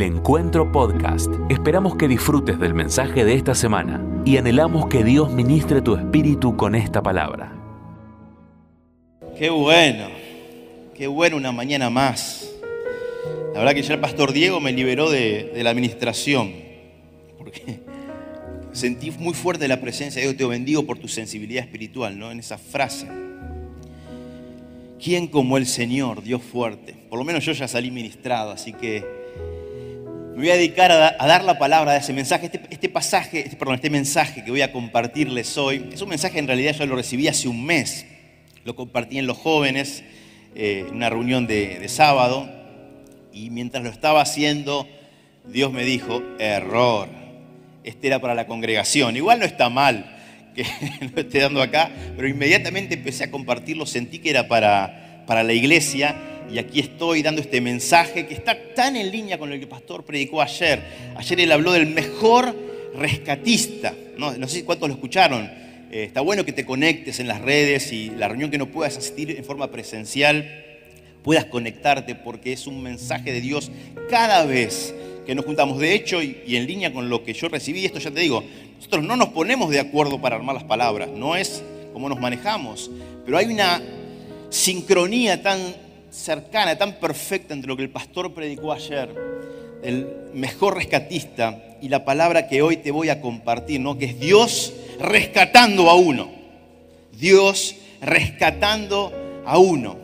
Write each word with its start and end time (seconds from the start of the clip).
El 0.00 0.14
Encuentro 0.14 0.72
Podcast. 0.72 1.30
Esperamos 1.50 1.94
que 1.96 2.08
disfrutes 2.08 2.58
del 2.58 2.72
mensaje 2.72 3.22
de 3.22 3.34
esta 3.34 3.54
semana 3.54 4.02
y 4.24 4.38
anhelamos 4.38 4.86
que 4.86 5.04
Dios 5.04 5.30
ministre 5.30 5.82
tu 5.82 5.94
espíritu 5.94 6.56
con 6.56 6.74
esta 6.74 7.02
palabra. 7.02 7.52
Qué 9.36 9.50
bueno, 9.50 10.08
qué 10.94 11.06
bueno 11.06 11.36
una 11.36 11.52
mañana 11.52 11.90
más. 11.90 12.50
La 13.52 13.58
verdad 13.58 13.74
que 13.74 13.82
ya 13.82 13.92
el 13.92 14.00
pastor 14.00 14.32
Diego 14.32 14.58
me 14.58 14.72
liberó 14.72 15.10
de, 15.10 15.52
de 15.54 15.62
la 15.62 15.68
administración, 15.68 16.54
porque 17.36 17.82
sentí 18.72 19.10
muy 19.10 19.34
fuerte 19.34 19.68
la 19.68 19.82
presencia 19.82 20.22
de 20.22 20.28
Dios. 20.28 20.38
Te 20.38 20.46
bendigo 20.46 20.86
por 20.86 20.98
tu 20.98 21.08
sensibilidad 21.08 21.62
espiritual, 21.62 22.18
¿no? 22.18 22.30
En 22.30 22.38
esa 22.38 22.56
frase. 22.56 23.06
¿Quién 24.98 25.26
como 25.26 25.58
el 25.58 25.66
Señor, 25.66 26.22
Dios 26.22 26.40
fuerte? 26.40 26.94
Por 27.10 27.18
lo 27.18 27.24
menos 27.26 27.44
yo 27.44 27.52
ya 27.52 27.68
salí 27.68 27.90
ministrado, 27.90 28.50
así 28.50 28.72
que 28.72 29.19
me 30.40 30.46
voy 30.46 30.52
a 30.52 30.56
dedicar 30.56 30.90
a, 30.90 31.26
dar 31.26 31.44
la 31.44 31.58
palabra 31.58 31.92
de 31.92 31.98
ese 31.98 32.14
mensaje. 32.14 32.46
Este, 32.46 32.62
este 32.70 32.88
pasaje, 32.88 33.40
este, 33.40 33.56
perdón, 33.56 33.74
este 33.74 33.90
mensaje 33.90 34.42
que 34.42 34.50
voy 34.50 34.62
a 34.62 34.72
compartirles 34.72 35.58
hoy, 35.58 35.90
es 35.92 36.00
un 36.00 36.08
mensaje 36.08 36.38
en 36.38 36.46
realidad 36.46 36.74
yo 36.74 36.86
lo 36.86 36.96
recibí 36.96 37.28
hace 37.28 37.46
un 37.46 37.62
mes. 37.62 38.06
Lo 38.64 38.74
compartí 38.74 39.18
en 39.18 39.26
los 39.26 39.36
jóvenes, 39.36 40.02
eh, 40.54 40.86
en 40.88 40.96
una 40.96 41.10
reunión 41.10 41.46
de, 41.46 41.78
de 41.78 41.88
sábado, 41.90 42.50
y 43.34 43.50
mientras 43.50 43.84
lo 43.84 43.90
estaba 43.90 44.22
haciendo, 44.22 44.88
Dios 45.44 45.72
me 45.72 45.84
dijo, 45.84 46.22
error, 46.38 47.10
este 47.84 48.06
era 48.06 48.18
para 48.18 48.34
la 48.34 48.46
congregación. 48.46 49.18
Igual 49.18 49.40
no 49.40 49.44
está 49.44 49.68
mal 49.68 50.16
que 50.54 50.64
lo 51.14 51.20
esté 51.20 51.40
dando 51.40 51.60
acá, 51.60 51.90
pero 52.16 52.26
inmediatamente 52.26 52.94
empecé 52.94 53.24
a 53.24 53.30
compartirlo, 53.30 53.84
sentí 53.84 54.20
que 54.20 54.30
era 54.30 54.48
para, 54.48 55.09
para 55.30 55.44
la 55.44 55.52
iglesia 55.52 56.16
y 56.52 56.58
aquí 56.58 56.80
estoy 56.80 57.22
dando 57.22 57.40
este 57.40 57.60
mensaje 57.60 58.26
que 58.26 58.34
está 58.34 58.74
tan 58.74 58.96
en 58.96 59.12
línea 59.12 59.38
con 59.38 59.48
lo 59.48 59.54
que 59.54 59.62
el 59.62 59.68
pastor 59.68 60.02
predicó 60.02 60.42
ayer. 60.42 60.82
Ayer 61.14 61.38
él 61.42 61.52
habló 61.52 61.70
del 61.70 61.86
mejor 61.86 62.52
rescatista, 62.96 63.94
no, 64.18 64.48
sé 64.48 64.64
cuántos 64.64 64.88
lo 64.88 64.96
escucharon. 64.96 65.44
Eh, 65.92 66.02
está 66.02 66.20
bueno 66.20 66.44
que 66.44 66.52
te 66.52 66.66
conectes 66.66 67.20
en 67.20 67.28
las 67.28 67.40
redes 67.42 67.92
y 67.92 68.10
la 68.10 68.26
reunión 68.26 68.50
que 68.50 68.58
no 68.58 68.66
puedas 68.72 68.96
asistir 68.96 69.30
en 69.30 69.44
forma 69.44 69.70
presencial, 69.70 70.64
puedas 71.22 71.44
conectarte 71.44 72.16
porque 72.16 72.52
es 72.52 72.66
un 72.66 72.82
mensaje 72.82 73.32
de 73.32 73.40
Dios 73.40 73.70
cada 74.10 74.44
vez 74.44 74.92
que 75.26 75.36
nos 75.36 75.44
juntamos. 75.44 75.78
De 75.78 75.94
hecho, 75.94 76.24
y, 76.24 76.38
y 76.44 76.56
en 76.56 76.66
línea 76.66 76.92
con 76.92 77.08
lo 77.08 77.22
que 77.22 77.34
yo 77.34 77.48
recibí, 77.48 77.84
esto 77.84 78.00
ya 78.00 78.10
te 78.10 78.18
digo, 78.18 78.42
nosotros 78.78 79.04
no 79.04 79.14
nos 79.14 79.28
ponemos 79.28 79.70
de 79.70 79.78
acuerdo 79.78 80.20
para 80.20 80.34
armar 80.34 80.56
las 80.56 80.64
palabras, 80.64 81.08
no 81.08 81.36
es 81.36 81.62
como 81.92 82.08
nos 82.08 82.18
manejamos, 82.18 82.90
pero 83.24 83.38
hay 83.38 83.46
una 83.46 83.80
sincronía 84.50 85.42
tan 85.42 85.74
cercana, 86.10 86.76
tan 86.76 87.00
perfecta 87.00 87.54
entre 87.54 87.68
lo 87.68 87.76
que 87.76 87.84
el 87.84 87.90
pastor 87.90 88.34
predicó 88.34 88.72
ayer, 88.72 89.08
el 89.82 90.06
mejor 90.34 90.76
rescatista, 90.76 91.70
y 91.80 91.88
la 91.88 92.04
palabra 92.04 92.46
que 92.46 92.62
hoy 92.62 92.76
te 92.76 92.90
voy 92.90 93.08
a 93.08 93.20
compartir, 93.20 93.80
¿no? 93.80 93.96
que 93.96 94.06
es 94.06 94.20
Dios 94.20 94.72
rescatando 94.98 95.88
a 95.88 95.94
uno. 95.94 96.30
Dios 97.12 97.76
rescatando 98.00 99.12
a 99.44 99.58
uno. 99.58 99.96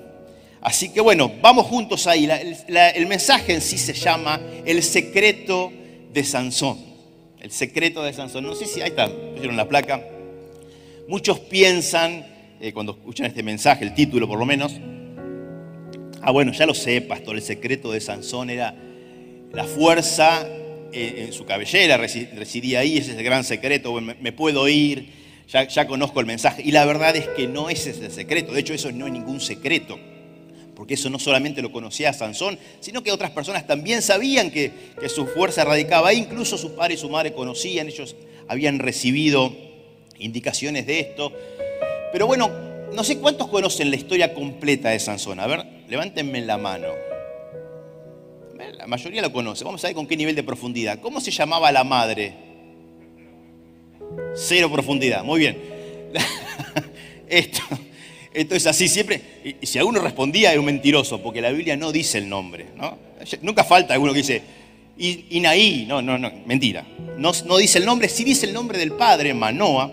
Así 0.60 0.88
que 0.88 1.00
bueno, 1.00 1.30
vamos 1.40 1.66
juntos 1.66 2.06
ahí. 2.06 2.28
El 2.68 3.06
mensaje 3.06 3.54
en 3.54 3.60
sí 3.60 3.78
se 3.78 3.92
llama 3.92 4.40
El 4.64 4.82
secreto 4.82 5.72
de 6.12 6.24
Sansón. 6.24 6.78
El 7.40 7.52
secreto 7.52 8.02
de 8.02 8.12
Sansón. 8.12 8.44
No 8.44 8.54
sé 8.54 8.66
si 8.66 8.80
ahí 8.80 8.88
está, 8.88 9.08
pusieron 9.08 9.56
la 9.56 9.68
placa. 9.68 10.02
Muchos 11.08 11.38
piensan, 11.38 12.26
eh, 12.60 12.72
cuando 12.72 12.92
escuchan 12.92 13.26
este 13.26 13.42
mensaje, 13.42 13.84
el 13.84 13.94
título 13.94 14.26
por 14.26 14.38
lo 14.38 14.46
menos, 14.46 14.74
ah 16.22 16.30
bueno, 16.30 16.52
ya 16.52 16.66
lo 16.66 16.74
sé, 16.74 17.00
pastor, 17.00 17.36
el 17.36 17.42
secreto 17.42 17.92
de 17.92 18.00
Sansón 18.00 18.50
era 18.50 18.74
la 19.52 19.64
fuerza 19.64 20.46
eh, 20.92 21.24
en 21.26 21.32
su 21.32 21.44
cabellera, 21.44 21.98
resi- 21.98 22.30
residía 22.32 22.80
ahí, 22.80 22.98
ese 22.98 23.12
es 23.12 23.18
el 23.18 23.24
gran 23.24 23.44
secreto, 23.44 24.00
me, 24.00 24.32
puedo 24.32 24.68
ir, 24.68 25.08
ya, 25.48 25.68
ya 25.68 25.86
conozco 25.86 26.20
el 26.20 26.26
mensaje. 26.26 26.62
Y 26.64 26.72
la 26.72 26.84
verdad 26.84 27.14
es 27.16 27.28
que 27.28 27.46
no 27.46 27.70
ese 27.70 27.90
es 27.90 28.00
el 28.00 28.10
secreto, 28.10 28.52
de 28.52 28.60
hecho 28.60 28.74
eso 28.74 28.90
no 28.92 29.06
es 29.06 29.12
ningún 29.12 29.40
secreto 29.40 29.98
porque 30.74 30.92
eso 30.92 31.08
no 31.08 31.18
solamente 31.18 31.62
lo 31.62 31.72
conocía 31.72 32.12
Sansón, 32.12 32.58
sino 32.80 33.02
que 33.02 33.10
otras 33.10 33.30
personas 33.30 33.66
también 33.66 34.02
sabían 34.02 34.50
que, 34.50 34.70
que 35.00 35.08
su 35.08 35.26
fuerza 35.26 35.64
radicaba 35.64 36.08
ahí, 36.08 36.18
incluso 36.18 36.58
su 36.58 36.74
padre 36.76 36.94
y 36.94 36.96
su 36.98 37.08
madre 37.08 37.32
conocían, 37.32 37.88
ellos 37.88 38.14
habían 38.46 38.78
recibido 38.78 39.56
indicaciones 40.18 40.86
de 40.86 41.00
esto. 41.00 41.32
Pero 42.12 42.26
bueno, 42.26 42.50
no 42.92 43.04
sé 43.04 43.18
cuántos 43.18 43.48
conocen 43.48 43.90
la 43.90 43.96
historia 43.96 44.32
completa 44.34 44.90
de 44.90 44.98
Sansón. 44.98 45.40
A 45.40 45.46
ver, 45.46 45.64
levántenme 45.88 46.40
la 46.40 46.56
mano. 46.58 46.88
La 48.78 48.86
mayoría 48.86 49.22
lo 49.22 49.32
conoce. 49.32 49.64
Vamos 49.64 49.84
a 49.84 49.88
ver 49.88 49.94
con 49.94 50.06
qué 50.06 50.16
nivel 50.16 50.34
de 50.34 50.42
profundidad. 50.42 51.00
¿Cómo 51.00 51.20
se 51.20 51.30
llamaba 51.30 51.70
la 51.72 51.84
madre? 51.84 52.34
Cero 54.34 54.70
profundidad. 54.72 55.24
Muy 55.24 55.40
bien. 55.40 55.58
Esto, 57.28 57.60
esto 58.32 58.54
es 58.54 58.66
así 58.68 58.86
siempre. 58.86 59.20
Y, 59.60 59.66
si 59.66 59.78
alguno 59.80 60.00
respondía 60.00 60.52
era 60.52 60.60
un 60.60 60.66
mentiroso, 60.66 61.20
porque 61.20 61.40
la 61.40 61.50
Biblia 61.50 61.76
no 61.76 61.90
dice 61.90 62.18
el 62.18 62.28
nombre. 62.28 62.66
¿no? 62.76 62.96
Nunca 63.42 63.64
falta 63.64 63.94
alguno 63.94 64.12
que 64.12 64.18
dice, 64.18 64.42
"I- 64.96 65.26
Inaí. 65.30 65.86
No, 65.88 66.00
no, 66.00 66.16
no, 66.18 66.30
mentira. 66.46 66.86
No, 67.18 67.32
no 67.46 67.56
dice 67.56 67.78
el 67.78 67.84
nombre, 67.84 68.08
sí 68.08 68.22
dice 68.22 68.46
el 68.46 68.52
nombre 68.52 68.78
del 68.78 68.92
padre, 68.92 69.34
Manoa. 69.34 69.90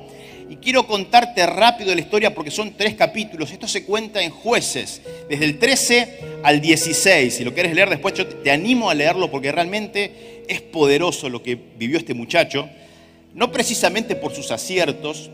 Y 0.54 0.58
quiero 0.58 0.86
contarte 0.86 1.44
rápido 1.48 1.96
la 1.96 2.02
historia 2.02 2.36
porque 2.36 2.52
son 2.52 2.76
tres 2.78 2.94
capítulos. 2.94 3.52
Esto 3.52 3.68
se 3.68 3.86
cuenta 3.86 4.22
en 4.22 4.30
jueces, 4.30 5.02
desde 5.28 5.46
el 5.46 5.58
13 5.58 6.20
al 6.44 6.62
16. 6.62 7.34
Si 7.34 7.44
lo 7.44 7.56
quieres 7.56 7.74
leer 7.74 7.90
después, 7.90 8.14
yo 8.14 8.28
te- 8.28 8.52
animo 8.52 8.88
a 8.92 8.94
leerlo 8.94 9.32
porque 9.32 9.52
realmente 9.52 10.44
es 10.48 10.62
poderoso 10.62 11.28
lo 11.28 11.42
que 11.42 11.56
vivió 11.56 11.98
este 11.98 12.14
muchacho. 12.14 12.70
No 13.34 13.52
precisamente 13.52 14.16
por 14.16 14.36
sus 14.36 14.52
aciertos, 14.52 15.32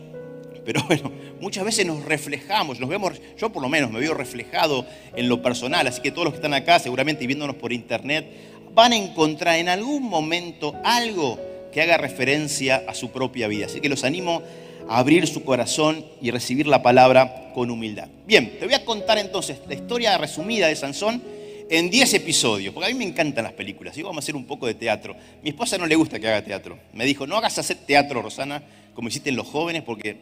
pero 0.64 0.82
bueno, 0.88 1.12
muchas 1.42 1.66
veces 1.66 1.86
nos 1.86 2.06
reflejamos, 2.06 2.80
nos 2.80 2.90
vemos, 2.90 3.12
yo 3.38 3.50
por 3.50 3.62
lo 3.62 3.68
menos 3.68 3.92
me 3.92 4.00
veo 4.00 4.14
reflejado 4.14 4.86
en 5.18 5.28
lo 5.28 5.42
personal, 5.42 5.86
así 5.86 6.02
que 6.02 6.12
todos 6.12 6.24
los 6.24 6.34
que 6.34 6.38
están 6.38 6.54
acá, 6.54 6.80
seguramente 6.80 7.28
viéndonos 7.28 7.58
por 7.58 7.74
internet, 7.74 8.26
van 8.74 8.94
a 8.94 8.96
encontrar 8.96 9.60
en 9.60 9.68
algún 9.68 10.04
momento 10.04 10.76
algo 10.86 11.38
que 11.74 11.82
haga 11.82 11.98
referencia 11.98 12.86
a 12.88 12.94
su 12.94 13.12
propia 13.12 13.50
vida. 13.50 13.66
Así 13.66 13.82
que 13.82 13.90
los 13.90 14.06
animo 14.06 14.42
abrir 14.90 15.28
su 15.28 15.44
corazón 15.44 16.04
y 16.20 16.32
recibir 16.32 16.66
la 16.66 16.82
palabra 16.82 17.52
con 17.54 17.70
humildad. 17.70 18.08
Bien, 18.26 18.58
te 18.60 18.66
voy 18.66 18.74
a 18.74 18.84
contar 18.84 19.20
entonces 19.20 19.60
la 19.68 19.76
historia 19.76 20.18
resumida 20.18 20.68
de 20.68 20.76
Sansón 20.76 21.22
en 21.70 21.92
10 21.92 22.16
episodios, 22.16 22.74
porque 22.74 22.90
a 22.90 22.94
mí 22.94 22.98
me 22.98 23.06
encantan 23.06 23.44
las 23.44 23.54
películas, 23.54 23.96
y 23.98 24.02
vamos 24.02 24.18
a 24.18 24.26
hacer 24.26 24.36
un 24.36 24.46
poco 24.46 24.66
de 24.66 24.74
teatro. 24.74 25.16
Mi 25.44 25.52
esposa 25.52 25.78
no 25.78 25.86
le 25.86 25.96
gusta 25.96 26.20
que 26.20 26.28
haga 26.28 26.44
teatro. 26.44 26.80
Me 26.94 27.06
dijo, 27.06 27.28
no 27.28 27.38
hagas 27.38 27.60
hacer 27.60 27.78
teatro, 27.86 28.24
Rosana, 28.24 28.64
como 28.96 29.08
hiciste 29.08 29.30
en 29.30 29.36
los 29.36 29.48
jóvenes, 29.48 29.84
porque 29.84 30.18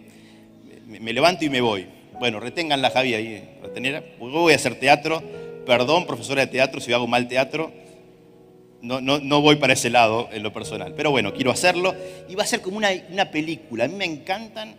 me, 0.86 1.14
levanto 1.14 1.46
y 1.46 1.50
me 1.50 1.62
voy. 1.62 1.88
Bueno, 2.20 2.42
retengan 2.42 2.82
la 2.82 2.90
Javi 2.90 3.14
ahí, 3.14 3.50
retenera. 3.62 4.04
Voy 4.20 4.52
a 4.52 4.56
hacer 4.58 4.76
teatro. 4.76 5.24
Perdón, 5.66 6.06
profesora 6.06 6.42
de 6.42 6.48
teatro, 6.48 6.82
si 6.82 6.92
hago 6.92 7.08
mal 7.08 7.30
teatro. 7.30 7.72
No, 8.82 9.02
no, 9.02 9.20
no 9.20 9.42
voy 9.42 9.56
para 9.56 9.74
ese 9.74 9.90
lado 9.90 10.30
en 10.32 10.44
lo 10.44 10.54
personal. 10.54 10.94
Pero 10.96 11.12
bueno, 11.12 11.34
quiero 11.34 11.52
hacerlo. 11.52 11.96
Y 12.30 12.36
va 12.36 12.44
a 12.44 12.48
ser 12.48 12.62
como 12.62 12.78
una, 12.78 13.32
película. 13.32 13.86
A 13.86 13.88
mí 13.88 13.96
me 13.96 14.06
encantan 14.06 14.76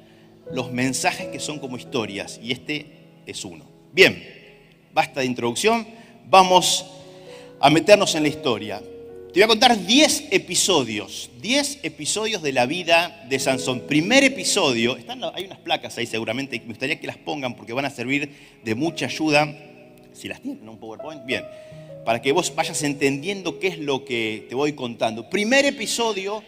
los 0.53 0.72
mensajes 0.72 1.28
que 1.28 1.41
son 1.41 1.59
como 1.59 1.76
historias. 1.76 2.38
Y 2.42 2.53
este 2.53 2.87
es 3.26 3.44
uno. 3.44 3.64
Bien, 3.92 4.22
basta 4.92 5.20
de 5.20 5.26
introducción. 5.26 5.87
Vamos 6.28 6.87
a 7.60 7.70
meternos 7.70 8.14
en 8.14 8.22
la 8.22 8.28
historia. 8.28 8.81
Te 9.32 9.41
voy 9.41 9.42
a 9.42 9.47
contar 9.48 9.78
10 9.87 10.28
episodios, 10.31 11.31
10 11.42 11.81
episodios 11.82 12.41
de 12.41 12.53
la 12.53 12.64
vida 12.64 13.26
de 13.28 13.38
Sansón. 13.38 13.81
Primer 13.81 14.25
episodio, 14.25 14.97
hay 15.34 15.44
unas 15.44 15.58
placas 15.58 15.98
ahí 15.98 16.06
seguramente, 16.06 16.56
y 16.56 16.60
me 16.60 16.69
gustaría 16.69 16.98
que 16.98 17.06
las 17.06 17.19
pongan 17.19 17.54
porque 17.54 17.75
van 17.75 17.84
a 17.84 17.91
servir 17.91 18.32
de 18.64 18.75
mucha 18.75 19.04
ayuda, 19.04 19.54
si 20.14 20.28
las 20.28 20.41
tienen, 20.41 20.66
un 20.66 20.78
PowerPoint, 20.78 21.26
bien, 21.26 21.44
para 22.04 22.22
que 22.22 22.32
vos 22.32 22.54
vayas 22.54 22.82
entendiendo 22.82 23.59
qué 23.59 23.69
es 23.69 23.78
lo 23.78 24.04
que 24.04 24.47
te 24.48 24.54
voy 24.54 24.72
contando. 24.72 25.28
Primer 25.28 25.64
episodio, 25.64 26.43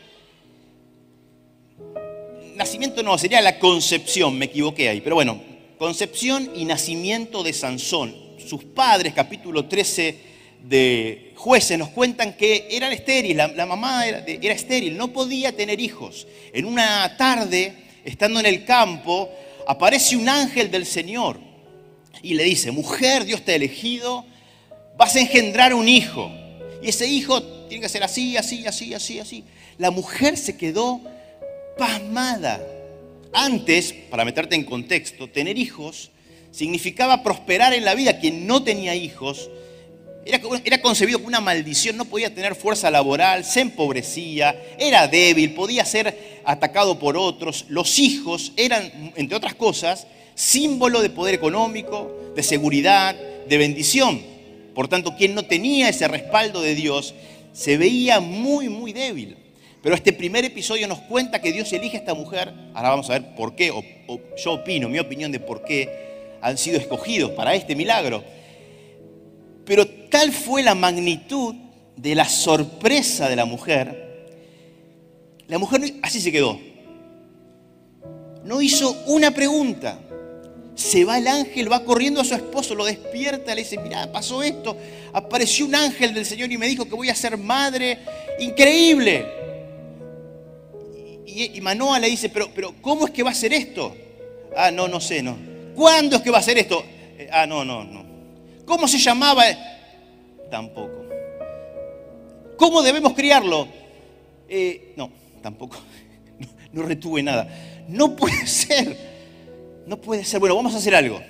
nacimiento 2.54 3.02
no, 3.02 3.16
sería 3.18 3.40
la 3.40 3.58
concepción, 3.58 4.38
me 4.38 4.46
equivoqué 4.46 4.88
ahí, 4.88 5.00
pero 5.00 5.16
bueno, 5.16 5.40
concepción 5.78 6.50
y 6.54 6.64
nacimiento 6.64 7.42
de 7.42 7.52
Sansón. 7.52 8.14
Sus 8.46 8.64
padres, 8.64 9.12
capítulo 9.14 9.66
13 9.66 10.30
de 10.62 11.32
jueces 11.36 11.78
nos 11.78 11.88
cuentan 11.88 12.36
que 12.36 12.68
eran 12.70 12.92
estériles, 12.92 13.36
la, 13.54 13.66
mamá 13.66 14.06
era, 14.06 14.24
era 14.26 14.54
estéril, 14.54 14.96
no 14.96 15.08
podía 15.08 15.56
tener 15.56 15.80
hijos. 15.80 16.26
En 16.52 16.64
una 16.64 17.16
tarde, 17.16 17.74
estando 18.04 18.40
en 18.40 18.46
el 18.46 18.64
campo, 18.64 19.30
aparece 19.66 20.16
un 20.16 20.28
ángel 20.28 20.70
del 20.70 20.84
Señor 20.84 21.38
y 22.22 22.34
le 22.34 22.44
dice, 22.44 22.70
mujer, 22.70 23.24
Dios 23.24 23.42
te 23.44 23.52
ha 23.52 23.54
elegido, 23.54 24.24
vas 25.00 25.16
a 25.16 25.20
engendrar 25.20 25.72
un 25.72 25.88
hijo. 25.88 26.30
Y 26.82 26.90
ese 26.90 27.06
hijo 27.06 27.42
tiene 27.70 27.80
que 27.80 27.88
ser 27.88 28.04
así, 28.04 28.36
así, 28.36 28.66
así, 28.66 28.92
así, 28.92 29.18
así. 29.18 29.44
La 29.78 29.90
mujer 29.90 30.36
se 30.36 30.58
quedó 30.58 31.00
pasmada. 31.78 32.60
Antes, 33.32 33.94
para 34.10 34.26
meterte 34.26 34.56
en 34.56 34.64
contexto, 34.64 35.26
tener 35.26 35.56
hijos 35.56 36.10
significaba 36.50 37.22
prosperar 37.22 37.72
en 37.72 37.86
la 37.86 37.94
vida. 37.94 38.18
Quien 38.18 38.46
no 38.46 38.62
tenía 38.62 38.94
hijos 38.94 39.48
Era, 40.26 40.38
era 40.64 40.82
concebido 40.82 41.18
como 41.18 41.28
una 41.28 41.40
maldición, 41.40 41.96
no 41.96 42.04
podía 42.04 42.34
tener 42.34 42.54
fuerza 42.54 42.90
laboral, 42.90 43.42
se 43.46 43.60
empobrecía, 43.60 44.54
era 44.78 45.08
débil, 45.08 45.54
podía 45.54 45.82
ser 45.86 46.42
atacado 46.44 46.98
por 46.98 47.16
otros. 47.16 47.64
Los 47.68 47.98
hijos 47.98 48.52
eran, 48.54 49.14
entre 49.16 49.34
otras 49.34 49.54
cosas, 49.54 50.06
símbolo 50.34 51.00
de 51.00 51.08
poder 51.08 51.34
económico, 51.34 52.32
de 52.36 52.42
seguridad, 52.42 53.16
de 53.48 53.56
bendición. 53.56 54.39
Por 54.74 54.88
tanto, 54.88 55.16
quien 55.16 55.34
no 55.34 55.44
tenía 55.44 55.88
ese 55.88 56.08
respaldo 56.08 56.60
de 56.60 56.74
Dios 56.74 57.14
se 57.52 57.76
veía 57.76 58.20
muy, 58.20 58.68
muy 58.68 58.92
débil. 58.92 59.36
Pero 59.82 59.94
este 59.94 60.12
primer 60.12 60.44
episodio 60.44 60.86
nos 60.86 61.00
cuenta 61.00 61.40
que 61.40 61.52
Dios 61.52 61.72
elige 61.72 61.96
a 61.96 62.00
esta 62.00 62.14
mujer. 62.14 62.52
Ahora 62.74 62.90
vamos 62.90 63.08
a 63.08 63.14
ver 63.14 63.34
por 63.34 63.54
qué, 63.54 63.70
o, 63.70 63.82
yo 64.36 64.52
opino, 64.52 64.88
mi 64.88 64.98
opinión 64.98 65.32
de 65.32 65.40
por 65.40 65.64
qué 65.64 66.36
han 66.42 66.58
sido 66.58 66.78
escogidos 66.78 67.30
para 67.32 67.54
este 67.54 67.74
milagro. 67.74 68.22
Pero 69.64 69.86
tal 69.86 70.32
fue 70.32 70.62
la 70.62 70.74
magnitud 70.74 71.54
de 71.96 72.14
la 72.14 72.26
sorpresa 72.26 73.28
de 73.28 73.36
la 73.36 73.44
mujer. 73.46 74.28
La 75.48 75.58
mujer 75.58 75.80
así 76.02 76.20
se 76.20 76.30
quedó. 76.30 76.60
No 78.44 78.60
hizo 78.60 79.02
una 79.06 79.30
pregunta. 79.30 79.98
Se 80.80 81.04
va 81.04 81.18
el 81.18 81.28
ángel, 81.28 81.70
va 81.70 81.84
corriendo 81.84 82.22
a 82.22 82.24
su 82.24 82.34
esposo, 82.34 82.74
lo 82.74 82.86
despierta, 82.86 83.54
le 83.54 83.60
dice, 83.60 83.76
mira, 83.76 84.10
pasó 84.10 84.42
esto. 84.42 84.74
Apareció 85.12 85.66
un 85.66 85.74
ángel 85.74 86.14
del 86.14 86.24
Señor 86.24 86.50
y 86.50 86.56
me 86.56 86.66
dijo 86.66 86.86
que 86.86 86.94
voy 86.94 87.10
a 87.10 87.14
ser 87.14 87.36
madre. 87.36 87.98
Increíble. 88.38 89.26
Y, 91.26 91.60
Manoa 91.60 91.98
le 91.98 92.08
dice, 92.08 92.30
pero, 92.30 92.48
pero 92.54 92.72
¿cómo 92.80 93.04
es 93.04 93.12
que 93.12 93.22
va 93.22 93.28
a 93.28 93.34
ser 93.34 93.52
esto? 93.52 93.94
Ah, 94.56 94.70
no, 94.70 94.88
no 94.88 95.00
sé, 95.00 95.22
no. 95.22 95.36
¿Cuándo 95.74 96.16
es 96.16 96.22
que 96.22 96.30
va 96.30 96.38
a 96.38 96.42
ser 96.42 96.56
esto? 96.56 96.82
Eh, 97.18 97.28
ah, 97.30 97.46
no, 97.46 97.62
no, 97.62 97.84
no. 97.84 98.02
¿Cómo 98.64 98.88
se 98.88 98.96
llamaba? 98.96 99.44
Tampoco. 100.50 101.04
¿Cómo 102.56 102.82
debemos 102.82 103.12
criarlo? 103.12 103.68
Eh, 104.48 104.94
no, 104.96 105.10
tampoco. 105.42 105.76
No 106.72 106.82
retuve 106.82 107.22
nada. 107.22 107.48
No 107.88 108.16
puede 108.16 108.46
ser. 108.46 109.09
No 109.90 109.96
puede 109.96 110.24
ser. 110.24 110.38
Bueno, 110.38 110.54
vamos 110.54 110.72
a 110.74 110.76
hacer 110.76 110.94
algo. 110.94 111.20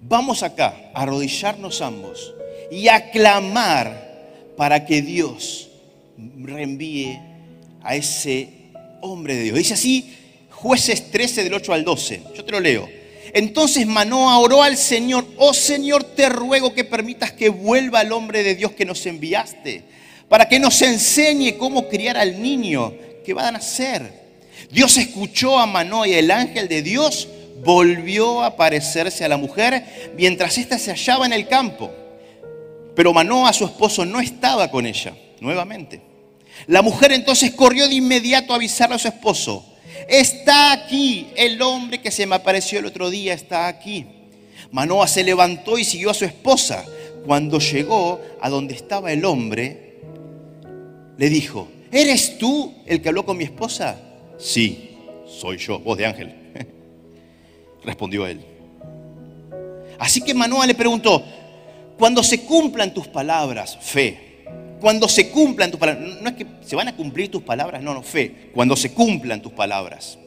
Vamos 0.00 0.42
acá 0.42 0.90
a 0.94 1.02
arrodillarnos 1.02 1.82
ambos 1.82 2.32
y 2.70 2.88
a 2.88 3.10
clamar 3.10 4.54
para 4.56 4.86
que 4.86 5.02
Dios 5.02 5.68
reenvíe 6.16 7.20
a 7.82 7.94
ese 7.94 8.48
hombre 9.02 9.36
de 9.36 9.42
Dios. 9.42 9.58
Dice 9.58 9.74
así 9.74 10.16
jueces 10.48 11.10
13 11.10 11.44
del 11.44 11.52
8 11.52 11.74
al 11.74 11.84
12. 11.84 12.22
Yo 12.34 12.42
te 12.42 12.52
lo 12.52 12.60
leo. 12.60 12.88
Entonces 13.34 13.86
Manoa 13.86 14.38
oró 14.38 14.62
al 14.62 14.78
Señor, 14.78 15.26
oh 15.36 15.52
Señor, 15.52 16.04
te 16.04 16.30
ruego 16.30 16.72
que 16.72 16.84
permitas 16.84 17.32
que 17.32 17.50
vuelva 17.50 18.00
el 18.00 18.12
hombre 18.12 18.42
de 18.44 18.54
Dios 18.54 18.72
que 18.72 18.86
nos 18.86 19.04
enviaste, 19.04 19.82
para 20.30 20.48
que 20.48 20.58
nos 20.58 20.80
enseñe 20.80 21.58
cómo 21.58 21.86
criar 21.86 22.16
al 22.16 22.42
niño 22.42 22.94
que 23.26 23.34
va 23.34 23.48
a 23.48 23.52
nacer. 23.52 24.10
Dios 24.70 24.96
escuchó 24.96 25.58
a 25.58 25.66
Manoa 25.66 26.08
y 26.08 26.14
el 26.14 26.30
ángel 26.30 26.66
de 26.66 26.80
Dios 26.80 27.28
volvió 27.64 28.42
a 28.42 28.46
aparecerse 28.46 29.24
a 29.24 29.28
la 29.28 29.36
mujer 29.36 30.12
mientras 30.16 30.58
ésta 30.58 30.78
se 30.78 30.90
hallaba 30.90 31.26
en 31.26 31.32
el 31.32 31.48
campo. 31.48 31.90
Pero 32.94 33.12
Manoa, 33.12 33.52
su 33.52 33.64
esposo, 33.64 34.04
no 34.04 34.20
estaba 34.20 34.70
con 34.70 34.86
ella, 34.86 35.14
nuevamente. 35.40 36.00
La 36.66 36.82
mujer 36.82 37.12
entonces 37.12 37.52
corrió 37.52 37.88
de 37.88 37.94
inmediato 37.94 38.52
a 38.52 38.56
avisarle 38.56 38.96
a 38.96 38.98
su 38.98 39.08
esposo, 39.08 39.64
está 40.08 40.72
aquí, 40.72 41.28
el 41.36 41.60
hombre 41.62 42.00
que 42.00 42.10
se 42.10 42.26
me 42.26 42.34
apareció 42.34 42.78
el 42.78 42.86
otro 42.86 43.10
día 43.10 43.34
está 43.34 43.68
aquí. 43.68 44.06
Manoa 44.70 45.06
se 45.06 45.24
levantó 45.24 45.78
y 45.78 45.84
siguió 45.84 46.10
a 46.10 46.14
su 46.14 46.24
esposa. 46.24 46.84
Cuando 47.24 47.58
llegó 47.58 48.20
a 48.40 48.48
donde 48.48 48.74
estaba 48.74 49.12
el 49.12 49.24
hombre, 49.24 49.96
le 51.16 51.28
dijo, 51.28 51.68
¿eres 51.90 52.38
tú 52.38 52.74
el 52.86 53.02
que 53.02 53.08
habló 53.08 53.24
con 53.24 53.36
mi 53.36 53.44
esposa? 53.44 54.00
Sí, 54.38 54.90
soy 55.26 55.58
yo, 55.58 55.78
voz 55.78 55.98
de 55.98 56.06
ángel. 56.06 56.34
Respondió 57.84 58.26
él. 58.26 58.44
Así 59.98 60.20
que 60.20 60.34
Manoa 60.34 60.66
le 60.66 60.74
preguntó, 60.74 61.22
cuando 61.98 62.22
se 62.22 62.42
cumplan 62.42 62.94
tus 62.94 63.08
palabras, 63.08 63.76
fe, 63.80 64.44
cuando 64.80 65.08
se 65.08 65.30
cumplan 65.30 65.70
tus 65.70 65.80
palabras, 65.80 66.22
no 66.22 66.28
es 66.28 66.36
que 66.36 66.46
se 66.64 66.76
van 66.76 66.88
a 66.88 66.96
cumplir 66.96 67.30
tus 67.30 67.42
palabras, 67.42 67.82
no, 67.82 67.94
no, 67.94 68.02
fe, 68.02 68.50
cuando 68.54 68.76
se 68.76 68.92
cumplan 68.92 69.42
tus 69.42 69.52
palabras. 69.52 70.18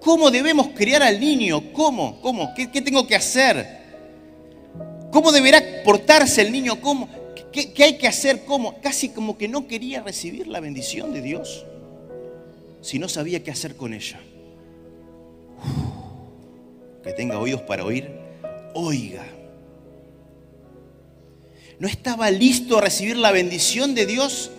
¿Cómo 0.00 0.30
debemos 0.30 0.68
criar 0.68 1.02
al 1.02 1.20
niño? 1.20 1.72
¿Cómo? 1.72 2.20
¿Cómo? 2.20 2.52
¿Qué, 2.54 2.66
tengo 2.66 3.06
que 3.06 3.14
hacer? 3.14 3.78
¿Cómo 5.10 5.32
deberá 5.32 5.62
portarse 5.84 6.42
el 6.42 6.52
niño? 6.52 6.80
¿Cómo? 6.80 7.08
¿Qué, 7.52 7.72
¿Qué, 7.72 7.84
hay 7.84 7.98
que 7.98 8.06
hacer? 8.08 8.44
¿Cómo? 8.44 8.80
Casi 8.80 9.08
como 9.10 9.38
que 9.38 9.48
no 9.48 9.66
quería 9.66 10.02
recibir 10.02 10.46
la 10.46 10.60
bendición 10.60 11.12
de 11.12 11.22
Dios 11.22 11.64
si 12.80 12.98
no 12.98 13.08
sabía 13.08 13.42
qué 13.42 13.50
hacer 13.50 13.76
con 13.76 13.92
ella. 13.92 14.20
Que 17.02 17.12
tenga 17.12 17.38
oídos 17.38 17.62
para 17.62 17.84
oír, 17.84 18.10
oiga. 18.74 19.24
No 21.78 21.86
estaba 21.86 22.30
listo 22.30 22.78
a 22.78 22.80
recibir 22.80 23.16
la 23.16 23.30
bendición 23.30 23.94
de 23.94 24.06
Dios 24.06 24.50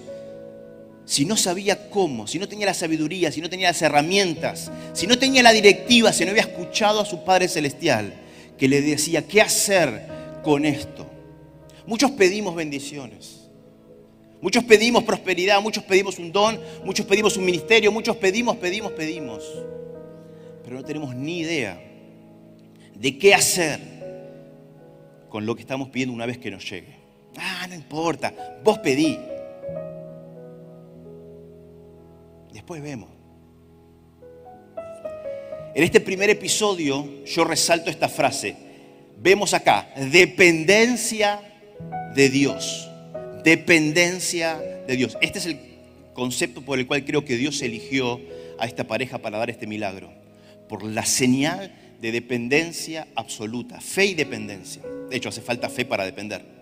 si 1.06 1.26
no 1.26 1.36
sabía 1.36 1.90
cómo, 1.90 2.28
si 2.28 2.38
no 2.38 2.48
tenía 2.48 2.68
la 2.68 2.74
sabiduría, 2.74 3.32
si 3.32 3.42
no 3.42 3.50
tenía 3.50 3.70
las 3.70 3.82
herramientas, 3.82 4.72
si 4.94 5.08
no 5.08 5.18
tenía 5.18 5.42
la 5.42 5.52
directiva, 5.52 6.14
si 6.14 6.24
no 6.24 6.32
había 6.32 6.44
escuchado 6.44 7.02
a 7.02 7.06
su 7.06 7.24
Padre 7.24 7.48
Celestial 7.48 8.14
que 8.60 8.68
le 8.68 8.82
decía 8.82 9.26
qué 9.28 9.42
hacer 9.42 10.06
con 10.44 10.66
esto. 10.66 11.08
Muchos 11.88 12.12
pedimos 12.12 12.54
bendiciones, 12.54 13.50
muchos 14.42 14.64
pedimos 14.64 15.04
prosperidad, 15.04 15.62
muchos 15.62 15.84
pedimos 15.84 16.20
un 16.20 16.32
don, 16.32 16.60
muchos 16.86 17.06
pedimos 17.08 17.38
un 17.38 17.46
ministerio, 17.46 17.92
muchos 17.92 18.16
pedimos, 18.18 18.58
pedimos, 18.58 18.92
pedimos, 18.92 19.44
pero 20.70 20.82
no 20.82 20.86
tenemos 20.86 21.16
ni 21.16 21.40
idea 21.40 21.82
de 22.94 23.18
qué 23.18 23.34
hacer 23.34 23.80
con 25.28 25.44
lo 25.44 25.56
que 25.56 25.64
estamos 25.64 25.90
pidiendo 25.90 26.14
una 26.14 26.28
vez 26.28 26.38
que 26.38 26.52
nos 26.52 26.70
llegue. 26.70 26.96
Ah, 27.38 27.66
no 27.68 27.74
importa, 27.74 28.60
vos 28.64 28.78
pedí. 28.78 29.18
Después 32.54 32.84
vemos. 32.84 33.10
En 35.74 35.84
este 35.84 36.02
primer 36.02 36.30
episodio 36.30 37.26
yo 37.26 37.44
resalto 37.46 37.90
esta 37.90 38.08
frase. 38.08 38.56
Vemos 39.18 39.56
acá, 39.56 39.92
dependencia 40.12 41.42
de 42.14 42.30
Dios. 42.30 42.88
Dependencia 43.44 44.60
de 44.86 44.96
Dios. 44.96 45.18
Este 45.20 45.40
es 45.40 45.48
el 45.48 45.60
concepto 46.14 46.62
por 46.62 46.78
el 46.78 46.86
cual 46.86 47.04
creo 47.06 47.26
que 47.26 47.38
Dios 47.38 47.60
eligió 47.64 48.22
a 48.60 48.68
esta 48.68 48.84
pareja 48.84 49.18
para 49.18 49.40
dar 49.40 49.50
este 49.50 49.66
milagro. 49.66 50.19
Por 50.70 50.84
la 50.84 51.06
señal 51.06 51.74
de 52.00 52.14
dependencia 52.14 53.10
absoluta, 53.16 53.82
fe 53.82 54.06
y 54.06 54.14
dependencia. 54.14 54.82
De 55.10 55.18
hecho, 55.18 55.28
hace 55.28 55.42
falta 55.42 55.68
fe 55.68 55.84
para 55.84 56.06
depender 56.06 56.60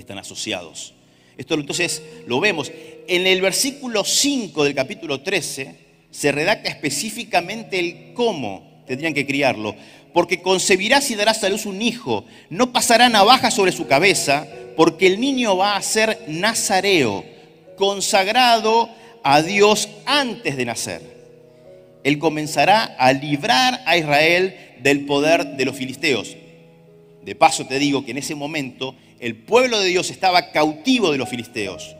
están 0.00 0.18
asociados. 0.18 0.94
Esto 1.36 1.54
entonces 1.54 2.02
lo 2.26 2.40
vemos. 2.40 2.72
En 3.08 3.26
el 3.26 3.40
versículo 3.40 4.04
5 4.04 4.64
del 4.64 4.74
capítulo 4.74 5.20
13 5.20 5.86
se 6.10 6.32
redacta 6.32 6.68
específicamente 6.68 7.78
el 7.78 8.14
cómo 8.14 8.82
tendrían 8.86 9.14
que 9.14 9.26
criarlo. 9.26 9.74
Porque 10.12 10.40
concebirás 10.40 11.10
y 11.10 11.14
darás 11.14 11.44
a 11.44 11.48
luz 11.48 11.66
un 11.66 11.82
hijo. 11.82 12.24
No 12.48 12.72
pasará 12.72 13.08
navaja 13.08 13.50
sobre 13.50 13.72
su 13.72 13.86
cabeza, 13.86 14.46
porque 14.76 15.06
el 15.06 15.20
niño 15.20 15.56
va 15.56 15.76
a 15.76 15.82
ser 15.82 16.24
nazareo, 16.26 17.24
consagrado 17.76 18.88
a 19.22 19.42
Dios 19.42 19.88
antes 20.06 20.56
de 20.56 20.64
nacer. 20.64 21.15
Él 22.06 22.20
comenzará 22.20 22.84
a 23.00 23.12
librar 23.12 23.82
a 23.84 23.96
Israel 23.96 24.54
del 24.78 25.06
poder 25.06 25.56
de 25.56 25.64
los 25.64 25.74
filisteos. 25.74 26.36
De 27.24 27.34
paso 27.34 27.66
te 27.66 27.80
digo 27.80 28.04
que 28.04 28.12
en 28.12 28.18
ese 28.18 28.36
momento 28.36 28.94
el 29.18 29.34
pueblo 29.34 29.80
de 29.80 29.88
Dios 29.88 30.10
estaba 30.10 30.52
cautivo 30.52 31.10
de 31.10 31.18
los 31.18 31.28
filisteos. 31.28 31.96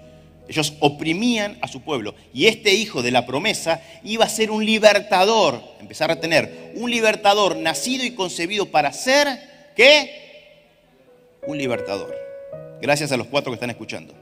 Ellos 0.47 0.75
oprimían 0.79 1.59
a 1.61 1.67
su 1.67 1.81
pueblo. 1.81 2.15
Y 2.33 2.47
este 2.47 2.73
hijo 2.73 3.03
de 3.03 3.11
la 3.11 3.27
promesa 3.27 3.83
iba 4.05 4.25
a 4.25 4.29
ser 4.29 4.53
un 4.53 4.65
libertador, 4.65 5.61
empezar 5.81 6.13
a 6.13 6.21
tener 6.21 6.71
un 6.77 6.89
libertador 6.89 7.57
nacido 7.57 8.05
y 8.05 8.13
concebido 8.13 8.67
para 8.67 8.93
ser, 8.93 9.27
¿qué? 9.75 10.63
Un 11.49 11.59
libertador. 11.59 12.15
Gracias 12.81 13.11
a 13.11 13.17
los 13.17 13.27
cuatro 13.27 13.51
que 13.51 13.57
están 13.57 13.71
escuchando. 13.71 14.15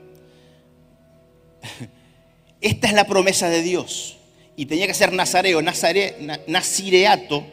Esta 2.63 2.87
es 2.87 2.95
la 2.95 3.05
promesa 3.05 3.51
de 3.51 3.61
Dios. 3.61 4.17
Y 4.57 4.67
tenía 4.67 4.87
que 4.87 4.95
ser 4.95 5.13
nazareo. 5.13 5.61
nazireato 5.63 7.45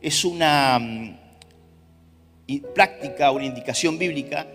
es 0.00 0.24
una 0.24 0.78
mm, 0.78 1.16
práctica, 2.74 3.30
una 3.30 3.44
indicación 3.44 3.98
bíblica 3.98 4.46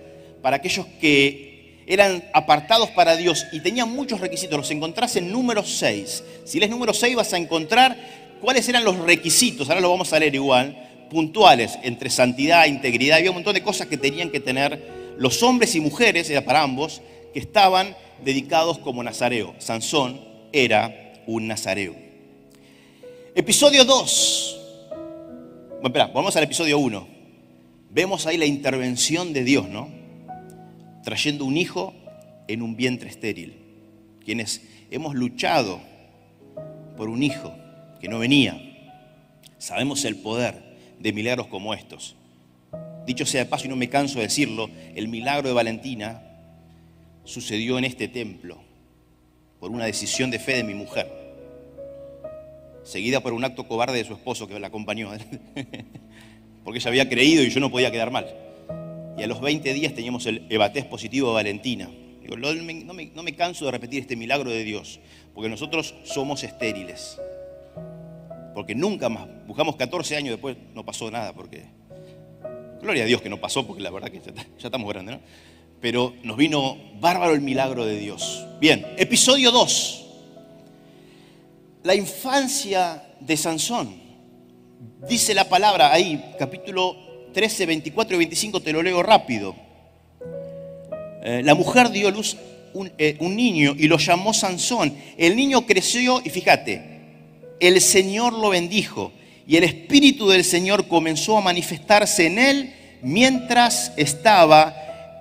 para 0.42 0.58
aquellos 0.58 0.86
que 1.00 1.84
eran 1.86 2.24
apartados 2.34 2.90
para 2.92 3.16
Dios 3.16 3.46
y 3.52 3.60
tenían 3.60 3.94
muchos 3.94 4.20
requisitos. 4.20 4.58
Los 4.58 4.72
encontrás 4.72 5.16
en 5.16 5.32
número 5.32 5.64
6. 5.64 6.24
Si 6.46 6.60
lees 6.60 6.72
número 6.72 6.94
6 6.94 7.16
vas 7.16 7.34
a 7.34 7.38
encontrar 7.38 7.98
cuáles 8.42 8.68
eran 8.70 8.84
los 8.84 8.98
requisitos. 9.00 9.70
Ahora 9.70 9.82
lo 9.82 9.90
vamos 9.90 10.12
a 10.14 10.20
leer 10.20 10.36
igual. 10.36 10.90
puntuales 11.10 11.78
entre 11.84 12.10
santidad 12.10 12.66
integridad. 12.66 13.18
Había 13.18 13.30
un 13.30 13.36
montón 13.36 13.54
de 13.54 13.62
cosas 13.62 13.88
que 13.88 13.98
tenían 13.98 14.32
que 14.32 14.40
tener 14.40 14.82
los 15.18 15.44
hombres 15.44 15.76
y 15.76 15.80
mujeres, 15.80 16.28
era 16.30 16.42
para 16.42 16.64
ambos, 16.64 17.02
que 17.34 17.40
estaban 17.40 17.96
dedicados 18.24 18.80
como 18.80 19.04
nazareo. 19.04 19.54
Sansón 19.60 20.20
era 20.52 21.13
un 21.28 21.48
nazareo. 21.48 21.96
Episodio 23.36 23.86
2. 23.86 24.60
Bueno, 24.90 25.88
espera, 25.88 26.08
vamos 26.08 26.36
al 26.36 26.44
episodio 26.44 26.80
1. 26.80 27.08
Vemos 27.90 28.26
ahí 28.26 28.38
la 28.38 28.46
intervención 28.46 29.34
de 29.34 29.44
Dios, 29.44 29.68
¿no? 29.68 29.90
Trayendo 31.04 31.46
un 31.46 31.58
hijo 31.58 31.94
en 32.48 32.62
un 32.62 32.76
vientre 32.76 33.10
estéril. 33.10 33.56
Quienes 34.24 34.62
hemos 34.90 35.16
luchado 35.16 35.82
por 36.96 37.10
un 37.10 37.24
hijo 37.24 37.54
que 38.00 38.08
no 38.08 38.20
venía, 38.20 38.60
sabemos 39.58 40.06
el 40.06 40.16
poder 40.16 40.64
de 41.00 41.14
milagros 41.14 41.48
como 41.48 41.74
estos. 41.74 42.16
Dicho 43.06 43.26
sea 43.26 43.44
de 43.44 43.50
paso, 43.50 43.66
y 43.66 43.70
no 43.70 43.76
me 43.76 43.90
canso 43.90 44.20
de 44.20 44.26
decirlo, 44.26 44.70
el 44.96 45.08
milagro 45.08 45.50
de 45.50 45.54
Valentina 45.54 46.22
sucedió 47.26 47.78
en 47.78 47.86
este 47.86 48.08
templo 48.08 48.63
por 49.64 49.72
una 49.72 49.86
decisión 49.86 50.30
de 50.30 50.40
fe 50.40 50.58
de 50.58 50.64
mi 50.66 50.74
mujer, 50.74 51.10
seguida 52.84 53.22
por 53.22 53.32
un 53.32 53.46
acto 53.46 53.66
cobarde 53.66 53.98
de 53.98 54.04
su 54.04 54.12
esposo 54.12 54.46
que 54.46 54.60
la 54.60 54.68
acompañó, 54.68 55.10
porque 56.66 56.80
ella 56.80 56.90
había 56.90 57.08
creído 57.08 57.44
y 57.44 57.50
yo 57.50 57.62
no 57.62 57.72
podía 57.72 57.90
quedar 57.90 58.12
mal. 58.12 58.28
Y 59.18 59.24
a 59.24 59.28
los 59.28 59.40
20 59.40 59.74
días 59.74 59.94
teníamos 59.94 60.26
el 60.26 60.46
ebatés 60.50 60.84
positivo 60.84 61.30
de 61.30 61.36
Valentina. 61.36 61.90
Digo, 62.22 62.36
no, 62.36 62.54
me, 62.54 63.06
no 63.06 63.24
me 63.24 63.36
canso 63.38 63.64
de 63.64 63.72
repetir 63.72 64.02
este 64.02 64.18
milagro 64.18 64.52
de 64.52 64.66
Dios, 64.66 65.00
porque 65.34 65.48
nosotros 65.48 65.96
somos 66.04 66.44
estériles. 66.44 67.18
Porque 68.54 68.76
nunca 68.76 69.08
más, 69.08 69.30
buscamos 69.48 69.78
14 69.78 70.18
años 70.18 70.32
después, 70.32 70.58
no 70.74 70.84
pasó 70.84 71.10
nada, 71.10 71.32
porque 71.32 71.64
gloria 72.82 73.04
a 73.04 73.06
Dios 73.06 73.22
que 73.22 73.30
no 73.30 73.40
pasó, 73.40 73.66
porque 73.66 73.82
la 73.82 73.92
verdad 73.92 74.10
que 74.10 74.20
ya, 74.20 74.34
ya 74.34 74.44
estamos 74.68 74.90
grandes, 74.92 75.16
¿no? 75.16 75.22
Pero 75.84 76.14
nos 76.24 76.38
vino 76.38 76.78
bárbaro 77.02 77.34
el 77.34 77.42
milagro 77.42 77.86
de 77.86 77.98
Dios. 77.98 78.46
Bien, 78.62 78.86
episodio 78.96 79.52
2. 79.52 80.06
La 81.84 81.94
infancia 81.94 83.04
de 83.20 83.36
Sansón. 83.36 83.94
Dice 85.10 85.34
la 85.34 85.50
palabra 85.50 85.92
ahí, 85.92 86.36
capítulo 86.40 86.96
13, 87.34 87.66
24 87.66 88.16
y 88.16 88.18
25, 88.18 88.62
te 88.62 88.72
lo 88.72 88.82
leo 88.82 89.04
rápido. 89.04 89.58
Eh, 91.22 91.42
la 91.44 91.54
mujer 91.54 91.90
dio 91.90 92.10
luz 92.12 92.38
un, 92.74 92.90
eh, 92.98 93.18
un 93.20 93.36
niño 93.36 93.76
y 93.78 93.90
lo 93.90 93.98
llamó 93.98 94.34
Sansón. 94.34 94.96
El 95.18 95.36
niño 95.36 95.66
creció 95.66 96.22
y 96.24 96.30
fíjate, 96.30 96.82
el 97.60 97.82
Señor 97.82 98.32
lo 98.32 98.52
bendijo 98.52 99.12
y 99.46 99.58
el 99.58 99.66
Espíritu 99.66 100.30
del 100.30 100.46
Señor 100.46 100.88
comenzó 100.88 101.38
a 101.38 101.42
manifestarse 101.42 102.28
en 102.28 102.40
él 102.40 102.74
mientras 103.02 103.92
estaba 103.98 104.74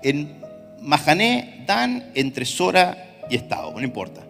en 0.05 0.42
Mahané, 0.83 1.65
Dan, 1.67 2.11
entre 2.15 2.45
Sora 2.45 3.25
y 3.31 3.37
Estado, 3.37 3.73
no 3.73 3.83
importa. 3.83 4.27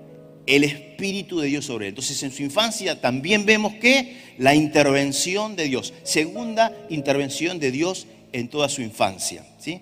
El 0.47 0.65
Espíritu 0.65 1.41
de 1.41 1.49
Dios 1.49 1.65
sobre 1.65 1.87
él. 1.87 1.91
Entonces 1.91 2.23
en 2.23 2.33
su 2.33 2.43
infancia 2.43 3.01
también 3.01 3.47
vemos 3.47 3.75
que 3.75 4.35
la 4.39 4.55
intervención 4.55 5.57
de 5.57 5.65
Dios, 5.65 5.95
segunda 6.03 6.77
intervención 6.89 7.59
de 7.59 7.71
Dios 7.71 8.07
en 8.33 8.49
toda 8.49 8.69
su 8.69 8.83
infancia. 8.83 9.45
¿sí? 9.59 9.81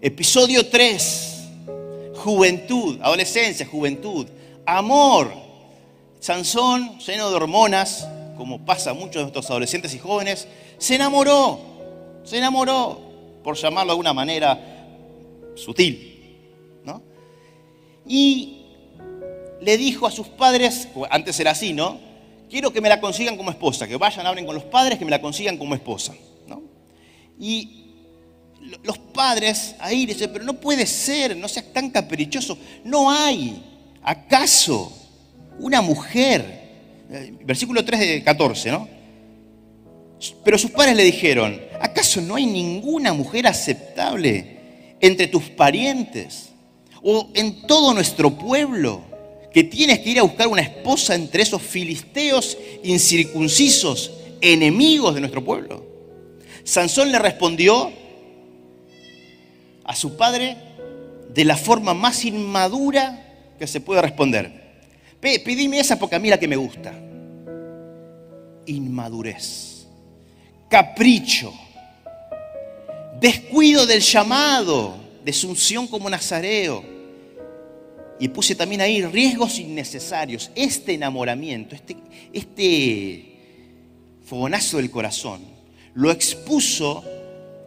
Episodio 0.00 0.66
3, 0.66 1.42
juventud, 2.16 2.98
adolescencia, 3.02 3.66
juventud, 3.66 4.26
amor. 4.66 5.32
Sansón, 6.20 6.98
lleno 7.00 7.30
de 7.30 7.36
hormonas, 7.36 8.06
como 8.36 8.64
pasa 8.64 8.90
a 8.90 8.94
muchos 8.94 9.14
de 9.14 9.22
nuestros 9.22 9.50
adolescentes 9.50 9.92
y 9.94 9.98
jóvenes, 9.98 10.46
se 10.78 10.94
enamoró, 10.94 11.60
se 12.24 12.38
enamoró, 12.38 13.00
por 13.42 13.56
llamarlo 13.56 13.90
de 13.90 13.92
alguna 13.92 14.12
manera, 14.12 14.71
sutil, 15.54 16.80
¿no? 16.84 17.02
Y 18.06 18.62
le 19.60 19.76
dijo 19.76 20.06
a 20.06 20.10
sus 20.10 20.28
padres, 20.28 20.88
antes 21.10 21.38
era 21.38 21.52
así, 21.52 21.72
¿no? 21.72 21.98
Quiero 22.50 22.72
que 22.72 22.80
me 22.80 22.88
la 22.88 23.00
consigan 23.00 23.36
como 23.36 23.50
esposa, 23.50 23.86
que 23.86 23.96
vayan, 23.96 24.26
hablen 24.26 24.44
con 24.44 24.54
los 24.54 24.64
padres, 24.64 24.98
que 24.98 25.04
me 25.04 25.10
la 25.10 25.20
consigan 25.20 25.56
como 25.56 25.74
esposa, 25.74 26.14
¿no? 26.46 26.62
Y 27.38 27.82
los 28.82 28.98
padres 28.98 29.74
ahí 29.78 30.06
dicen, 30.06 30.30
pero 30.32 30.44
no 30.44 30.54
puede 30.54 30.86
ser, 30.86 31.36
no 31.36 31.48
seas 31.48 31.72
tan 31.72 31.90
caprichoso, 31.90 32.58
no 32.84 33.10
hay, 33.10 33.62
¿acaso 34.02 34.92
una 35.58 35.80
mujer? 35.80 36.62
Eh, 37.10 37.34
versículo 37.44 37.84
3 37.84 38.00
de 38.00 38.22
14, 38.24 38.70
¿no? 38.70 38.88
Pero 40.44 40.58
sus 40.58 40.70
padres 40.70 40.96
le 40.96 41.04
dijeron, 41.04 41.60
¿acaso 41.80 42.20
no 42.20 42.36
hay 42.36 42.46
ninguna 42.46 43.12
mujer 43.12 43.46
aceptable 43.46 44.51
entre 45.02 45.26
tus 45.26 45.50
parientes 45.50 46.50
o 47.02 47.28
en 47.34 47.66
todo 47.66 47.92
nuestro 47.92 48.30
pueblo, 48.38 49.02
que 49.52 49.64
tienes 49.64 49.98
que 49.98 50.10
ir 50.10 50.18
a 50.20 50.22
buscar 50.22 50.48
una 50.48 50.62
esposa 50.62 51.14
entre 51.14 51.42
esos 51.42 51.60
filisteos 51.60 52.56
incircuncisos, 52.84 54.12
enemigos 54.40 55.14
de 55.14 55.20
nuestro 55.20 55.44
pueblo. 55.44 55.84
Sansón 56.64 57.12
le 57.12 57.18
respondió 57.18 57.92
a 59.84 59.94
su 59.94 60.16
padre 60.16 60.56
de 61.34 61.44
la 61.44 61.56
forma 61.56 61.92
más 61.92 62.24
inmadura 62.24 63.54
que 63.58 63.66
se 63.66 63.80
puede 63.80 64.00
responder. 64.00 64.62
Pedime 65.20 65.80
esa 65.80 65.98
porque 65.98 66.16
a 66.16 66.18
mí 66.20 66.28
la 66.28 66.38
que 66.38 66.48
me 66.48 66.56
gusta. 66.56 66.94
Inmadurez, 68.66 69.86
capricho, 70.68 71.52
descuido 73.22 73.86
del 73.86 74.00
llamado 74.00 74.96
de 75.24 75.32
como 75.88 76.10
nazareo. 76.10 76.84
Y 78.18 78.28
puse 78.28 78.54
también 78.54 78.80
ahí 78.80 79.00
riesgos 79.02 79.58
innecesarios. 79.58 80.50
Este 80.54 80.94
enamoramiento, 80.94 81.74
este, 81.74 81.96
este 82.32 83.36
fogonazo 84.24 84.76
del 84.76 84.90
corazón, 84.90 85.40
lo 85.94 86.10
expuso 86.10 87.04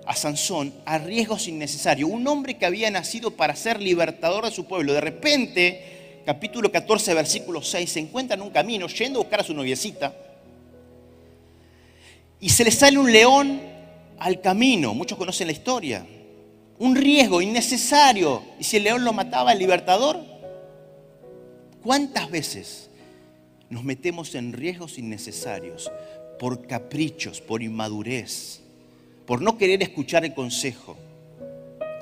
a 0.05 0.15
Sansón 0.15 0.73
a 0.85 0.97
riesgos 0.97 1.47
innecesarios. 1.47 2.09
Un 2.09 2.27
hombre 2.27 2.57
que 2.57 2.65
había 2.65 2.91
nacido 2.91 3.31
para 3.31 3.55
ser 3.55 3.81
libertador 3.81 4.45
de 4.45 4.51
su 4.51 4.65
pueblo. 4.65 4.93
De 4.93 5.01
repente, 5.01 6.21
capítulo 6.25 6.69
14, 6.69 7.13
versículo 7.13 7.61
6, 7.61 7.89
se 7.89 7.99
encuentra 8.01 8.35
en 8.35 8.41
un 8.41 8.49
camino 8.49 8.87
yendo 8.87 9.19
a 9.19 9.23
buscar 9.23 9.39
a 9.39 9.43
su 9.43 9.53
noviecita. 9.53 10.13
Y 12.41 12.49
se 12.49 12.65
le 12.65 12.71
sale 12.71 12.97
un 12.97 13.11
león 13.11 13.74
al 14.19 14.41
camino. 14.41 14.93
Muchos 14.93 15.17
conocen 15.17 15.47
la 15.47 15.53
historia. 15.53 16.05
Un 16.79 16.95
riesgo 16.95 17.41
innecesario. 17.41 18.43
¿Y 18.59 18.63
si 18.63 18.77
el 18.77 18.83
león 18.83 19.03
lo 19.03 19.13
mataba 19.13 19.53
el 19.53 19.59
libertador? 19.59 20.19
¿Cuántas 21.83 22.29
veces 22.29 22.89
nos 23.69 23.83
metemos 23.83 24.35
en 24.35 24.53
riesgos 24.53 24.97
innecesarios 24.97 25.91
por 26.39 26.67
caprichos, 26.67 27.41
por 27.41 27.61
inmadurez, 27.61 28.61
por 29.25 29.41
no 29.41 29.57
querer 29.57 29.83
escuchar 29.83 30.25
el 30.25 30.33
consejo 30.33 30.97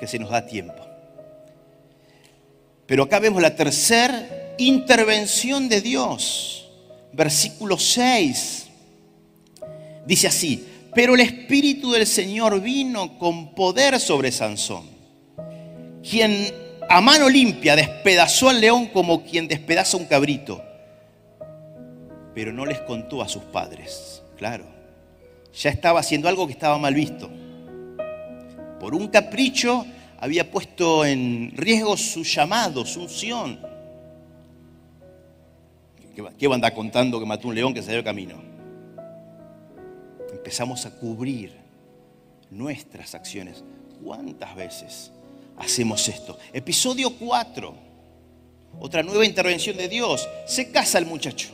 que 0.00 0.06
se 0.06 0.18
nos 0.18 0.30
da 0.30 0.46
tiempo? 0.46 0.84
Pero 2.86 3.04
acá 3.04 3.18
vemos 3.18 3.40
la 3.40 3.54
tercera 3.54 4.54
intervención 4.58 5.68
de 5.68 5.80
Dios. 5.80 6.70
Versículo 7.12 7.78
6. 7.78 8.66
Dice 10.06 10.26
así, 10.26 10.66
pero 10.94 11.14
el 11.14 11.20
Espíritu 11.20 11.90
del 11.90 12.06
Señor 12.06 12.60
vino 12.60 13.18
con 13.18 13.54
poder 13.54 13.98
sobre 13.98 14.30
Sansón, 14.30 14.84
quien 16.08 16.52
a 16.88 17.00
mano 17.00 17.28
limpia 17.28 17.74
despedazó 17.74 18.48
al 18.48 18.60
león 18.60 18.86
como 18.86 19.24
quien 19.24 19.48
despedaza 19.48 19.96
un 19.96 20.04
cabrito, 20.04 20.62
pero 22.34 22.52
no 22.52 22.64
les 22.64 22.80
contó 22.80 23.22
a 23.22 23.28
sus 23.28 23.42
padres. 23.42 24.22
Claro, 24.36 24.66
ya 25.52 25.70
estaba 25.70 26.00
haciendo 26.00 26.28
algo 26.28 26.46
que 26.46 26.52
estaba 26.52 26.78
mal 26.78 26.94
visto. 26.94 27.30
Por 28.78 28.94
un 28.94 29.08
capricho 29.08 29.86
había 30.20 30.50
puesto 30.50 31.04
en 31.04 31.52
riesgo 31.56 31.96
su 31.96 32.22
llamado, 32.22 32.84
su 32.86 33.02
unción. 33.02 33.58
¿Qué 36.38 36.46
va 36.46 36.54
a 36.54 36.56
andar 36.56 36.74
contando 36.74 37.18
que 37.18 37.26
mató 37.26 37.48
un 37.48 37.56
león 37.56 37.74
que 37.74 37.82
salió 37.82 37.96
del 37.96 38.04
camino? 38.04 38.53
Empezamos 40.44 40.84
a 40.84 40.90
cubrir 40.90 41.52
nuestras 42.50 43.14
acciones. 43.14 43.64
¿Cuántas 44.04 44.54
veces 44.54 45.10
hacemos 45.56 46.06
esto? 46.06 46.38
Episodio 46.52 47.16
4, 47.18 47.74
otra 48.78 49.02
nueva 49.02 49.24
intervención 49.24 49.74
de 49.78 49.88
Dios. 49.88 50.28
Se 50.46 50.70
casa 50.70 50.98
el 50.98 51.06
muchacho. 51.06 51.48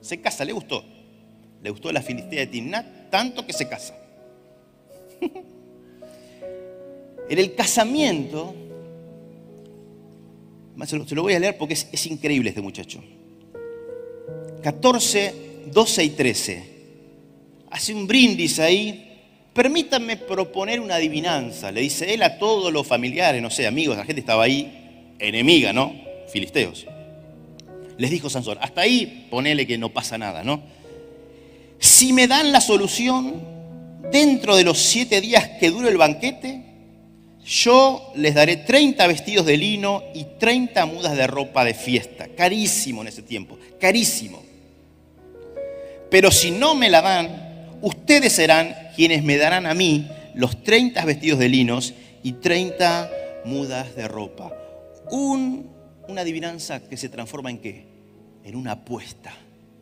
Se 0.00 0.18
casa, 0.18 0.46
le 0.46 0.52
gustó. 0.52 0.82
Le 1.62 1.68
gustó 1.68 1.92
la 1.92 2.00
filistea 2.00 2.40
de 2.40 2.46
Timnat 2.46 3.10
tanto 3.10 3.44
que 3.44 3.52
se 3.52 3.68
casa. 3.68 3.94
en 7.28 7.38
el 7.38 7.54
casamiento, 7.54 8.54
se 10.86 11.14
lo 11.14 11.22
voy 11.22 11.34
a 11.34 11.38
leer 11.38 11.58
porque 11.58 11.74
es, 11.74 11.86
es 11.92 12.06
increíble 12.06 12.48
este 12.48 12.62
muchacho. 12.62 13.04
14, 14.62 15.34
12 15.70 16.04
y 16.04 16.10
13. 16.10 16.69
Hace 17.70 17.94
un 17.94 18.06
brindis 18.06 18.58
ahí. 18.58 19.06
Permítanme 19.52 20.16
proponer 20.16 20.80
una 20.80 20.96
adivinanza, 20.96 21.72
le 21.72 21.80
dice 21.80 22.14
él 22.14 22.22
a 22.22 22.38
todos 22.38 22.72
los 22.72 22.86
familiares, 22.86 23.42
no 23.42 23.50
sé, 23.50 23.66
amigos, 23.66 23.96
la 23.96 24.04
gente 24.04 24.20
estaba 24.20 24.44
ahí, 24.44 25.14
enemiga, 25.18 25.72
¿no? 25.72 25.92
Filisteos. 26.32 26.86
Les 27.98 28.10
dijo 28.10 28.30
Sansón, 28.30 28.58
hasta 28.60 28.82
ahí 28.82 29.26
ponele 29.28 29.66
que 29.66 29.76
no 29.76 29.90
pasa 29.90 30.16
nada, 30.16 30.44
¿no? 30.44 30.62
Si 31.78 32.12
me 32.12 32.28
dan 32.28 32.52
la 32.52 32.60
solución 32.60 33.42
dentro 34.12 34.56
de 34.56 34.64
los 34.64 34.78
siete 34.78 35.20
días 35.20 35.48
que 35.58 35.70
dure 35.70 35.88
el 35.88 35.96
banquete, 35.96 36.62
yo 37.44 38.12
les 38.14 38.34
daré 38.34 38.56
30 38.56 39.06
vestidos 39.06 39.46
de 39.46 39.56
lino 39.56 40.04
y 40.14 40.24
30 40.38 40.86
mudas 40.86 41.16
de 41.16 41.26
ropa 41.26 41.64
de 41.64 41.74
fiesta. 41.74 42.28
Carísimo 42.36 43.02
en 43.02 43.08
ese 43.08 43.22
tiempo, 43.22 43.58
carísimo. 43.80 44.42
Pero 46.10 46.30
si 46.30 46.50
no 46.50 46.74
me 46.74 46.88
la 46.88 47.02
dan, 47.02 47.49
ustedes 47.82 48.32
serán 48.32 48.74
quienes 48.96 49.22
me 49.22 49.36
darán 49.36 49.66
a 49.66 49.74
mí 49.74 50.08
los 50.34 50.62
30 50.62 51.04
vestidos 51.04 51.38
de 51.38 51.48
linos 51.48 51.94
y 52.22 52.32
30 52.34 53.10
mudas 53.44 53.94
de 53.96 54.08
ropa. 54.08 54.52
una 55.10 56.20
adivinanza 56.22 56.80
que 56.80 56.96
se 56.96 57.08
transforma 57.08 57.50
en 57.50 57.58
qué? 57.58 57.86
En 58.44 58.56
una 58.56 58.72
apuesta. 58.72 59.32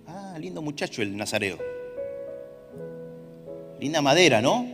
Ah, 0.07 0.37
lindo 0.39 0.63
muchacho 0.63 1.03
el 1.03 1.17
nazareo. 1.17 1.59
Linda 3.81 4.03
madera, 4.03 4.41
¿no? 4.41 4.67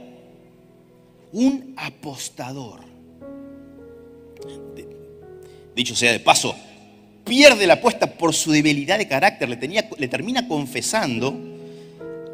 Un 1.33 1.75
apostador. 1.77 2.81
Dicho 5.75 5.97
sea 5.97 6.13
de 6.13 6.21
paso, 6.21 6.55
pierde 7.25 7.67
la 7.67 7.75
apuesta 7.75 8.07
por 8.07 8.33
su 8.33 8.53
debilidad 8.53 8.99
de 8.99 9.09
carácter. 9.09 9.49
Le, 9.49 9.57
tenía, 9.57 9.89
le 9.99 10.09
termina 10.09 10.47
confesando 10.47 11.54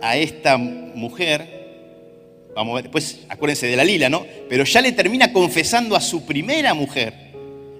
a 0.00 0.16
esta 0.16 0.56
mujer. 0.56 1.60
Vamos 2.54 2.72
a 2.72 2.74
ver, 2.76 2.84
después 2.84 3.20
acuérdense 3.28 3.66
de 3.66 3.76
la 3.76 3.84
lila, 3.84 4.08
¿no? 4.08 4.24
Pero 4.48 4.64
ya 4.64 4.80
le 4.80 4.92
termina 4.92 5.32
confesando 5.32 5.96
a 5.96 6.00
su 6.00 6.24
primera 6.24 6.74
mujer 6.74 7.14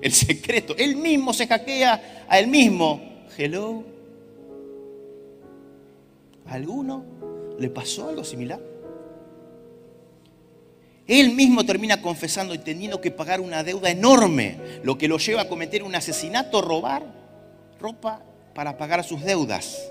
el 0.00 0.12
secreto. 0.12 0.74
Él 0.78 0.96
mismo 0.96 1.32
se 1.32 1.46
hackea 1.46 2.26
a 2.28 2.38
él 2.38 2.46
mismo. 2.46 3.00
Hello. 3.36 3.84
¿A 6.46 6.54
alguno 6.54 7.04
le 7.58 7.68
pasó 7.70 8.08
algo 8.08 8.24
similar? 8.24 8.60
Él 11.06 11.32
mismo 11.32 11.66
termina 11.66 12.00
confesando 12.00 12.54
y 12.54 12.58
teniendo 12.58 13.00
que 13.00 13.10
pagar 13.10 13.40
una 13.40 13.64
deuda 13.64 13.90
enorme, 13.90 14.56
lo 14.84 14.96
que 14.96 15.08
lo 15.08 15.18
lleva 15.18 15.42
a 15.42 15.48
cometer 15.48 15.82
un 15.82 15.94
asesinato, 15.94 16.62
robar 16.62 17.02
ropa 17.80 18.22
para 18.54 18.76
pagar 18.76 19.02
sus 19.02 19.22
deudas. 19.22 19.90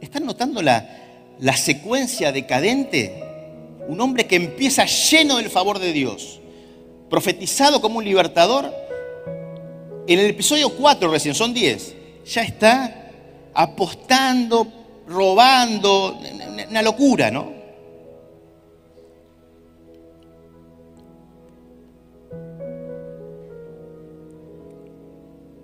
¿Están 0.00 0.26
notando 0.26 0.60
la, 0.62 0.86
secuencia 1.56 2.32
decadente? 2.32 3.24
Un 3.88 4.00
hombre 4.00 4.26
que 4.26 4.36
empieza 4.36 4.84
lleno 4.84 5.38
del 5.38 5.50
favor 5.50 5.78
de 5.78 5.92
Dios, 5.92 6.40
profetizado 7.08 7.80
como 7.80 7.98
un 7.98 8.04
libertador. 8.04 8.72
En 10.06 10.18
el 10.18 10.26
episodio 10.26 10.70
4 10.76 11.10
recién, 11.10 11.34
son 11.34 11.54
10, 11.54 11.94
ya 12.26 12.42
está 12.42 13.10
apostando, 13.54 14.66
robando, 15.06 16.20
una 16.68 16.82
locura, 16.82 17.30
¿no? 17.30 17.58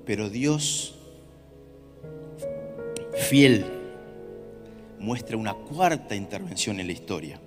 Pero 0.05 0.31
Dios, 0.31 0.95
fiel, 3.29 3.76
muestra 4.99 5.37
una 5.37 5.55
cuarta 5.55 6.15
intervención 6.15 6.81
en 6.81 6.87
la 6.87 6.93
historia. 6.93 7.41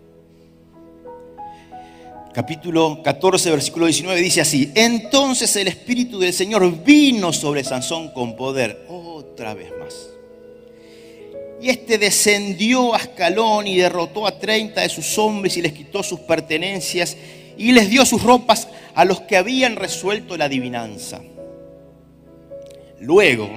Capítulo 2.33 3.01
14, 3.03 3.51
versículo 3.51 3.87
19 3.87 4.21
dice 4.21 4.41
así, 4.41 4.71
entonces 4.75 5.55
el 5.55 5.67
Espíritu 5.67 6.19
del 6.19 6.31
Señor 6.31 6.83
vino 6.83 7.33
sobre 7.33 7.63
Sansón 7.63 8.09
con 8.11 8.35
poder, 8.35 8.85
otra 8.87 9.55
vez 9.55 9.71
más. 9.79 10.09
Y 11.61 11.69
este 11.69 11.97
descendió 11.97 12.93
a 12.93 12.97
Ascalón 12.97 13.67
y 13.67 13.77
derrotó 13.77 14.27
a 14.27 14.39
30 14.39 14.81
de 14.81 14.89
sus 14.89 15.17
hombres 15.17 15.57
y 15.57 15.61
les 15.61 15.73
quitó 15.73 16.03
sus 16.03 16.19
pertenencias 16.21 17.17
y 17.57 17.71
les 17.73 17.89
dio 17.89 18.05
sus 18.05 18.23
ropas 18.23 18.69
a 18.95 19.03
los 19.03 19.21
que 19.21 19.35
habían 19.35 19.75
resuelto 19.75 20.37
la 20.37 20.45
adivinanza. 20.45 21.21
Luego, 23.01 23.49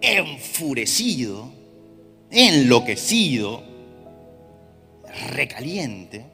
enfurecido, 0.00 1.50
enloquecido, 2.30 3.62
recaliente, 5.30 6.24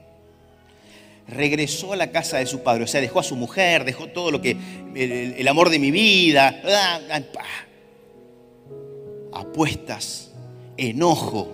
regresó 1.29 1.93
a 1.93 1.97
la 1.97 2.11
casa 2.11 2.39
de 2.39 2.47
su 2.47 2.63
padre. 2.63 2.85
O 2.85 2.87
sea, 2.87 3.01
dejó 3.01 3.21
a 3.21 3.25
su 3.25 3.37
mujer, 3.37 3.85
dejó 3.85 4.09
todo 4.09 4.31
lo 4.31 4.41
que, 4.41 4.57
el, 4.95 5.49
amor 5.49 5.71
de 5.71 5.79
mi 5.79 5.91
vida, 5.91 6.63
apuestas, 9.33 10.31
enojo, 10.77 11.49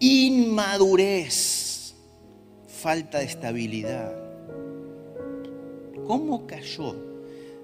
inmadurez, 0.00 1.94
falta 2.66 3.18
de 3.18 3.24
estabilidad. 3.24 4.14
¿Cómo 6.06 6.46
cayó 6.46 6.96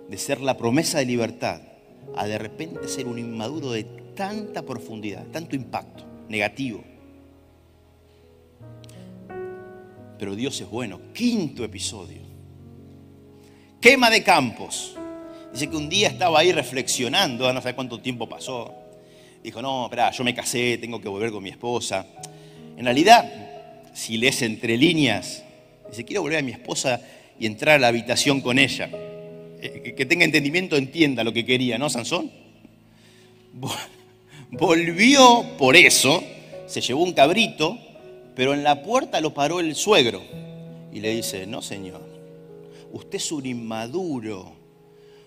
de 0.08 0.18
ser 0.18 0.40
la 0.40 0.56
promesa 0.56 0.98
de 0.98 1.06
libertad 1.06 1.62
a 2.14 2.26
de 2.26 2.38
repente 2.38 2.88
ser 2.88 3.06
un 3.06 3.18
inmaduro 3.18 3.72
de 3.72 4.03
tanta 4.14 4.62
profundidad, 4.62 5.26
tanto 5.26 5.56
impacto 5.56 6.04
negativo. 6.28 6.82
Pero 10.18 10.34
Dios 10.34 10.60
es 10.60 10.68
bueno. 10.68 11.00
Quinto 11.12 11.64
episodio. 11.64 12.22
Quema 13.80 14.10
de 14.10 14.22
campos. 14.22 14.96
Dice 15.52 15.68
que 15.68 15.76
un 15.76 15.88
día 15.88 16.08
estaba 16.08 16.40
ahí 16.40 16.52
reflexionando, 16.52 17.52
no 17.52 17.60
sé 17.60 17.74
cuánto 17.74 18.00
tiempo 18.00 18.28
pasó. 18.28 18.74
Dijo, 19.42 19.60
no, 19.60 19.84
espera, 19.84 20.10
yo 20.10 20.24
me 20.24 20.34
casé, 20.34 20.78
tengo 20.78 21.00
que 21.00 21.08
volver 21.08 21.30
con 21.30 21.42
mi 21.42 21.50
esposa. 21.50 22.06
En 22.76 22.84
realidad, 22.84 23.30
si 23.92 24.16
lees 24.16 24.42
entre 24.42 24.76
líneas, 24.76 25.44
dice, 25.90 26.04
quiero 26.04 26.22
volver 26.22 26.38
a 26.38 26.42
mi 26.42 26.52
esposa 26.52 27.00
y 27.38 27.46
entrar 27.46 27.76
a 27.76 27.78
la 27.78 27.88
habitación 27.88 28.40
con 28.40 28.58
ella. 28.58 28.88
Eh, 29.60 29.94
que 29.96 30.06
tenga 30.06 30.24
entendimiento 30.24 30.76
entienda 30.76 31.22
lo 31.22 31.32
que 31.32 31.44
quería, 31.44 31.78
¿no, 31.78 31.90
Sansón? 31.90 32.30
Volvió 34.56 35.44
por 35.58 35.74
eso, 35.74 36.22
se 36.66 36.80
llevó 36.80 37.02
un 37.02 37.12
cabrito, 37.12 37.76
pero 38.36 38.54
en 38.54 38.62
la 38.62 38.82
puerta 38.82 39.20
lo 39.20 39.34
paró 39.34 39.58
el 39.58 39.74
suegro 39.74 40.22
y 40.92 41.00
le 41.00 41.10
dice, 41.10 41.44
no 41.44 41.60
señor, 41.60 42.00
usted 42.92 43.16
es 43.16 43.32
un 43.32 43.46
inmaduro, 43.46 44.52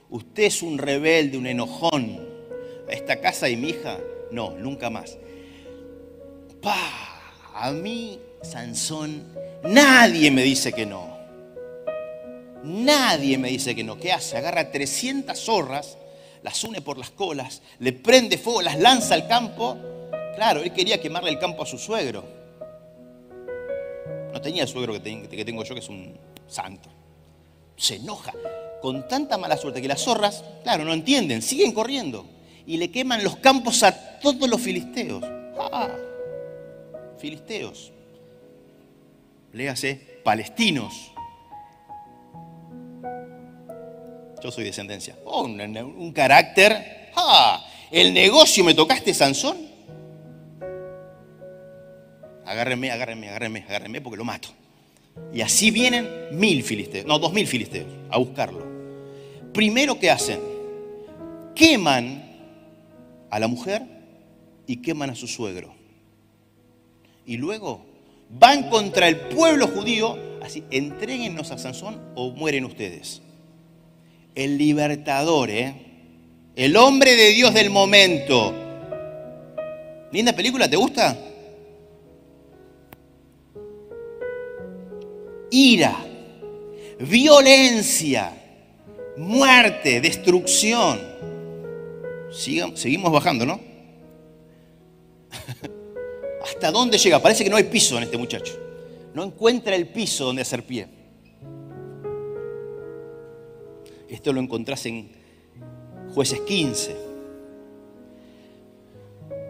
usted 0.10 0.44
es 0.44 0.64
un 0.64 0.78
rebelde, 0.78 1.38
un 1.38 1.46
enojón, 1.46 2.26
esta 2.88 3.20
casa 3.20 3.50
y 3.50 3.58
mi 3.58 3.72
hija, 3.72 4.00
no, 4.32 4.52
nunca 4.52 4.90
más. 4.90 5.18
Pa, 6.62 7.22
a 7.54 7.72
mí, 7.72 8.20
Sansón, 8.42 9.26
nadie 9.64 10.32
me 10.32 10.44
dice 10.44 10.72
que 10.72 10.86
no. 10.86 11.18
Nadie 12.64 13.38
me 13.38 13.50
dice 13.50 13.76
que 13.76 13.84
no. 13.84 13.98
¿Qué 13.98 14.14
hace? 14.14 14.38
Agarra 14.38 14.72
300 14.72 15.38
zorras, 15.38 15.98
las 16.44 16.64
une 16.64 16.82
por 16.82 16.98
las 16.98 17.12
colas, 17.12 17.62
le 17.80 17.94
prende 17.94 18.38
fuego, 18.38 18.62
las 18.62 18.80
lanza 18.80 19.14
al 19.14 19.28
campo. 19.28 19.78
Claro, 20.36 20.62
él 20.62 20.72
quería 20.72 21.02
quemarle 21.02 21.30
el 21.30 21.40
campo 21.40 21.64
a 21.64 21.66
su 21.66 21.78
suegro. 21.78 22.24
No 24.32 24.42
tenía 24.42 24.64
el 24.64 24.68
suegro 24.70 24.94
que 24.94 25.46
tengo 25.46 25.64
yo, 25.64 25.74
que 25.74 25.80
es 25.80 25.90
un 25.90 26.18
santo. 26.48 26.90
Se 27.76 27.96
enoja 27.96 28.34
con 28.82 29.08
tanta 29.08 29.38
mala 29.38 29.58
suerte 29.58 29.82
que 29.82 29.88
las 29.88 30.02
zorras, 30.02 30.44
claro, 30.64 30.86
no 30.86 30.94
entienden, 30.94 31.42
siguen 31.42 31.72
corriendo 31.72 32.26
y 32.66 32.78
le 32.78 32.92
queman 32.92 33.24
los 33.24 33.38
campos 33.38 33.82
a 33.84 34.20
todos 34.20 34.50
los 34.50 34.62
filisteos. 34.62 35.24
Ah, 35.60 35.90
filisteos. 37.18 37.92
Léase, 39.54 40.20
palestinos. 40.24 41.12
Yo 44.42 44.52
soy 44.52 44.66
descendencia. 44.66 45.18
Oh, 45.26 45.44
un, 45.44 46.12
carácter. 46.14 47.12
¡Ah! 47.16 47.66
¿El 47.92 48.14
negocio 48.14 48.64
me 48.64 48.74
tocaste, 48.74 49.14
Sansón? 49.14 49.58
Agárrenme, 52.46 52.92
agárrenme, 52.92 53.30
agárrenme, 53.30 53.66
agárrenme 53.68 54.02
porque 54.02 54.18
lo 54.18 54.26
mato. 54.26 54.50
Y 55.34 55.42
así 55.42 55.72
vienen 55.72 56.08
mil 56.32 56.64
filisteos, 56.64 57.06
no, 57.06 57.18
dos 57.18 57.34
mil 57.34 57.48
filisteos 57.48 57.88
a 58.10 58.18
buscarlo. 58.20 58.66
Primero, 59.54 60.00
¿qué 60.00 60.12
hacen? 60.12 60.40
Queman 61.56 62.24
a 63.30 63.40
la 63.40 63.48
mujer 63.48 63.84
y 64.68 64.78
queman 64.78 65.10
a 65.10 65.16
su 65.16 65.28
suegro. 65.28 65.74
Y 67.26 67.38
luego 67.38 67.84
van 68.30 68.70
contra 68.70 69.08
el 69.08 69.18
pueblo 69.18 69.68
judío, 69.68 70.18
así, 70.42 70.64
entréguennos 70.70 71.52
a 71.52 71.58
Sansón 71.58 72.00
o 72.16 72.32
mueren 72.32 72.64
ustedes 72.66 73.22
el 74.38 74.58
libertador, 74.58 75.50
¿eh? 75.50 75.74
el 76.56 76.78
hombre 76.78 77.16
de 77.16 77.30
Dios 77.30 77.54
del 77.54 77.72
momento, 77.72 78.54
¿Linda 80.12 80.34
película? 80.34 80.70
¿Te 80.70 80.78
gusta? 80.78 81.18
Ira, 85.52 85.98
violencia, 87.00 88.32
muerte, 89.18 90.00
destrucción. 90.00 91.00
seguimos 92.32 93.12
bajando, 93.12 93.46
¿no? 93.46 93.60
¿Hasta 96.44 96.72
dónde 96.72 96.98
llega? 96.98 97.22
Parece 97.22 97.44
que 97.44 97.50
no 97.50 97.58
hay 97.58 97.66
piso 97.66 97.98
en 97.98 98.04
este 98.04 98.18
muchacho. 98.18 98.54
No 99.14 99.24
encuentra 99.24 99.76
el 99.76 99.88
piso 99.88 100.26
donde 100.26 100.44
hacer 100.44 100.64
pie. 100.64 100.97
Esto 104.10 104.34
lo 104.34 104.40
encontrás 104.42 104.86
en 104.86 105.10
jueces 106.14 106.40
15. 106.42 106.96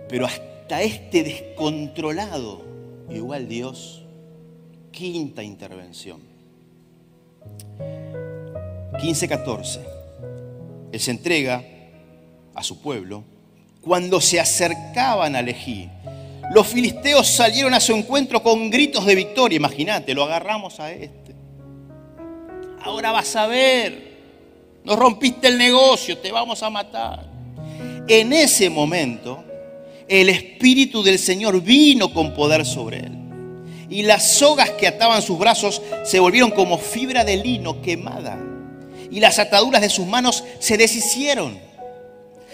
Pero 0.10 0.26
hasta 0.26 0.82
este 0.82 1.24
descontrolado, 1.24 2.64
igual 3.10 3.48
Dios, 3.48 4.04
quinta 4.92 5.44
intervención. 5.44 6.22
15-14. 8.94 9.80
Él 10.92 11.00
se 11.00 11.12
entrega 11.12 11.64
a 12.56 12.64
su 12.64 12.82
pueblo. 12.82 13.24
Cuando 13.82 14.20
se 14.20 14.40
acercaban 14.40 15.36
a 15.36 15.42
Lejí, 15.42 15.90
los 16.54 16.68
filisteos 16.68 17.28
salieron 17.28 17.74
a 17.74 17.80
su 17.80 17.94
encuentro 17.94 18.42
con 18.42 18.70
gritos 18.70 19.06
de 19.06 19.16
victoria. 19.16 19.58
Imagínate, 19.58 20.14
lo 20.14 20.24
agarramos 20.24 20.80
a 20.80 20.92
este. 20.92 21.36
Ahora 22.82 23.12
vas 23.12 23.36
a 23.36 23.48
ver, 23.48 24.07
nos 24.88 24.98
rompiste 24.98 25.50
el 25.50 25.58
negocio, 25.58 26.18
te 26.18 26.32
vamos 26.32 26.64
a 26.64 26.70
matar. 26.70 27.26
En 28.08 28.32
ese 28.32 28.70
momento, 28.70 29.44
el 30.08 30.30
Espíritu 30.30 31.04
del 31.04 31.20
Señor 31.20 31.62
vino 31.62 32.14
con 32.14 32.34
poder 32.34 32.66
sobre 32.66 33.00
él. 33.00 33.12
Y 33.90 34.04
las 34.04 34.38
sogas 34.38 34.70
que 34.72 34.88
ataban 34.88 35.22
sus 35.22 35.38
brazos 35.38 35.82
se 36.06 36.22
volvieron 36.22 36.52
como 36.52 36.78
fibra 36.78 37.26
de 37.26 37.36
lino 37.36 37.82
quemada. 37.82 38.40
Y 39.12 39.20
las 39.20 39.40
ataduras 39.40 39.82
de 39.82 39.90
sus 39.90 40.08
manos 40.08 40.46
se 40.60 40.78
deshicieron. 40.78 41.60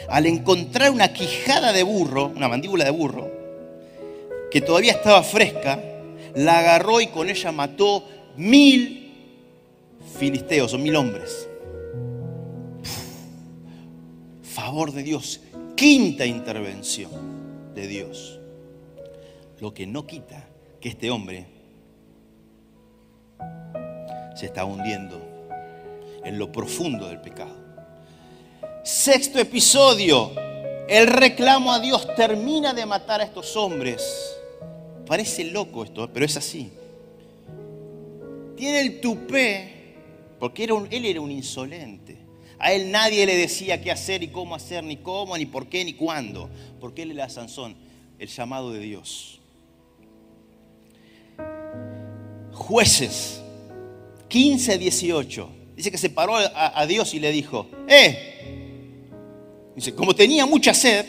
Al 0.10 0.26
encontrar 0.26 0.90
una 0.90 1.14
quijada 1.14 1.72
de 1.72 1.84
burro, 1.84 2.32
una 2.36 2.48
mandíbula 2.48 2.84
de 2.84 2.90
burro, 2.90 3.32
que 4.50 4.60
todavía 4.60 4.94
estaba 4.94 5.22
fresca, 5.22 5.80
la 6.34 6.58
agarró 6.58 7.00
y 7.00 7.08
con 7.08 7.30
ella 7.30 7.52
mató 7.52 8.04
mil 8.36 9.14
filisteos 10.18 10.74
o 10.74 10.80
mil 10.80 10.96
hombres. 10.96 11.48
Favor 14.54 14.92
de 14.92 15.04
Dios. 15.04 15.42
Quinta 15.76 16.26
intervención 16.26 17.12
de 17.74 17.88
Dios. 17.88 18.40
Lo 19.60 19.74
que 19.74 19.88
no 19.88 20.06
quita 20.06 20.48
que 20.80 20.90
este 20.90 21.10
hombre 21.10 21.48
se 24.36 24.46
está 24.46 24.66
hundiendo 24.66 25.20
en 26.24 26.38
lo 26.38 26.52
profundo 26.52 27.08
del 27.08 27.22
pecado. 27.22 27.56
Sexto 28.84 29.40
episodio. 29.40 30.32
El 30.88 31.08
reclamo 31.08 31.72
a 31.72 31.80
Dios 31.80 32.14
termina 32.16 32.74
de 32.74 32.86
matar 32.86 33.22
a 33.22 33.24
estos 33.24 33.56
hombres 33.56 34.34
Parece 35.06 35.44
loco 35.44 35.84
esto, 35.84 36.10
pero 36.12 36.26
es 36.26 36.38
así. 36.38 36.72
Tiene 38.56 38.82
el 38.82 39.02
tupé, 39.02 39.96
porque 40.40 40.64
él 40.64 41.06
era 41.06 41.22
un 41.22 41.32
insolente. 41.32 42.23
A 42.60 42.74
él 42.74 42.92
nadie 42.92 43.26
le 43.26 43.36
decía 43.36 43.82
qué 43.82 43.92
hacer 43.92 44.24
y 44.24 44.28
cómo 44.28 44.56
hacer, 44.56 44.84
ni 44.84 44.98
cómo, 44.98 45.38
ni 45.38 45.46
por 45.46 45.68
qué, 45.68 45.84
ni 45.84 45.94
cuándo. 45.94 46.50
Porque 46.80 47.04
él 47.04 47.12
era 47.12 47.30
Sansón, 47.30 47.76
el 48.20 48.28
llamado 48.28 48.72
de 48.72 48.80
Dios. 48.80 49.40
Jueces 52.54 53.42
15, 54.28 54.78
18. 54.78 55.50
Dice 55.76 55.92
que 55.92 55.98
se 55.98 56.10
paró 56.10 56.36
a, 56.36 56.80
a 56.80 56.86
Dios 56.86 57.14
y 57.14 57.20
le 57.20 57.32
dijo, 57.32 57.68
¡eh! 57.88 58.34
Dice, 59.76 59.96
como 59.96 60.16
tenía 60.16 60.46
mucha 60.46 60.74
sed, 60.74 61.06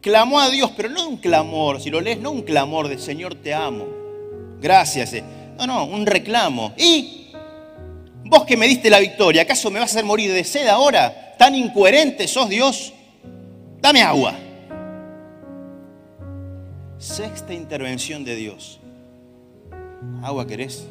clamó 0.00 0.40
a 0.40 0.50
Dios, 0.50 0.70
pero 0.76 0.88
no 0.88 1.08
un 1.08 1.16
clamor, 1.16 1.80
si 1.80 1.90
lo 1.90 2.00
lees, 2.00 2.18
no 2.18 2.30
un 2.30 2.42
clamor 2.42 2.88
de 2.88 2.98
Señor 2.98 3.34
te 3.34 3.54
amo, 3.54 3.86
gracias. 4.60 5.12
Eh. 5.14 5.24
No, 5.58 5.66
no, 5.66 5.84
un 5.84 6.06
reclamo. 6.06 6.74
¿Y 6.76 7.19
vos 8.30 8.44
que 8.44 8.56
me 8.56 8.66
diste 8.66 8.88
la 8.88 9.00
victoria, 9.00 9.42
acaso 9.42 9.70
me 9.70 9.80
vas 9.80 9.90
a 9.90 9.92
hacer 9.92 10.04
morir 10.04 10.32
de 10.32 10.44
sed 10.44 10.66
ahora? 10.68 11.34
¿Tan 11.36 11.54
incoherente 11.54 12.26
sos 12.28 12.48
Dios? 12.48 12.94
Dame 13.80 14.02
agua. 14.02 14.34
Sexta 16.98 17.52
intervención 17.52 18.24
de 18.24 18.36
Dios. 18.36 18.78
¿Agua 20.22 20.46
querés? 20.46 20.86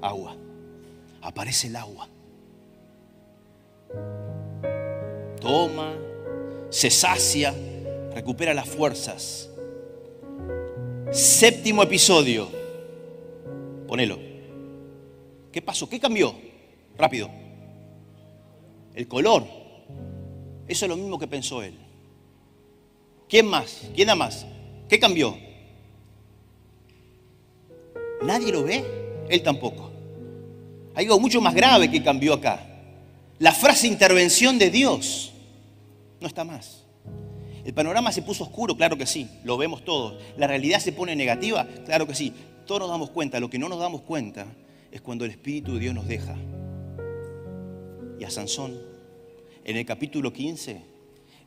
Agua. 0.00 0.36
Aparece 1.22 1.68
el 1.68 1.76
agua. 1.76 2.08
Toma, 5.40 5.94
se 6.70 6.90
sacia 6.90 7.54
recupera 8.14 8.54
las 8.54 8.68
fuerzas. 8.68 9.48
Séptimo 11.10 11.82
episodio. 11.82 12.48
Ponelo. 13.86 14.31
¿Qué 15.52 15.60
pasó? 15.60 15.88
¿Qué 15.88 16.00
cambió? 16.00 16.34
Rápido. 16.96 17.30
El 18.94 19.06
color. 19.06 19.46
Eso 20.66 20.86
es 20.86 20.88
lo 20.88 20.96
mismo 20.96 21.18
que 21.18 21.26
pensó 21.26 21.62
él. 21.62 21.74
¿Quién 23.28 23.46
más? 23.46 23.82
¿Quién 23.94 24.08
da 24.08 24.14
más? 24.14 24.46
¿Qué 24.88 24.98
cambió? 24.98 25.36
¿Nadie 28.22 28.52
lo 28.52 28.64
ve? 28.64 28.84
Él 29.28 29.42
tampoco. 29.42 29.90
Hay 30.94 31.04
algo 31.06 31.20
mucho 31.20 31.40
más 31.40 31.54
grave 31.54 31.90
que 31.90 32.02
cambió 32.02 32.34
acá. 32.34 32.66
La 33.38 33.52
frase 33.52 33.86
intervención 33.86 34.58
de 34.58 34.70
Dios 34.70 35.32
no 36.20 36.26
está 36.26 36.44
más. 36.44 36.84
¿El 37.64 37.74
panorama 37.74 38.12
se 38.12 38.22
puso 38.22 38.44
oscuro? 38.44 38.76
Claro 38.76 38.96
que 38.96 39.06
sí, 39.06 39.28
lo 39.44 39.56
vemos 39.56 39.84
todos. 39.84 40.22
¿La 40.36 40.46
realidad 40.46 40.80
se 40.80 40.92
pone 40.92 41.16
negativa? 41.16 41.66
Claro 41.84 42.06
que 42.06 42.14
sí. 42.14 42.32
Todos 42.66 42.80
nos 42.80 42.90
damos 42.90 43.10
cuenta. 43.10 43.40
Lo 43.40 43.50
que 43.50 43.58
no 43.58 43.68
nos 43.68 43.78
damos 43.78 44.02
cuenta 44.02 44.46
es 44.92 45.00
cuando 45.00 45.24
el 45.24 45.30
Espíritu 45.30 45.74
de 45.74 45.80
Dios 45.80 45.94
nos 45.94 46.06
deja. 46.06 46.36
Y 48.20 48.24
a 48.24 48.30
Sansón, 48.30 48.78
en 49.64 49.76
el 49.76 49.86
capítulo 49.86 50.32
15, 50.32 50.82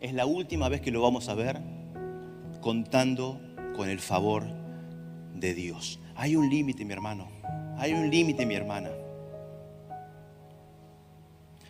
es 0.01 0.13
la 0.13 0.25
última 0.25 0.67
vez 0.67 0.81
que 0.81 0.91
lo 0.91 1.01
vamos 1.01 1.29
a 1.29 1.35
ver 1.35 1.59
contando 2.59 3.39
con 3.75 3.87
el 3.87 3.99
favor 3.99 4.43
de 5.35 5.53
Dios. 5.53 5.99
Hay 6.15 6.35
un 6.35 6.49
límite, 6.49 6.83
mi 6.83 6.93
hermano. 6.93 7.29
Hay 7.77 7.93
un 7.93 8.09
límite, 8.09 8.45
mi 8.45 8.55
hermana. 8.55 8.89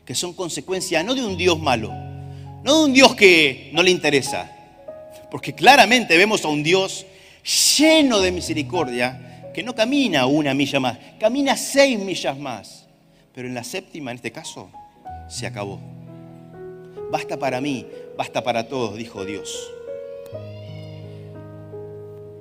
Que 0.05 0.15
son 0.15 0.33
consecuencia 0.33 1.03
no 1.03 1.13
de 1.13 1.25
un 1.25 1.35
Dios 1.35 1.59
malo, 1.59 1.91
no 2.63 2.79
de 2.79 2.85
un 2.85 2.93
Dios 2.93 3.15
que 3.15 3.71
no 3.73 3.83
le 3.83 3.91
interesa, 3.91 4.51
porque 5.29 5.53
claramente 5.53 6.15
vemos 6.15 6.45
a 6.45 6.47
un 6.47 6.63
Dios 6.63 7.05
lleno 7.77 8.21
de 8.21 8.31
misericordia 8.31 9.34
que 9.55 9.63
no 9.63 9.73
camina 9.73 10.25
una 10.25 10.53
milla 10.53 10.81
más, 10.81 10.97
camina 11.17 11.55
seis 11.55 11.97
millas 11.97 12.37
más. 12.37 12.87
Pero 13.33 13.47
en 13.47 13.53
la 13.53 13.63
séptima, 13.63 14.11
en 14.11 14.17
este 14.17 14.31
caso, 14.31 14.69
se 15.29 15.47
acabó. 15.47 15.79
Basta 17.09 17.37
para 17.37 17.61
mí, 17.61 17.85
basta 18.17 18.43
para 18.43 18.67
todos, 18.67 18.97
dijo 18.97 19.23
Dios. 19.23 19.71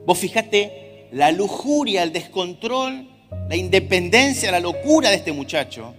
Vos 0.05 0.19
fijate 0.19 1.09
la 1.13 1.31
lujuria, 1.31 2.03
el 2.03 2.13
descontrol, 2.13 3.09
la 3.49 3.57
independencia, 3.57 4.51
la 4.51 4.61
locura 4.61 5.11
de 5.11 5.17
este 5.17 5.33
muchacho 5.33 5.95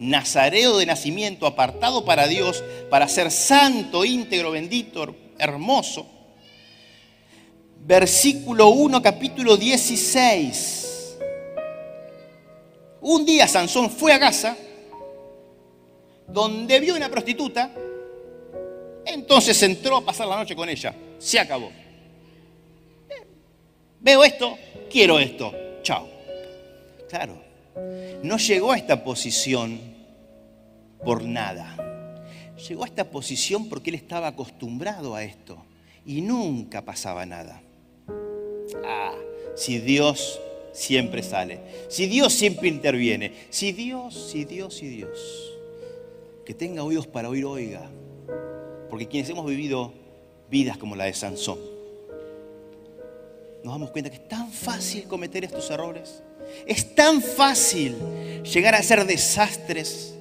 nazareo 0.00 0.78
de 0.78 0.86
nacimiento, 0.86 1.46
apartado 1.46 2.04
para 2.04 2.26
Dios, 2.26 2.64
para 2.88 3.06
ser 3.06 3.30
santo, 3.30 4.04
íntegro, 4.04 4.50
bendito, 4.50 5.14
hermoso. 5.38 6.06
Versículo 7.80 8.68
1, 8.68 9.02
capítulo 9.02 9.56
16. 9.56 11.16
Un 13.00 13.24
día 13.24 13.48
Sansón 13.48 13.90
fue 13.90 14.12
a 14.12 14.18
Gaza, 14.18 14.56
donde 16.28 16.78
vio 16.78 16.94
una 16.94 17.08
prostituta, 17.08 17.70
entonces 19.06 19.60
entró 19.62 19.96
a 19.96 20.04
pasar 20.04 20.28
la 20.28 20.36
noche 20.36 20.54
con 20.54 20.68
ella. 20.68 20.94
Se 21.18 21.40
acabó. 21.40 21.70
Veo 23.98 24.24
esto, 24.24 24.58
quiero 24.90 25.18
esto. 25.18 25.52
Chao. 25.82 26.06
Claro, 27.08 27.42
no 28.22 28.36
llegó 28.36 28.72
a 28.72 28.76
esta 28.76 29.02
posición 29.02 29.80
por 31.02 31.24
nada. 31.24 31.76
Llegó 32.68 32.84
a 32.84 32.86
esta 32.86 33.10
posición 33.10 33.68
porque 33.68 33.88
él 33.88 33.96
estaba 33.96 34.28
acostumbrado 34.28 35.14
a 35.14 35.24
esto 35.24 35.64
y 36.04 36.20
nunca 36.20 36.84
pasaba 36.84 37.24
nada. 37.24 37.62
Ah, 38.84 39.14
si 39.56 39.78
Dios 39.78 40.40
siempre 40.72 41.22
sale, 41.22 41.60
si 41.88 42.06
Dios 42.06 42.32
siempre 42.32 42.68
interviene, 42.68 43.32
si 43.50 43.72
Dios, 43.72 44.30
si 44.30 44.44
Dios, 44.44 44.74
si 44.74 44.88
Dios, 44.88 45.58
que 46.44 46.54
tenga 46.54 46.82
oídos 46.82 47.06
para 47.06 47.28
oír, 47.28 47.44
oiga, 47.44 47.90
porque 48.88 49.06
quienes 49.06 49.28
hemos 49.30 49.46
vivido 49.46 49.92
vidas 50.50 50.76
como 50.76 50.96
la 50.96 51.04
de 51.04 51.14
Sansón. 51.14 51.58
Nos 53.62 53.74
damos 53.74 53.90
cuenta 53.90 54.10
que 54.10 54.16
es 54.16 54.28
tan 54.28 54.50
fácil 54.50 55.04
cometer 55.04 55.44
estos 55.44 55.70
errores. 55.70 56.22
Es 56.66 56.94
tan 56.94 57.20
fácil 57.22 57.94
llegar 58.42 58.74
a 58.74 58.82
ser 58.82 59.04
desastres. 59.04 60.14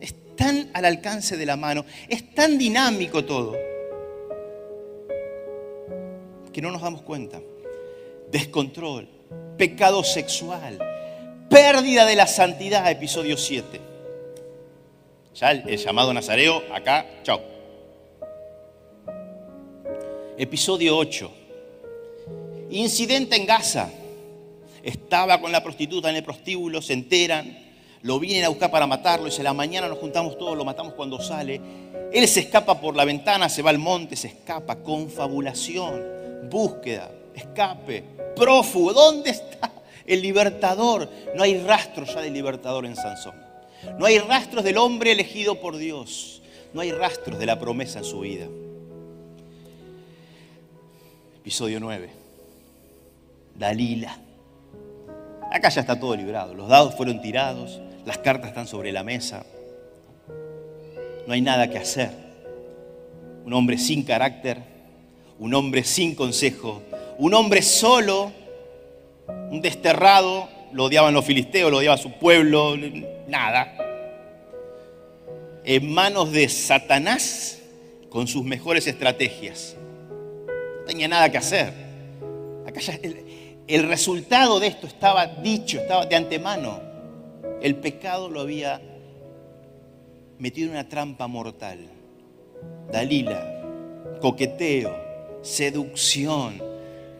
Es 0.00 0.14
tan 0.34 0.70
al 0.72 0.86
alcance 0.86 1.36
de 1.36 1.46
la 1.46 1.56
mano. 1.56 1.84
Es 2.08 2.34
tan 2.34 2.58
dinámico 2.58 3.24
todo. 3.24 3.67
Que 6.58 6.62
no 6.62 6.72
nos 6.72 6.82
damos 6.82 7.02
cuenta. 7.02 7.40
Descontrol, 8.32 9.06
pecado 9.56 10.02
sexual, 10.02 10.76
pérdida 11.48 12.04
de 12.04 12.16
la 12.16 12.26
santidad, 12.26 12.90
episodio 12.90 13.36
7. 13.36 13.80
Ya 15.36 15.52
el, 15.52 15.76
llamado 15.76 16.12
Nazareo, 16.12 16.64
acá, 16.74 17.06
chao. 17.22 17.40
Episodio 20.36 20.96
8. 20.96 21.30
Incidente 22.70 23.36
en 23.36 23.46
Gaza. 23.46 23.92
Estaba 24.82 25.40
con 25.40 25.52
la 25.52 25.62
prostituta 25.62 26.10
en 26.10 26.16
el 26.16 26.24
prostíbulo, 26.24 26.82
se 26.82 26.94
enteran, 26.94 27.56
lo 28.02 28.18
vienen 28.18 28.42
a 28.42 28.48
buscar 28.48 28.72
para 28.72 28.88
matarlo, 28.88 29.28
y 29.28 29.30
dice, 29.30 29.44
la 29.44 29.54
mañana 29.54 29.86
nos 29.86 29.98
juntamos 29.98 30.36
todos, 30.36 30.56
lo 30.56 30.64
matamos 30.64 30.94
cuando 30.94 31.20
sale. 31.20 31.60
Él 32.12 32.26
se 32.26 32.40
escapa 32.40 32.80
por 32.80 32.96
la 32.96 33.04
ventana, 33.04 33.48
se 33.48 33.62
va 33.62 33.70
al 33.70 33.78
monte, 33.78 34.16
se 34.16 34.26
escapa, 34.26 34.82
confabulación, 34.82 36.18
búsqueda, 36.44 37.10
escape, 37.34 38.04
prófugo. 38.36 38.92
¿Dónde 38.92 39.30
está 39.30 39.72
el 40.06 40.22
libertador? 40.22 41.08
No 41.34 41.42
hay 41.42 41.58
rastros 41.62 42.14
ya 42.14 42.20
del 42.20 42.32
libertador 42.32 42.86
en 42.86 42.96
Sansón. 42.96 43.34
No 43.98 44.06
hay 44.06 44.18
rastros 44.18 44.64
del 44.64 44.78
hombre 44.78 45.12
elegido 45.12 45.60
por 45.60 45.76
Dios. 45.76 46.42
No 46.72 46.80
hay 46.80 46.92
rastros 46.92 47.38
de 47.38 47.46
la 47.46 47.58
promesa 47.58 48.00
en 48.00 48.04
su 48.04 48.20
vida. 48.20 48.46
Episodio 51.40 51.80
9. 51.80 52.10
Dalila. 53.56 54.18
Acá 55.50 55.70
ya 55.70 55.80
está 55.80 55.98
todo 55.98 56.14
librado. 56.14 56.54
Los 56.54 56.68
dados 56.68 56.94
fueron 56.94 57.22
tirados, 57.22 57.80
las 58.04 58.18
cartas 58.18 58.48
están 58.48 58.66
sobre 58.66 58.92
la 58.92 59.02
mesa. 59.02 59.44
No 61.26 61.32
hay 61.32 61.40
nada 61.40 61.68
que 61.70 61.78
hacer. 61.78 62.10
Un 63.44 63.54
hombre 63.54 63.78
sin 63.78 64.02
carácter, 64.02 64.58
un 65.38 65.54
hombre 65.54 65.84
sin 65.84 66.14
consejo, 66.14 66.82
un 67.18 67.34
hombre 67.34 67.62
solo, 67.62 68.32
un 69.50 69.60
desterrado, 69.60 70.48
lo 70.72 70.84
odiaban 70.84 71.14
los 71.14 71.24
filisteos, 71.24 71.70
lo 71.70 71.78
odiaba 71.78 71.96
su 71.96 72.12
pueblo, 72.12 72.76
nada. 73.26 73.74
En 75.64 75.92
manos 75.92 76.32
de 76.32 76.48
Satanás 76.48 77.60
con 78.08 78.26
sus 78.26 78.44
mejores 78.44 78.86
estrategias. 78.86 79.76
No 80.46 80.84
tenía 80.86 81.08
nada 81.08 81.30
que 81.30 81.38
hacer. 81.38 81.72
El 83.66 83.86
resultado 83.88 84.60
de 84.60 84.68
esto 84.68 84.86
estaba 84.86 85.26
dicho, 85.26 85.78
estaba 85.78 86.06
de 86.06 86.16
antemano. 86.16 86.80
El 87.60 87.76
pecado 87.76 88.30
lo 88.30 88.40
había 88.40 88.80
metido 90.38 90.68
en 90.68 90.72
una 90.72 90.88
trampa 90.88 91.26
mortal. 91.26 91.80
Dalila, 92.90 93.62
coqueteo, 94.20 95.07
seducción, 95.42 96.62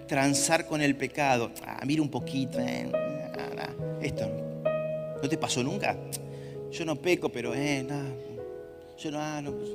transar 0.06 0.66
con 0.66 0.80
el 0.80 0.96
pecado. 0.96 1.50
Ah, 1.66 1.82
mira 1.86 2.02
un 2.02 2.10
poquito, 2.10 2.58
eh. 2.60 2.90
esto 4.02 4.48
no 5.22 5.28
te 5.28 5.36
pasó 5.36 5.62
nunca. 5.62 5.96
Yo 6.70 6.84
no 6.84 6.96
peco, 6.96 7.28
pero 7.28 7.54
eh, 7.54 7.84
yo 8.98 9.10
no, 9.10 9.18
ah, 9.20 9.40
pues, 9.44 9.70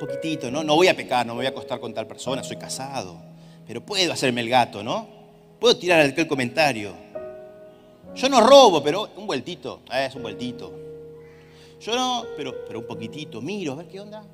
poquitito, 0.00 0.50
¿no? 0.50 0.62
No 0.62 0.74
voy 0.74 0.88
a 0.88 0.96
pecar, 0.96 1.26
no 1.26 1.34
me 1.34 1.38
voy 1.38 1.46
a 1.46 1.50
acostar 1.50 1.80
con 1.80 1.94
tal 1.94 2.06
persona, 2.06 2.42
soy 2.42 2.56
casado. 2.56 3.16
Pero 3.66 3.80
puedo 3.84 4.12
hacerme 4.12 4.40
el 4.40 4.48
gato, 4.48 4.82
¿no? 4.82 5.06
Puedo 5.60 5.76
tirar 5.76 6.00
aquel 6.00 6.26
comentario. 6.26 6.92
Yo 8.14 8.28
no 8.28 8.40
robo, 8.40 8.82
pero 8.82 9.10
un 9.16 9.26
vueltito, 9.26 9.82
eh, 9.92 10.06
es 10.08 10.14
un 10.14 10.22
vueltito. 10.22 10.72
Yo 11.80 11.94
no, 11.94 12.24
pero, 12.36 12.64
pero 12.66 12.80
un 12.80 12.86
poquitito, 12.86 13.40
miro, 13.40 13.72
a 13.72 13.76
ver 13.76 13.88
qué 13.88 14.00
onda. 14.00 14.24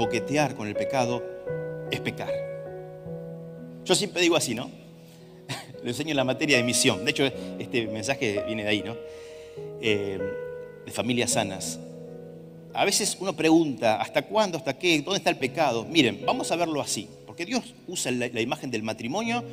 Coquetear 0.00 0.54
con 0.54 0.66
el 0.66 0.74
pecado 0.74 1.22
es 1.90 2.00
pecar. 2.00 2.32
Yo 3.84 3.94
siempre 3.94 4.22
digo 4.22 4.34
así, 4.34 4.54
¿no? 4.54 4.70
Lo 5.82 5.90
enseño 5.90 6.12
en 6.12 6.16
la 6.16 6.24
materia 6.24 6.56
de 6.56 6.62
misión. 6.62 7.04
De 7.04 7.10
hecho, 7.10 7.24
este 7.58 7.86
mensaje 7.86 8.42
viene 8.46 8.62
de 8.62 8.68
ahí, 8.70 8.82
¿no? 8.82 8.96
Eh, 9.82 10.18
de 10.86 10.90
familias 10.90 11.32
sanas. 11.32 11.78
A 12.72 12.86
veces 12.86 13.14
uno 13.20 13.36
pregunta, 13.36 14.00
¿hasta 14.00 14.22
cuándo? 14.22 14.56
¿Hasta 14.56 14.78
qué? 14.78 15.02
¿Dónde 15.02 15.18
está 15.18 15.28
el 15.28 15.36
pecado? 15.36 15.84
Miren, 15.84 16.24
vamos 16.24 16.50
a 16.50 16.56
verlo 16.56 16.80
así. 16.80 17.06
Porque 17.26 17.44
Dios 17.44 17.74
usa 17.86 18.10
la, 18.10 18.40
imagen 18.40 18.70
del 18.70 18.82
matrimonio 18.82 19.44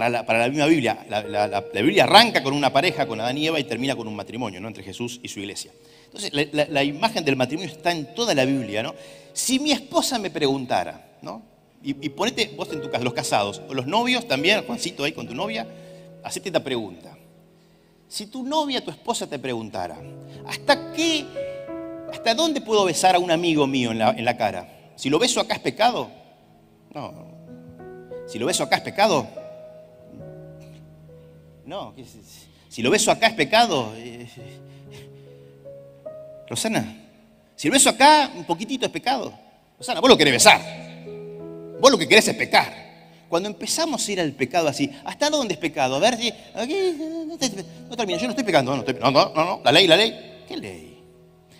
para 0.00 0.38
la, 0.38 0.48
misma 0.48 0.66
Biblia. 0.66 1.06
La, 1.08 1.62
Biblia 1.72 2.04
arranca 2.04 2.42
con 2.42 2.52
una 2.54 2.72
pareja, 2.72 3.06
con 3.06 3.20
Adán 3.20 3.38
y 3.38 3.46
Eva, 3.46 3.58
y 3.58 3.64
termina 3.64 3.96
con 3.96 4.06
un 4.06 4.14
matrimonio, 4.14 4.60
¿no? 4.60 4.68
Entre 4.68 4.82
Jesús 4.82 5.20
y 5.22 5.28
su 5.28 5.40
iglesia. 5.40 5.72
Entonces, 6.04 6.32
la, 6.52 6.84
imagen 6.84 7.24
del 7.24 7.36
matrimonio 7.36 7.70
está 7.70 7.92
en 7.92 8.14
toda 8.14 8.34
la 8.34 8.44
Biblia, 8.44 8.82
¿no? 8.82 8.94
Si 9.32 9.58
mi 9.58 9.72
esposa 9.72 10.18
me 10.18 10.30
preguntara, 10.30 11.18
¿no? 11.22 11.42
Y, 11.82 12.08
ponete 12.10 12.52
vos 12.56 12.70
en 12.72 12.82
tu 12.82 12.90
casa, 12.90 13.04
los 13.04 13.14
casados, 13.14 13.62
o 13.68 13.74
los 13.74 13.86
novios 13.86 14.26
también, 14.26 14.64
Juancito 14.66 15.04
ahí 15.04 15.12
con 15.12 15.26
tu 15.26 15.34
novia, 15.34 15.66
hacete 16.24 16.48
esta 16.48 16.62
pregunta. 16.62 17.16
Si 18.08 18.26
tu 18.26 18.42
novia, 18.42 18.84
tu 18.84 18.90
esposa 18.90 19.26
te 19.26 19.38
preguntara, 19.38 19.96
¿hasta 20.46 20.92
qué, 20.92 21.24
hasta 22.12 22.34
dónde 22.34 22.60
puedo 22.60 22.84
besar 22.84 23.14
a 23.14 23.18
un 23.18 23.30
amigo 23.30 23.66
mío 23.66 23.92
en 23.92 23.98
la, 23.98 24.10
en 24.10 24.24
la 24.24 24.36
cara? 24.36 24.92
Si 24.96 25.10
lo 25.10 25.18
beso 25.18 25.40
acá 25.40 25.54
es 25.54 25.60
pecado. 25.60 26.10
No. 26.92 27.26
Si 28.26 28.38
lo 28.38 28.46
beso 28.46 28.64
acá 28.64 28.76
es 28.76 28.82
pecado. 28.82 29.28
No. 31.66 31.92
Si 32.68 32.80
lo 32.80 32.90
beso 32.90 33.10
acá 33.10 33.26
es 33.26 33.34
pecado. 33.34 33.92
Eh, 33.96 34.26
Rosana, 36.48 37.04
si 37.56 37.68
lo 37.68 37.72
beso 37.72 37.90
acá, 37.90 38.30
un 38.36 38.44
poquitito 38.44 38.86
es 38.86 38.92
pecado. 38.92 39.32
Rosana, 39.78 40.00
vos 40.00 40.08
lo 40.08 40.16
querés 40.16 40.34
besar. 40.34 40.60
Vos 41.80 41.90
lo 41.90 41.98
que 41.98 42.08
querés 42.08 42.28
es 42.28 42.36
pecar. 42.36 42.86
Cuando 43.28 43.48
empezamos 43.48 44.06
a 44.06 44.12
ir 44.12 44.20
al 44.20 44.32
pecado 44.32 44.68
así, 44.68 44.90
¿hasta 45.04 45.28
dónde 45.28 45.54
es 45.54 45.60
pecado? 45.60 45.96
A 45.96 45.98
ver 45.98 46.16
si. 46.16 46.32
Aquí, 46.54 46.96
no 47.88 47.96
termina, 47.96 48.18
yo 48.18 48.26
no 48.26 48.30
estoy 48.30 48.44
pecando. 48.44 48.76
No, 48.76 48.84
no, 49.10 49.10
no, 49.10 49.44
no, 49.44 49.60
la 49.64 49.72
ley, 49.72 49.88
la 49.88 49.96
ley. 49.96 50.44
¿Qué 50.46 50.56
ley? 50.56 50.96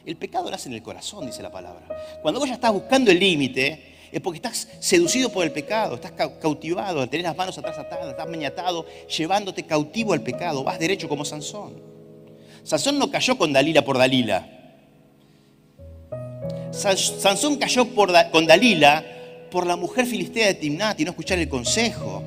El 0.04 0.16
pecado 0.16 0.48
lo 0.48 0.54
hace 0.54 0.68
en 0.68 0.76
el 0.76 0.82
corazón, 0.82 1.26
dice 1.26 1.42
la 1.42 1.50
palabra. 1.50 1.88
Cuando 2.22 2.38
vos 2.38 2.48
ya 2.48 2.54
estás 2.54 2.72
buscando 2.72 3.10
el 3.10 3.18
límite, 3.18 3.95
es 4.12 4.20
porque 4.20 4.36
estás 4.36 4.68
seducido 4.80 5.30
por 5.30 5.44
el 5.44 5.52
pecado, 5.52 5.96
estás 5.96 6.12
cautivado, 6.40 7.08
tenés 7.08 7.24
las 7.24 7.36
manos 7.36 7.56
atrás 7.58 7.78
atadas, 7.78 8.08
estás 8.08 8.28
meñatado, 8.28 8.86
llevándote 9.16 9.64
cautivo 9.64 10.12
al 10.12 10.22
pecado, 10.22 10.62
vas 10.64 10.78
derecho 10.78 11.08
como 11.08 11.24
Sansón. 11.24 11.80
Sansón 12.62 12.98
no 12.98 13.10
cayó 13.10 13.38
con 13.38 13.52
Dalila 13.52 13.84
por 13.84 13.98
Dalila, 13.98 14.56
Sansón 16.72 17.56
cayó 17.56 17.86
con 17.94 18.46
Dalila 18.46 19.04
por 19.50 19.66
la 19.66 19.76
mujer 19.76 20.06
filistea 20.06 20.48
de 20.48 20.54
Timnat 20.54 21.00
y 21.00 21.04
no 21.04 21.10
escuchar 21.10 21.38
el 21.38 21.48
consejo. 21.48 22.22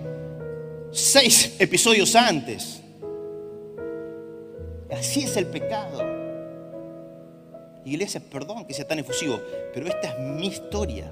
Seis 0.91 1.55
episodios 1.59 2.15
antes. 2.15 2.81
Así 4.91 5.21
es 5.21 5.37
el 5.37 5.45
pecado. 5.45 6.03
Iglesia, 7.85 8.19
perdón 8.19 8.65
que 8.65 8.73
sea 8.73 8.87
tan 8.87 8.99
efusivo, 8.99 9.39
pero 9.73 9.87
esta 9.87 10.09
es 10.09 10.19
mi 10.19 10.47
historia. 10.47 11.11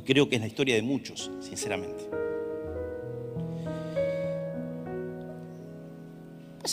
Y 0.00 0.02
creo 0.02 0.30
que 0.30 0.36
es 0.36 0.40
la 0.40 0.46
historia 0.46 0.76
de 0.76 0.82
muchos, 0.82 1.30
sinceramente. 1.40 2.08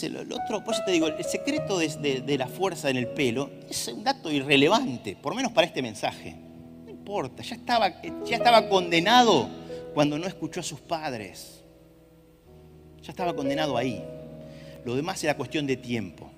el, 0.01 0.31
otro, 0.31 0.63
por 0.63 0.73
eso 0.73 0.83
te 0.85 0.91
digo, 0.91 1.07
el 1.07 1.25
secreto 1.25 1.77
de, 1.77 2.37
la 2.37 2.47
fuerza 2.47 2.89
en 2.89 2.95
el 2.95 3.07
pelo 3.07 3.49
es 3.69 3.89
un 3.89 4.01
dato 4.01 4.31
irrelevante, 4.31 5.17
por 5.21 5.35
menos 5.35 5.51
para 5.51 5.67
este 5.67 5.81
mensaje. 5.81 6.37
No 6.85 6.89
importa, 6.89 7.43
ya 7.43 7.55
estaba, 7.55 8.01
ya 8.01 8.37
estaba 8.37 8.69
condenado 8.69 9.49
cuando 9.93 10.17
no 10.17 10.25
escuchó 10.25 10.61
a 10.61 10.63
sus 10.63 10.79
padres. 10.79 11.61
Ya 13.01 13.09
estaba 13.11 13.35
condenado 13.35 13.75
ahí. 13.75 14.01
Lo 14.85 14.95
demás 14.95 15.21
era 15.21 15.35
cuestión 15.35 15.67
de 15.67 15.75
tiempo. 15.75 16.31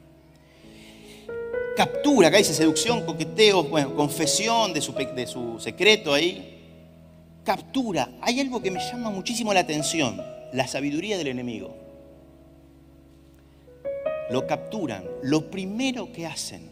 Captura, 1.78 2.30
acá 2.30 2.38
dice 2.38 2.56
seducción, 2.56 3.06
coqueteo, 3.06 3.64
bueno, 3.64 3.94
confesión 3.96 4.74
de 4.74 4.82
su, 4.82 4.94
de 4.94 5.28
su 5.28 5.60
secreto 5.60 6.16
ahí. 6.16 6.56
Captura. 7.44 8.10
Hay 8.22 8.40
algo 8.40 8.62
que 8.62 8.72
me 8.72 8.80
llama 8.80 9.10
muchísimo 9.10 9.54
la 9.54 9.62
atención, 9.62 10.22
la 10.54 10.68
sabiduría 10.68 11.18
del 11.18 11.28
enemigo 11.28 11.90
lo 14.30 14.46
capturan, 14.46 15.04
lo 15.24 15.50
primero 15.50 16.12
que 16.14 16.26
hacen 16.26 16.70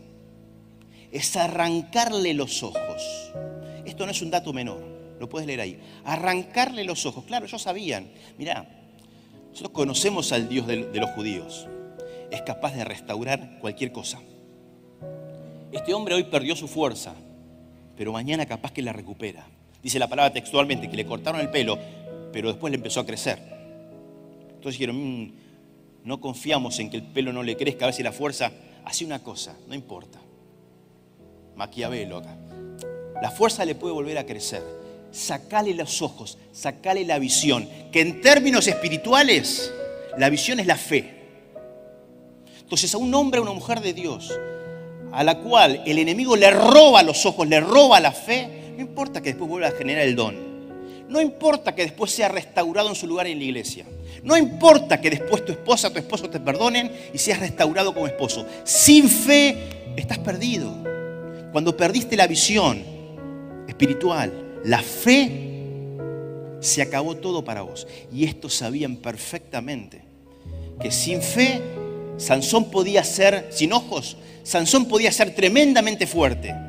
es 1.12 1.36
arrancarle 1.36 2.34
los 2.34 2.64
ojos. 2.64 3.34
Esto 3.86 4.06
no 4.06 4.12
es 4.12 4.22
un 4.22 4.30
dato 4.30 4.54
menor, 4.54 4.84
lo 5.20 5.28
puedes 5.28 5.48
leer 5.48 5.62
ahí. 5.62 5.80
Arrancarle 6.06 6.84
los 6.84 7.06
ojos. 7.06 7.26
Claro, 7.26 7.46
ellos 7.46 7.62
sabían. 7.62 8.10
Mirá, 8.38 8.68
nosotros 9.50 9.72
conocemos 9.72 10.32
al 10.32 10.48
Dios 10.50 10.68
de, 10.68 10.78
los 10.94 11.10
judíos. 11.12 11.68
Es 12.30 12.42
capaz 12.44 12.76
de 12.76 12.84
restaurar 12.84 13.58
cualquier 13.60 13.92
cosa. 13.92 14.20
este 15.72 15.94
hombre 15.94 16.16
hoy 16.16 16.26
perdió 16.26 16.56
su 16.56 16.68
fuerza, 16.68 17.16
pero 17.96 18.12
mañana 18.12 18.46
capaz 18.46 18.72
que 18.72 18.82
la 18.82 18.94
recupera. 18.94 19.48
Dice 19.88 20.00
la 20.00 20.10
palabra 20.10 20.34
textualmente 20.34 20.90
que 20.90 20.98
le 20.98 21.06
cortaron 21.06 21.40
el 21.40 21.50
pelo, 21.50 21.80
pero 22.34 22.50
después 22.50 22.72
le 22.72 22.76
empezó 22.76 23.00
a 23.00 23.06
crecer. 23.06 23.40
Entonces 24.50 24.74
dijeron, 24.78 24.98
"Mm, 24.98 25.32
no 26.04 26.20
confiamos 26.20 26.78
en 26.80 26.90
que 26.90 26.98
el 26.98 27.04
pelo 27.04 27.32
no 27.32 27.42
le 27.42 27.56
crezca, 27.56 27.86
a 27.86 27.88
ver 27.88 27.96
si 27.96 28.04
la 28.04 28.12
fuerza 28.12 28.52
hace 28.84 29.06
una 29.06 29.24
cosa, 29.24 29.56
no 29.66 29.74
importa. 29.74 30.20
Maquiavelo 31.56 32.18
acá. 32.18 32.36
La 33.22 33.32
fuerza 33.32 33.64
le 33.64 33.76
puede 33.76 33.94
volver 33.94 34.18
a 34.18 34.26
crecer. 34.26 34.62
Sacale 35.12 35.74
los 35.74 36.02
ojos, 36.02 36.38
sacale 36.52 37.06
la 37.06 37.18
visión, 37.18 37.70
que 37.90 38.02
en 38.02 38.20
términos 38.20 38.68
espirituales 38.68 39.74
la 40.18 40.30
visión 40.30 40.60
es 40.60 40.68
la 40.68 40.76
fe. 40.76 41.14
Entonces 42.60 42.94
a 42.94 42.98
un 42.98 43.16
hombre, 43.16 43.40
a 43.40 43.42
una 43.42 43.54
mujer 43.54 43.80
de 43.80 43.94
Dios, 43.94 44.38
a 45.14 45.24
la 45.24 45.40
cual 45.40 45.82
el 45.86 45.98
enemigo 45.98 46.36
le 46.36 46.52
roba 46.52 47.04
los 47.04 47.26
ojos, 47.26 47.48
le 47.48 47.62
roba 47.62 48.02
la 48.02 48.12
fe, 48.12 48.57
no 48.78 48.84
importa 48.84 49.22
que 49.22 49.30
después 49.30 49.50
vuelva 49.50 49.70
a 49.70 49.72
generar 49.72 50.04
el 50.04 50.16
don. 50.16 50.36
No 51.10 51.20
importa 51.20 51.74
que 51.74 51.82
después 51.82 52.12
sea 52.12 52.28
restaurado 52.28 52.90
en 52.90 52.96
su 52.96 53.08
lugar 53.08 53.26
en 53.26 53.40
la 53.40 53.46
iglesia. 53.46 53.86
No 54.22 54.38
importa 54.38 55.02
que 55.02 55.10
después 55.10 55.44
tu 55.44 55.52
esposa, 55.52 55.92
tu 55.92 55.98
esposo 55.98 56.30
te 56.30 56.40
perdonen 56.40 56.92
y 57.12 57.18
seas 57.18 57.40
restaurado 57.40 57.92
como 57.92 58.06
esposo. 58.06 58.46
Sin 58.64 59.10
fe 59.10 59.58
estás 59.96 60.20
perdido. 60.20 60.72
Cuando 61.52 61.76
perdiste 61.76 62.16
la 62.16 62.28
visión 62.28 62.84
espiritual, 63.68 64.60
la 64.64 64.84
fe, 64.84 65.46
se 66.60 66.84
acabó 66.84 67.18
todo 67.18 67.44
para 67.44 67.64
vos. 67.64 67.88
Y 68.14 68.26
estos 68.26 68.54
sabían 68.54 68.98
perfectamente 68.98 70.04
que 70.80 70.92
sin 70.92 71.24
fe, 71.24 71.62
Sansón 72.18 72.70
podía 72.70 73.04
ser, 73.04 73.48
sin 73.50 73.74
ojos, 73.74 74.18
Sansón 74.44 74.86
podía 74.86 75.12
ser 75.12 75.34
tremendamente 75.34 76.06
fuerte. 76.06 76.67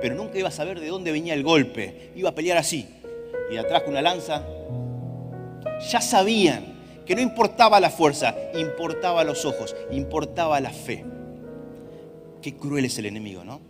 Pero 0.00 0.14
nunca 0.14 0.38
iba 0.38 0.48
a 0.48 0.52
saber 0.52 0.80
de 0.80 0.88
dónde 0.88 1.12
venía 1.12 1.34
el 1.34 1.42
golpe. 1.42 2.10
Iba 2.16 2.30
a 2.30 2.34
pelear 2.34 2.58
así. 2.58 2.86
Y 3.50 3.54
de 3.54 3.58
atrás 3.58 3.82
con 3.82 3.92
una 3.92 4.02
lanza. 4.02 4.44
Ya 5.90 6.00
sabían 6.00 6.70
que 7.06 7.14
no 7.14 7.22
importaba 7.22 7.80
la 7.80 7.90
fuerza, 7.90 8.36
importaba 8.54 9.24
los 9.24 9.44
ojos, 9.44 9.74
importaba 9.90 10.60
la 10.60 10.70
fe. 10.70 11.04
Qué 12.40 12.54
cruel 12.54 12.84
es 12.84 12.98
el 12.98 13.06
enemigo, 13.06 13.42
¿no? 13.44 13.60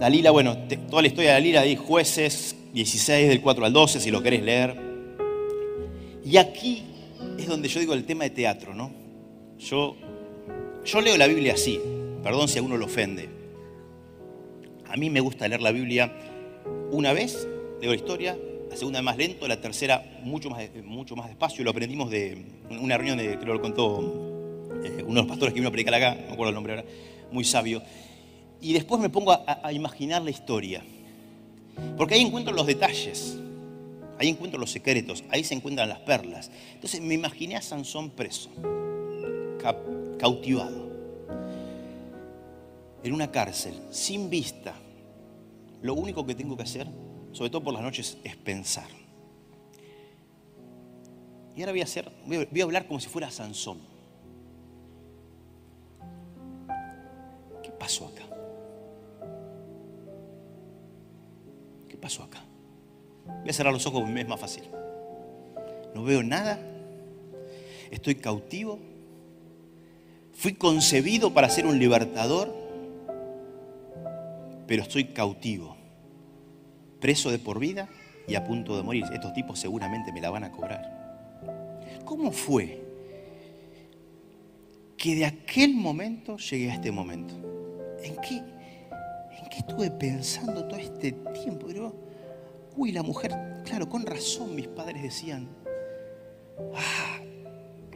Dalila, 0.00 0.32
bueno, 0.32 0.56
toda 0.90 1.02
la 1.02 1.08
historia 1.08 1.30
de 1.30 1.34
Dalila, 1.34 1.60
ahí 1.60 1.76
jueces 1.76 2.56
16 2.72 3.28
del 3.28 3.40
4 3.40 3.64
al 3.64 3.72
12, 3.72 4.00
si 4.00 4.10
lo 4.10 4.20
querés 4.20 4.42
leer. 4.42 4.76
Y 6.24 6.36
aquí 6.38 6.82
es 7.38 7.46
donde 7.46 7.68
yo 7.68 7.78
digo 7.78 7.94
el 7.94 8.04
tema 8.04 8.24
de 8.24 8.30
teatro, 8.30 8.74
¿no? 8.74 8.90
Yo, 9.58 9.96
yo 10.84 11.00
leo 11.00 11.16
la 11.16 11.28
Biblia 11.28 11.54
así, 11.54 11.80
perdón 12.22 12.48
si 12.48 12.58
a 12.58 12.62
uno 12.62 12.76
lo 12.76 12.86
ofende. 12.86 13.41
A 14.92 14.96
mí 14.98 15.08
me 15.08 15.20
gusta 15.20 15.48
leer 15.48 15.62
la 15.62 15.72
Biblia 15.72 16.12
una 16.90 17.14
vez, 17.14 17.48
leo 17.80 17.90
la 17.92 17.96
historia, 17.96 18.36
la 18.68 18.76
segunda 18.76 19.00
más 19.00 19.16
lento, 19.16 19.48
la 19.48 19.58
tercera 19.58 20.20
mucho 20.22 20.50
más, 20.50 20.68
mucho 20.84 21.16
más 21.16 21.28
despacio. 21.28 21.64
Lo 21.64 21.70
aprendimos 21.70 22.10
de 22.10 22.44
una 22.68 22.98
reunión 22.98 23.16
de, 23.16 23.38
creo 23.38 23.40
que 23.40 23.46
lo 23.46 23.60
contó 23.62 24.00
eh, 24.84 25.02
uno 25.02 25.14
de 25.14 25.20
los 25.22 25.26
pastores 25.26 25.54
que 25.54 25.60
vino 25.60 25.68
a 25.68 25.72
predicar 25.72 25.94
acá, 25.94 26.14
no 26.14 26.26
me 26.26 26.32
acuerdo 26.34 26.50
el 26.50 26.54
nombre 26.54 26.74
ahora, 26.74 26.84
muy 27.30 27.42
sabio. 27.42 27.82
Y 28.60 28.74
después 28.74 29.00
me 29.00 29.08
pongo 29.08 29.32
a, 29.32 29.72
imaginar 29.72 30.20
la 30.20 30.30
historia. 30.30 30.82
Porque 31.96 32.16
ahí 32.16 32.20
encuentro 32.20 32.52
los 32.52 32.66
detalles, 32.66 33.38
ahí 34.18 34.28
encuentro 34.28 34.60
los 34.60 34.70
secretos, 34.70 35.24
ahí 35.30 35.42
se 35.42 35.54
encuentran 35.54 35.88
las 35.88 36.00
perlas. 36.00 36.50
Entonces 36.74 37.00
me 37.00 37.14
imaginé 37.14 37.56
a 37.56 37.62
Sansón 37.62 38.10
preso, 38.10 38.50
cautivado, 40.18 40.92
en 43.02 43.12
una 43.14 43.30
cárcel, 43.30 43.74
sin 43.90 44.28
vista. 44.28 44.74
Lo 45.82 45.94
único 45.94 46.24
que 46.24 46.34
tengo 46.34 46.56
que 46.56 46.62
hacer, 46.62 46.86
sobre 47.32 47.50
todo 47.50 47.62
por 47.64 47.74
las 47.74 47.82
noches, 47.82 48.16
es 48.24 48.36
pensar. 48.36 48.88
Y 51.54 51.60
ahora 51.60 51.72
voy 51.72 52.60
a 52.60 52.64
hablar 52.64 52.86
como 52.86 53.00
si 53.00 53.08
fuera 53.08 53.30
Sansón. 53.30 53.78
¿Qué 57.62 57.70
pasó 57.70 58.06
acá? 58.06 58.22
¿Qué 61.88 61.96
pasó 61.96 62.22
acá? 62.22 62.42
Voy 63.40 63.50
a 63.50 63.52
cerrar 63.52 63.72
los 63.72 63.84
ojos 63.86 64.00
porque 64.00 64.14
me 64.14 64.22
es 64.22 64.28
más 64.28 64.40
fácil. 64.40 64.64
No 65.94 66.04
veo 66.04 66.22
nada. 66.22 66.58
Estoy 67.90 68.14
cautivo. 68.14 68.78
Fui 70.32 70.54
concebido 70.54 71.34
para 71.34 71.48
ser 71.50 71.66
un 71.66 71.78
libertador, 71.78 72.52
pero 74.72 74.84
estoy 74.84 75.04
cautivo. 75.04 75.76
Preso 76.98 77.30
de 77.30 77.38
por 77.38 77.58
vida 77.58 77.90
y 78.26 78.36
a 78.36 78.42
punto 78.42 78.74
de 78.74 78.82
morir. 78.82 79.04
Estos 79.12 79.34
tipos 79.34 79.58
seguramente 79.58 80.10
me 80.14 80.20
la 80.22 80.30
van 80.30 80.44
a 80.44 80.50
cobrar. 80.50 82.00
¿Cómo 82.06 82.32
fue 82.32 82.82
que 84.96 85.14
de 85.14 85.26
aquel 85.26 85.74
momento 85.74 86.38
llegué 86.38 86.70
a 86.70 86.74
este 86.76 86.90
momento? 86.90 87.34
¿En 88.02 88.16
qué, 88.22 88.36
en 88.36 89.48
qué 89.50 89.58
estuve 89.58 89.90
pensando 89.90 90.64
todo 90.66 90.80
este 90.80 91.12
tiempo? 91.42 91.66
Uy, 92.74 92.92
la 92.92 93.02
mujer, 93.02 93.30
claro, 93.66 93.86
con 93.90 94.06
razón 94.06 94.54
mis 94.54 94.68
padres 94.68 95.02
decían, 95.02 95.50
ah, 96.74 97.20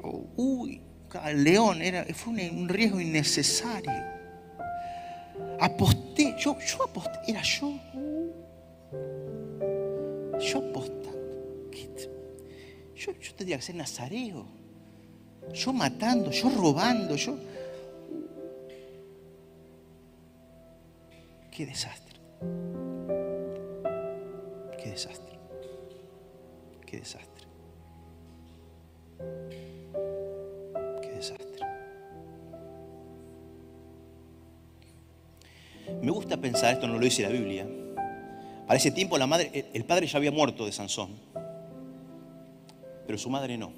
oh, 0.02 0.26
uy, 0.36 0.82
león, 1.36 1.80
era, 1.80 2.04
fue 2.12 2.34
un, 2.34 2.58
un 2.58 2.68
riesgo 2.68 3.00
innecesario. 3.00 3.94
Aposté, 5.58 6.05
yo, 6.36 6.56
yo 6.58 6.82
aposté, 6.84 7.18
era 7.28 7.42
yo. 7.42 7.72
yo 10.38 10.58
apostando. 10.58 11.68
¿Qué 11.70 11.86
te- 11.88 12.10
Yo, 12.94 13.12
yo 13.12 13.34
tendría 13.34 13.56
que 13.56 13.62
ser 13.62 13.74
nazareo. 13.74 14.46
Yo 15.52 15.72
matando, 15.72 16.30
yo 16.30 16.48
robando, 16.50 17.14
yo. 17.16 17.36
Qué 21.50 21.64
desastre. 21.66 22.18
Qué 24.82 24.90
desastre. 24.90 25.38
Qué 26.86 26.98
desastre. 26.98 27.46
Gusta 36.26 36.40
pensar, 36.40 36.74
esto 36.74 36.88
no 36.88 36.94
lo 36.94 37.00
dice 37.04 37.22
la 37.22 37.28
Biblia. 37.28 37.64
Para 38.66 38.76
ese 38.78 38.90
tiempo 38.90 39.16
el- 39.16 39.84
padre 39.84 40.08
ya 40.08 40.18
había 40.18 40.32
muerto 40.32 40.66
de 40.66 40.72
Sansón, 40.72 41.10
pero 43.06 43.16
su 43.16 43.30
madre 43.30 43.56
no. 43.56 43.70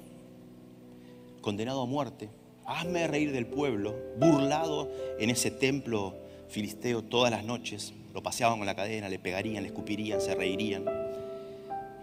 Condenado 1.41 1.83
a 1.83 1.85
muerte, 1.85 2.27
hazme 2.65 3.05
reír 3.07 3.31
del 3.31 3.45
pueblo, 3.45 3.95
burlado 4.17 4.89
en 5.19 5.29
ese 5.29 5.51
templo 5.51 6.15
filisteo 6.47 7.03
todas 7.03 7.29
las 7.29 7.43
noches. 7.45 7.93
Lo 8.15 8.23
paseaban 8.23 8.57
con 8.57 8.65
la 8.65 8.75
cadena, 8.75 9.09
le 9.09 9.19
pegarían, 9.19 9.61
le 9.61 9.69
escupirían, 9.69 10.19
se 10.19 10.33
reirían. 10.33 10.85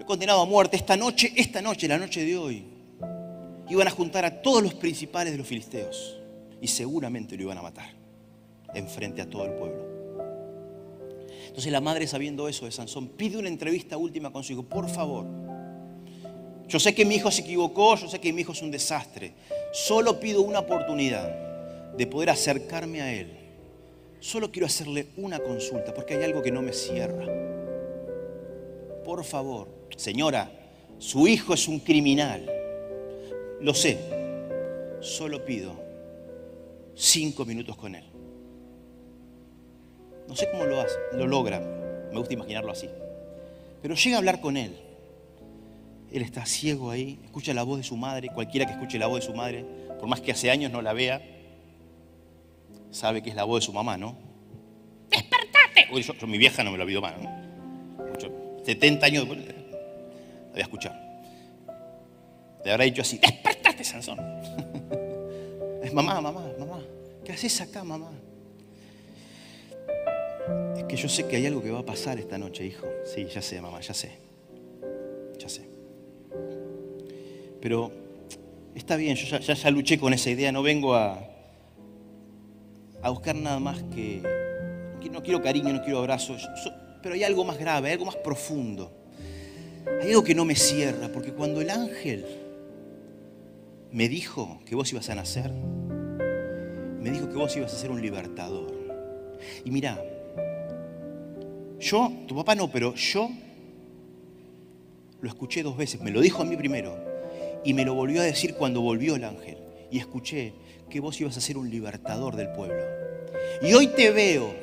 Condenado 0.06 0.42
a 0.42 0.46
muerte, 0.46 0.76
esta 0.76 0.96
noche, 0.96 1.32
esta 1.34 1.60
noche, 1.60 1.88
la 1.88 1.98
noche 1.98 2.24
de 2.24 2.36
hoy, 2.38 2.64
iban 3.68 3.88
a 3.88 3.90
juntar 3.90 4.24
a 4.24 4.42
todos 4.42 4.62
los 4.62 4.74
principales 4.74 5.32
de 5.32 5.38
los 5.38 5.46
filisteos 5.48 6.16
y 6.60 6.68
seguramente 6.68 7.36
lo 7.36 7.42
iban 7.42 7.58
a 7.58 7.62
matar 7.62 7.90
enfrente 8.74 9.20
a 9.22 9.28
todo 9.28 9.44
el 9.44 9.52
pueblo. 9.54 9.85
Entonces 11.56 11.72
la 11.72 11.80
madre, 11.80 12.06
sabiendo 12.06 12.48
eso 12.50 12.66
de 12.66 12.70
Sansón, 12.70 13.08
pide 13.08 13.38
una 13.38 13.48
entrevista 13.48 13.96
última 13.96 14.30
con 14.30 14.44
su 14.44 14.52
hijo. 14.52 14.62
Por 14.62 14.90
favor, 14.90 15.24
yo 16.68 16.78
sé 16.78 16.94
que 16.94 17.06
mi 17.06 17.14
hijo 17.14 17.30
se 17.30 17.40
equivocó, 17.40 17.96
yo 17.96 18.08
sé 18.08 18.18
que 18.18 18.30
mi 18.30 18.42
hijo 18.42 18.52
es 18.52 18.60
un 18.60 18.70
desastre. 18.70 19.32
Solo 19.72 20.20
pido 20.20 20.42
una 20.42 20.58
oportunidad 20.58 21.96
de 21.96 22.06
poder 22.06 22.28
acercarme 22.28 23.00
a 23.00 23.10
él. 23.10 23.32
Solo 24.20 24.52
quiero 24.52 24.66
hacerle 24.66 25.06
una 25.16 25.38
consulta 25.38 25.94
porque 25.94 26.16
hay 26.16 26.24
algo 26.24 26.42
que 26.42 26.52
no 26.52 26.60
me 26.60 26.74
cierra. 26.74 27.24
Por 29.02 29.24
favor, 29.24 29.66
señora, 29.96 30.50
su 30.98 31.26
hijo 31.26 31.54
es 31.54 31.68
un 31.68 31.78
criminal. 31.78 32.50
Lo 33.62 33.72
sé. 33.72 33.96
Solo 35.00 35.42
pido 35.42 35.74
cinco 36.94 37.46
minutos 37.46 37.78
con 37.78 37.94
él. 37.94 38.04
No 40.28 40.34
sé 40.34 40.48
cómo 40.50 40.64
lo 40.64 40.80
hace, 40.80 40.96
lo 41.12 41.26
logra. 41.26 41.60
Me 42.10 42.18
gusta 42.18 42.34
imaginarlo 42.34 42.72
así. 42.72 42.88
Pero 43.82 43.94
llega 43.94 44.16
a 44.16 44.18
hablar 44.18 44.40
con 44.40 44.56
él. 44.56 44.76
Él 46.12 46.22
está 46.22 46.46
ciego 46.46 46.90
ahí, 46.90 47.18
escucha 47.24 47.52
la 47.52 47.62
voz 47.62 47.78
de 47.78 47.84
su 47.84 47.96
madre. 47.96 48.28
Cualquiera 48.28 48.66
que 48.66 48.72
escuche 48.72 48.98
la 48.98 49.06
voz 49.06 49.20
de 49.20 49.26
su 49.26 49.34
madre, 49.34 49.64
por 49.98 50.08
más 50.08 50.20
que 50.20 50.32
hace 50.32 50.50
años 50.50 50.72
no 50.72 50.82
la 50.82 50.92
vea, 50.92 51.22
sabe 52.90 53.22
que 53.22 53.30
es 53.30 53.36
la 53.36 53.44
voz 53.44 53.60
de 53.60 53.66
su 53.66 53.72
mamá, 53.72 53.96
¿no? 53.96 54.16
¡Despertate! 55.10 55.88
Uy, 55.92 56.02
yo, 56.02 56.14
yo 56.14 56.26
mi 56.26 56.38
vieja 56.38 56.64
no 56.64 56.70
me 56.70 56.78
lo 56.78 56.84
olvido 56.84 57.00
más, 57.00 57.14
¿no? 57.20 57.30
Yo, 58.18 58.30
70 58.64 59.06
años 59.06 59.28
después, 59.28 59.46
la 59.46 60.52
voy 60.52 60.60
a 60.60 60.62
escuchar. 60.62 61.06
Le 62.64 62.72
habrá 62.72 62.84
dicho 62.84 63.02
así, 63.02 63.18
¡despertate, 63.18 63.84
Sansón! 63.84 64.18
es 65.82 65.92
mamá, 65.92 66.20
mamá, 66.20 66.44
mamá. 66.58 66.80
¿Qué 67.24 67.32
haces 67.32 67.60
acá, 67.60 67.84
mamá? 67.84 68.10
Que 70.88 70.96
yo 70.96 71.08
sé 71.08 71.26
que 71.26 71.36
hay 71.36 71.46
algo 71.46 71.62
que 71.62 71.70
va 71.70 71.80
a 71.80 71.84
pasar 71.84 72.18
esta 72.18 72.38
noche, 72.38 72.64
hijo. 72.64 72.86
Sí, 73.04 73.26
ya 73.26 73.42
sé, 73.42 73.60
mamá, 73.60 73.80
ya 73.80 73.94
sé. 73.94 74.12
Ya 75.38 75.48
sé. 75.48 75.62
Pero 77.60 77.90
está 78.74 78.96
bien, 78.96 79.16
yo 79.16 79.38
ya, 79.38 79.70
luché 79.70 79.98
con 79.98 80.12
esa 80.12 80.30
idea, 80.30 80.52
no 80.52 80.62
vengo 80.62 80.94
a, 80.94 81.18
a 83.02 83.10
buscar 83.10 83.34
nada 83.34 83.58
más 83.58 83.82
que, 83.94 84.22
No 85.10 85.22
quiero 85.22 85.42
cariño, 85.42 85.72
no 85.72 85.82
quiero 85.82 85.98
abrazos, 85.98 86.48
pero 87.02 87.14
hay 87.14 87.24
algo 87.24 87.44
más 87.44 87.58
grave, 87.58 87.88
hay 87.88 87.92
algo 87.94 88.06
más 88.06 88.16
profundo. 88.16 88.92
Hay 90.02 90.10
algo 90.10 90.24
que 90.24 90.34
no 90.34 90.44
me 90.44 90.56
cierra, 90.56 91.08
porque 91.12 91.32
cuando 91.32 91.60
el 91.60 91.70
ángel 91.70 92.26
me 93.92 94.08
dijo 94.08 94.60
que 94.66 94.74
vos 94.74 94.92
ibas 94.92 95.08
a 95.08 95.14
nacer, 95.14 95.50
me 97.00 97.10
dijo 97.10 97.28
que 97.28 97.36
vos 97.36 97.56
ibas 97.56 97.72
a 97.72 97.76
ser 97.78 97.90
un 97.90 98.02
libertador. 98.02 98.74
Y 99.64 99.70
mira, 99.70 100.02
yo, 101.80 102.12
tu 102.26 102.34
papá 102.34 102.54
no, 102.54 102.70
pero 102.70 102.94
yo 102.94 103.30
lo 105.20 105.28
escuché 105.28 105.62
dos 105.62 105.76
veces, 105.76 106.00
me 106.00 106.10
lo 106.10 106.20
dijo 106.20 106.42
a 106.42 106.44
mí 106.44 106.56
primero 106.56 106.96
y 107.64 107.74
me 107.74 107.84
lo 107.84 107.94
volvió 107.94 108.20
a 108.20 108.24
decir 108.24 108.54
cuando 108.54 108.80
volvió 108.80 109.16
el 109.16 109.24
ángel. 109.24 109.58
Y 109.90 109.98
escuché 109.98 110.52
que 110.90 111.00
vos 111.00 111.20
ibas 111.20 111.36
a 111.36 111.40
ser 111.40 111.56
un 111.58 111.70
libertador 111.70 112.36
del 112.36 112.50
pueblo. 112.50 112.82
Y 113.62 113.72
hoy 113.72 113.88
te 113.88 114.10
veo 114.10 114.54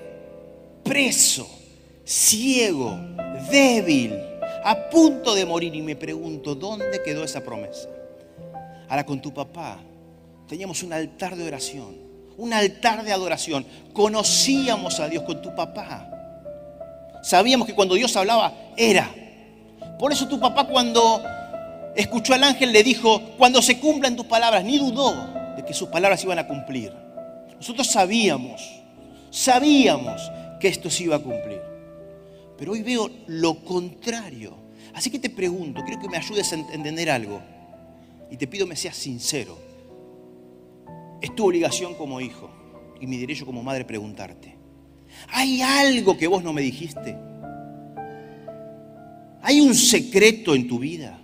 preso, 0.84 1.48
ciego, 2.06 2.98
débil, 3.52 4.14
a 4.64 4.90
punto 4.90 5.36
de 5.36 5.46
morir 5.46 5.76
y 5.76 5.82
me 5.82 5.96
pregunto, 5.96 6.56
¿dónde 6.56 7.02
quedó 7.04 7.24
esa 7.24 7.44
promesa? 7.44 7.90
Ahora 8.88 9.06
con 9.06 9.22
tu 9.22 9.34
papá 9.34 9.80
teníamos 10.48 10.84
un 10.84 10.94
altar 10.94 11.36
de 11.36 11.46
oración 11.46 12.04
un 12.38 12.54
altar 12.54 13.04
de 13.04 13.12
adoración. 13.12 13.66
Conocíamos 13.94 15.00
a 15.00 15.08
Dios 15.08 15.24
con 15.24 15.42
tu 15.42 15.54
papá. 15.56 16.10
Sabíamos 17.24 17.66
que 17.66 17.74
cuando 17.74 17.96
Dios 17.96 18.16
hablaba, 18.18 18.54
era. 18.78 19.10
Por 19.98 20.12
eso 20.12 20.28
tu 20.28 20.40
papá 20.40 20.68
cuando 20.68 21.24
escuchó 21.96 22.34
al 22.34 22.44
ángel 22.44 22.72
le 22.72 22.84
dijo, 22.84 23.22
cuando 23.38 23.62
se 23.62 23.80
cumplan 23.80 24.16
tus 24.16 24.26
palabras, 24.26 24.64
ni 24.64 24.78
dudó 24.78 25.34
de 25.56 25.64
que 25.66 25.74
sus 25.74 25.88
palabras 25.88 26.24
iban 26.24 26.40
a 26.40 26.48
cumplir. 26.48 26.94
Nosotros 27.56 27.88
sabíamos, 27.88 28.62
sabíamos 29.30 30.22
que 30.60 30.68
esto 30.68 30.90
se 30.90 31.04
iba 31.04 31.16
a 31.16 31.20
cumplir. 31.20 31.62
Pero 32.58 32.74
hoy 32.74 32.82
veo 32.82 33.10
lo 33.28 33.64
contrario. 33.64 34.56
Así 34.94 35.10
que 35.10 35.18
te 35.18 35.30
pregunto, 35.30 35.82
quiero 35.86 36.02
que 36.02 36.10
me 36.10 36.18
ayudes 36.18 36.52
a 36.52 36.56
entender 36.56 37.10
algo. 37.10 37.42
Y 38.30 38.38
te 38.38 38.48
pido 38.48 38.68
me 38.68 38.76
seas 38.76 38.98
sincero. 38.98 39.58
Es 41.22 41.34
tu 41.34 41.48
obligación 41.48 41.96
como 41.96 42.20
hijo 42.20 42.50
y 43.00 43.08
mi 43.08 43.18
derecho 43.18 43.46
como 43.46 43.64
madre 43.64 43.86
preguntarte, 43.86 44.58
¿hay 45.30 45.62
algo 45.62 46.18
que 46.18 46.28
vos 46.28 46.44
no 46.44 46.54
me 46.54 46.62
dijiste? 46.62 47.16
¿Hay 49.42 49.60
un 49.60 49.76
secreto 49.76 50.56
en 50.56 50.68
tu 50.68 50.80
vida? 50.80 51.20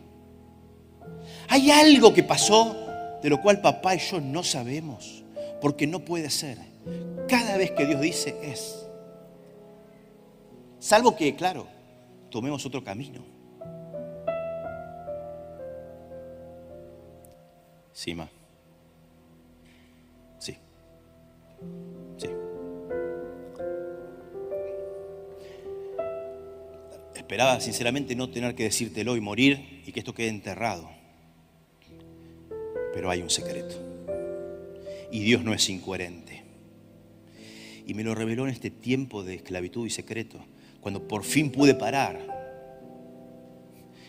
¿Hay 1.48 1.72
algo 1.72 2.14
que 2.14 2.24
pasó 2.24 2.76
de 3.24 3.30
lo 3.30 3.42
cual 3.42 3.62
papá 3.62 3.96
y 3.96 4.00
yo 4.00 4.20
no 4.20 4.44
sabemos? 4.44 5.24
Porque 5.62 5.88
no 5.88 6.00
puede 6.00 6.30
ser. 6.30 6.58
Cada 7.28 7.58
vez 7.58 7.72
que 7.72 7.86
Dios 7.86 8.02
dice 8.02 8.36
es. 8.44 8.86
Salvo 10.80 11.16
que, 11.16 11.36
claro, 11.36 11.68
tomemos 12.30 12.66
otro 12.66 12.84
camino. 12.84 13.24
Sí, 17.92 18.16
ma. 18.16 18.30
Sí. 20.38 20.58
Esperaba 27.30 27.60
sinceramente 27.60 28.16
no 28.16 28.32
tener 28.32 28.56
que 28.56 28.64
decírtelo 28.64 29.16
y 29.16 29.22
morir 29.22 29.84
y 29.86 29.92
que 29.92 30.00
esto 30.00 30.16
quede 30.16 30.30
enterrado. 30.30 30.90
Pero 32.92 33.12
hay 33.12 33.22
un 33.22 33.30
secreto. 33.30 33.76
Y 35.12 35.20
Dios 35.20 35.44
no 35.44 35.54
es 35.54 35.70
incoherente. 35.70 36.42
Y 37.86 37.94
me 37.94 38.04
lo 38.04 38.16
reveló 38.16 38.46
en 38.46 38.50
este 38.50 38.72
tiempo 38.72 39.24
de 39.24 39.36
esclavitud 39.36 39.86
y 39.86 39.92
secreto, 39.92 40.44
cuando 40.82 41.08
por 41.08 41.24
fin 41.24 41.52
pude 41.52 41.76
parar. 41.76 42.18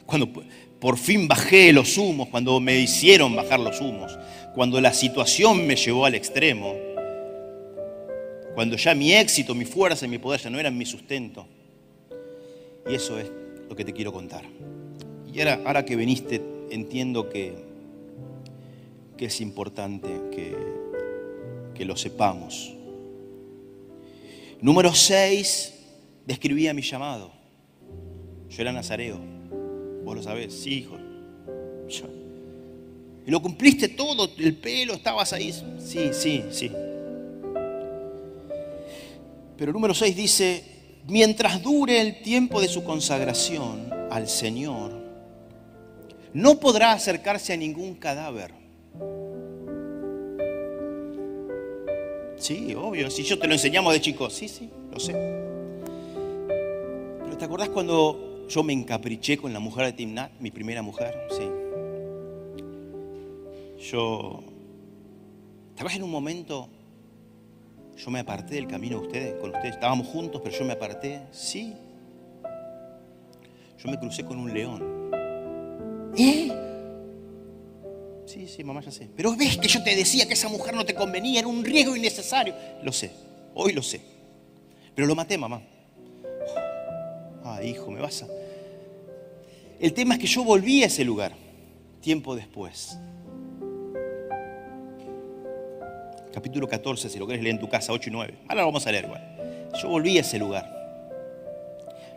Cuando 0.06 0.32
por 0.80 0.96
fin 0.96 1.28
bajé 1.28 1.74
los 1.74 1.98
humos, 1.98 2.28
cuando 2.28 2.58
me 2.58 2.78
hicieron 2.78 3.36
bajar 3.36 3.60
los 3.60 3.82
humos, 3.82 4.18
cuando 4.54 4.80
la 4.80 4.94
situación 4.94 5.66
me 5.66 5.76
llevó 5.76 6.06
al 6.06 6.14
extremo 6.14 6.74
cuando 8.54 8.76
ya 8.76 8.94
mi 8.94 9.12
éxito, 9.12 9.54
mi 9.54 9.64
fuerza 9.66 10.06
y 10.06 10.08
mi 10.08 10.18
poder 10.18 10.40
ya 10.40 10.50
no 10.50 10.58
eran 10.58 10.76
mi 10.76 10.86
sustento. 10.86 11.46
Y 12.88 12.94
eso 12.94 13.18
es 13.18 13.30
lo 13.68 13.76
que 13.76 13.84
te 13.84 13.92
quiero 13.92 14.12
contar. 14.12 14.44
Y 15.32 15.38
ahora, 15.40 15.60
ahora 15.64 15.84
que 15.84 15.96
viniste, 15.96 16.42
entiendo 16.70 17.28
que, 17.28 17.54
que 19.16 19.26
es 19.26 19.40
importante 19.40 20.08
que, 20.30 20.56
que 21.74 21.84
lo 21.84 21.96
sepamos. 21.96 22.74
Número 24.60 24.94
6, 24.94 25.74
describía 26.26 26.74
mi 26.74 26.82
llamado. 26.82 27.32
Yo 28.48 28.62
era 28.62 28.72
nazareo. 28.72 29.18
Vos 30.04 30.16
lo 30.16 30.22
sabés, 30.22 30.52
sí, 30.52 30.78
hijo. 30.78 31.00
Y 33.26 33.30
lo 33.30 33.42
cumpliste 33.42 33.88
todo, 33.88 34.30
el 34.38 34.56
pelo, 34.56 34.94
estabas 34.94 35.32
ahí. 35.32 35.52
Sí, 35.78 36.10
sí, 36.12 36.44
sí. 36.50 36.70
Pero 39.56 39.72
número 39.72 39.92
6 39.92 40.16
dice, 40.16 40.64
mientras 41.06 41.62
dure 41.62 42.00
el 42.00 42.22
tiempo 42.22 42.60
de 42.60 42.68
su 42.68 42.84
consagración 42.84 43.90
al 44.10 44.28
Señor, 44.28 44.92
no 46.32 46.60
podrá 46.60 46.92
acercarse 46.92 47.52
a 47.52 47.56
ningún 47.56 47.94
cadáver. 47.94 48.52
Sí, 52.36 52.74
obvio, 52.74 53.10
si 53.10 53.22
yo 53.22 53.38
te 53.38 53.46
lo 53.46 53.52
enseñamos 53.52 53.92
de 53.92 54.00
chico, 54.00 54.30
sí, 54.30 54.48
sí, 54.48 54.70
lo 54.90 54.98
sé. 54.98 55.12
Pero 57.24 57.36
¿te 57.36 57.44
acordás 57.44 57.68
cuando 57.68 58.46
yo 58.48 58.62
me 58.62 58.72
encapriché 58.72 59.36
con 59.36 59.52
la 59.52 59.60
mujer 59.60 59.86
de 59.86 59.92
Timnat, 59.92 60.32
mi 60.40 60.50
primera 60.50 60.80
mujer? 60.80 61.26
Sí. 61.30 61.48
Yo, 63.90 64.42
¿te 65.76 65.94
en 65.94 66.02
un 66.02 66.10
momento 66.10 66.68
yo 67.96 68.10
me 68.10 68.20
aparté 68.20 68.54
del 68.54 68.66
camino 68.66 69.00
de 69.00 69.06
ustedes, 69.06 69.34
con 69.40 69.50
ustedes. 69.50 69.74
Estábamos 69.74 70.06
juntos, 70.06 70.40
pero 70.42 70.56
yo 70.56 70.64
me 70.64 70.72
aparté. 70.72 71.22
Sí. 71.30 71.74
Yo 73.78 73.90
me 73.90 73.98
crucé 73.98 74.24
con 74.24 74.38
un 74.38 74.52
león. 74.52 75.10
¿Eh? 76.16 76.50
Sí, 78.26 78.46
sí, 78.46 78.62
mamá, 78.62 78.80
ya 78.80 78.90
sé. 78.90 79.08
Pero 79.16 79.34
ves 79.34 79.56
que 79.56 79.68
yo 79.68 79.82
te 79.82 79.96
decía 79.96 80.26
que 80.26 80.34
esa 80.34 80.48
mujer 80.48 80.74
no 80.74 80.84
te 80.84 80.94
convenía, 80.94 81.40
era 81.40 81.48
un 81.48 81.64
riesgo 81.64 81.96
innecesario. 81.96 82.54
Lo 82.82 82.92
sé, 82.92 83.10
hoy 83.54 83.72
lo 83.72 83.82
sé. 83.82 84.00
Pero 84.94 85.08
lo 85.08 85.14
maté, 85.14 85.36
mamá. 85.36 85.62
Ah, 87.44 87.62
hijo, 87.62 87.90
me 87.90 88.00
vas 88.00 88.22
a... 88.22 88.28
El 89.80 89.94
tema 89.94 90.14
es 90.14 90.20
que 90.20 90.26
yo 90.26 90.44
volví 90.44 90.82
a 90.82 90.86
ese 90.86 91.04
lugar 91.04 91.32
tiempo 92.00 92.36
después. 92.36 92.98
Capítulo 96.32 96.68
14, 96.68 97.08
si 97.08 97.18
lo 97.18 97.26
querés 97.26 97.42
leer 97.42 97.54
en 97.54 97.60
tu 97.60 97.68
casa, 97.68 97.92
8 97.92 98.08
y 98.08 98.12
9. 98.12 98.34
Ahora 98.48 98.62
lo 98.62 98.66
vamos 98.68 98.86
a 98.86 98.92
leer 98.92 99.04
igual. 99.04 99.70
Yo 99.80 99.88
volví 99.88 100.16
a 100.18 100.20
ese 100.20 100.38
lugar. 100.38 100.64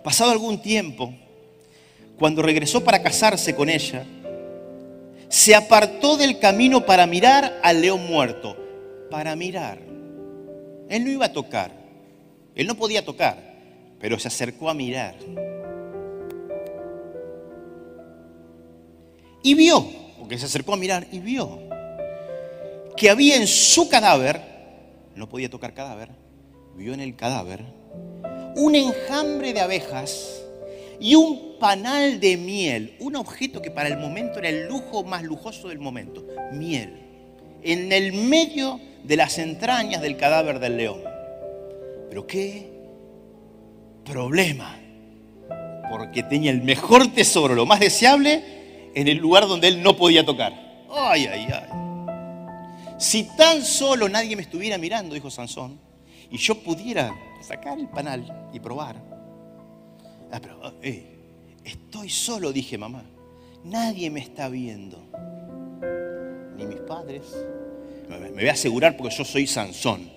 Pasado 0.03 0.32
algún 0.32 0.61
tiempo, 0.61 1.14
cuando 2.18 2.41
regresó 2.41 2.84
para 2.84 3.01
casarse 3.01 3.55
con 3.55 3.70
ella, 3.70 4.05
se 5.30 5.55
apartó 5.55 6.18
del 6.18 6.39
camino 6.39 6.86
para 6.86 7.07
mirar 7.07 7.59
al 7.64 7.82
león 7.82 8.05
muerto. 8.05 8.57
Para 9.09 9.36
mirar. 9.36 9.80
Él 10.89 11.03
no 11.03 11.09
iba 11.09 11.26
a 11.26 11.34
tocar. 11.34 11.72
Él 12.55 12.68
no 12.68 12.76
podía 12.76 13.03
tocar, 13.03 13.38
pero 13.99 14.20
se 14.20 14.28
acercó 14.28 14.70
a 14.70 14.74
mirar. 14.74 15.16
Y 19.41 19.55
vio, 19.55 19.86
porque 20.20 20.38
se 20.38 20.45
acercó 20.45 20.74
a 20.74 20.78
mirar 20.78 21.07
y 21.11 21.20
vio 21.20 21.72
que 23.04 23.10
había 23.10 23.36
en 23.36 23.47
su 23.47 23.89
cadáver, 23.89 24.39
no 25.18 25.28
podía 25.28 25.49
tocar 25.49 25.74
cadáver, 25.74 26.08
vio 26.78 26.93
en 26.93 27.01
el 27.01 27.18
cadáver 27.18 27.60
un 28.56 28.76
enjambre 28.76 29.51
de 29.51 29.60
abejas 29.60 30.41
y 31.01 31.14
un 31.14 31.58
panal 31.60 32.22
de 32.22 32.38
miel, 32.38 32.95
un 32.99 33.18
objeto 33.18 33.62
que 33.62 33.72
para 33.72 33.89
el 33.89 33.97
momento 33.97 34.39
era 34.39 34.47
el 34.47 34.70
lujo 34.70 35.04
más 35.04 35.22
lujoso 35.22 35.68
del 35.68 35.80
momento, 35.80 36.26
miel, 36.54 36.93
en 37.62 37.91
el 37.91 38.14
medio 38.14 38.80
de 39.04 39.18
las 39.18 39.38
entrañas 39.38 40.01
del 40.01 40.16
cadáver 40.16 40.60
del 40.60 40.78
león. 40.78 41.01
Pero 42.08 42.26
qué 42.26 42.70
problema, 44.06 44.80
porque 45.91 46.24
tenía 46.24 46.51
el 46.51 46.62
mejor 46.62 47.14
tesoro, 47.14 47.54
lo 47.54 47.66
más 47.66 47.82
deseable, 47.82 48.91
en 48.95 49.10
el 49.10 49.18
lugar 49.18 49.45
donde 49.45 49.68
él 49.68 49.84
no 49.84 49.97
podía 49.97 50.26
tocar. 50.26 50.54
Ay, 50.89 51.26
ay, 51.26 51.47
ay. 51.51 51.92
Si 53.04 53.26
tan 53.36 53.62
solo 53.64 54.08
nadie 54.08 54.34
me 54.38 54.43
estuviera 54.43 54.78
mirando, 54.78 55.14
dijo 55.14 55.30
Sansón, 55.30 55.78
y 56.32 56.38
yo 56.38 56.56
pudiera 56.64 57.14
sacar 57.41 57.78
el 57.78 57.89
panal 57.89 58.49
y 58.54 58.62
probar. 58.62 58.95
Ah, 60.32 60.39
pero, 60.41 60.74
eh, 60.82 61.04
estoy 61.66 62.10
solo, 62.10 62.54
dije 62.54 62.78
mamá. 62.78 63.04
Nadie 63.66 64.10
me 64.10 64.22
está 64.22 64.47
viendo. 64.47 65.04
Ni 66.56 66.66
mis 66.66 66.80
padres. 66.80 67.24
Me 68.08 68.32
voy 68.32 68.47
a 68.47 68.54
asegurar 68.54 68.95
porque 68.95 69.14
yo 69.14 69.26
soy 69.26 69.47
Sansón, 69.47 70.10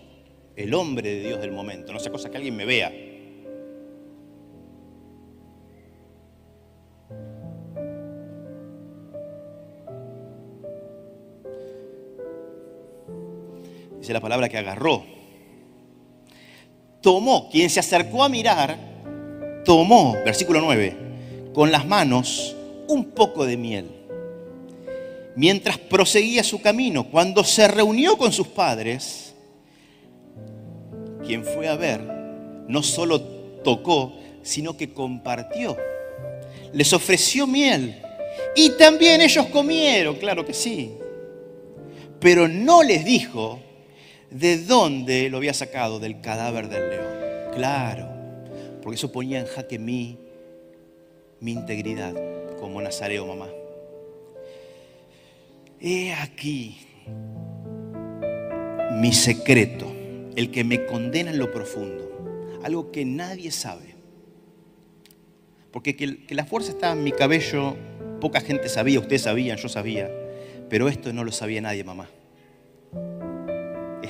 el 0.55 0.73
hombre 0.73 1.13
de 1.13 1.29
Dios 1.29 1.41
del 1.41 1.51
momento. 1.51 1.93
No 1.93 1.99
sea 1.99 2.13
cosa 2.13 2.31
que 2.31 2.37
alguien 2.37 2.55
me 2.55 2.67
vea. 2.67 2.93
Dice 14.07 14.15
la 14.15 14.21
palabra 14.21 14.49
que 14.49 14.57
agarró. 14.57 15.03
Tomó, 17.01 17.51
quien 17.51 17.69
se 17.69 17.81
acercó 17.81 18.23
a 18.23 18.29
mirar, 18.29 18.79
tomó, 19.65 20.13
versículo 20.25 20.61
9, 20.61 20.97
con 21.53 21.73
las 21.73 21.85
manos 21.85 22.55
un 22.87 23.07
poco 23.07 23.45
de 23.45 23.57
miel. 23.57 23.91
Mientras 25.35 25.77
proseguía 25.79 26.45
su 26.45 26.63
camino, 26.63 27.09
cuando 27.11 27.43
se 27.43 27.67
reunió 27.67 28.17
con 28.17 28.31
sus 28.31 28.47
padres, 28.47 29.35
quien 31.27 31.43
fue 31.43 31.67
a 31.67 31.75
ver, 31.75 32.01
no 32.69 32.85
solo 32.85 33.21
tocó, 33.21 34.13
sino 34.41 34.77
que 34.77 34.93
compartió. 34.93 35.77
Les 36.73 36.93
ofreció 36.93 37.49
miel. 37.49 38.01
Y 38.55 38.71
también 38.79 39.21
ellos 39.21 39.47
comieron, 39.47 40.15
claro 40.15 40.47
que 40.47 40.55
sí. 40.55 40.93
Pero 42.21 42.47
no 42.47 42.85
les 42.85 43.05
dijo 43.05 43.66
de 44.31 44.59
dónde 44.59 45.31
lo 45.31 45.39
había 45.39 45.55
sacado, 45.55 45.99
del 45.99 46.21
cadáver 46.21 46.69
del 46.69 46.91
león. 46.91 47.53
Claro, 47.55 48.09
porque 48.83 48.97
eso 48.97 49.13
ponía 49.13 49.41
en 49.41 49.47
jaque 49.47 49.79
mi, 49.79 50.19
mi 51.41 51.53
integridad 51.53 52.15
como 52.59 52.81
nazareo, 52.81 53.27
mamá. 53.27 53.49
He 55.81 56.13
aquí 56.13 56.79
mi 59.01 59.13
secreto, 59.13 59.93
el 60.37 60.51
que 60.51 60.65
me 60.65 60.87
condena 60.87 61.31
en 61.31 61.39
lo 61.39 61.53
profundo, 61.53 62.61
algo 62.63 62.91
que 62.91 63.05
nadie 63.05 63.51
sabe. 63.51 63.95
Porque 65.71 65.97
que, 65.97 66.25
que 66.25 66.35
la 66.35 66.47
fuerza 66.47 66.71
estaba 66.71 66.95
en 66.95 67.05
mi 67.05 67.13
cabello, 67.13 67.77
poca 68.21 68.41
gente 68.41 68.69
sabía, 68.69 68.99
ustedes 68.99 69.23
sabían, 69.23 69.59
yo 69.59 69.69
sabía, 69.69 70.11
pero 70.71 70.89
esto 70.89 71.13
no 71.13 71.25
lo 71.25 71.33
sabía 71.33 71.61
nadie, 71.61 71.85
mamá. 71.85 72.09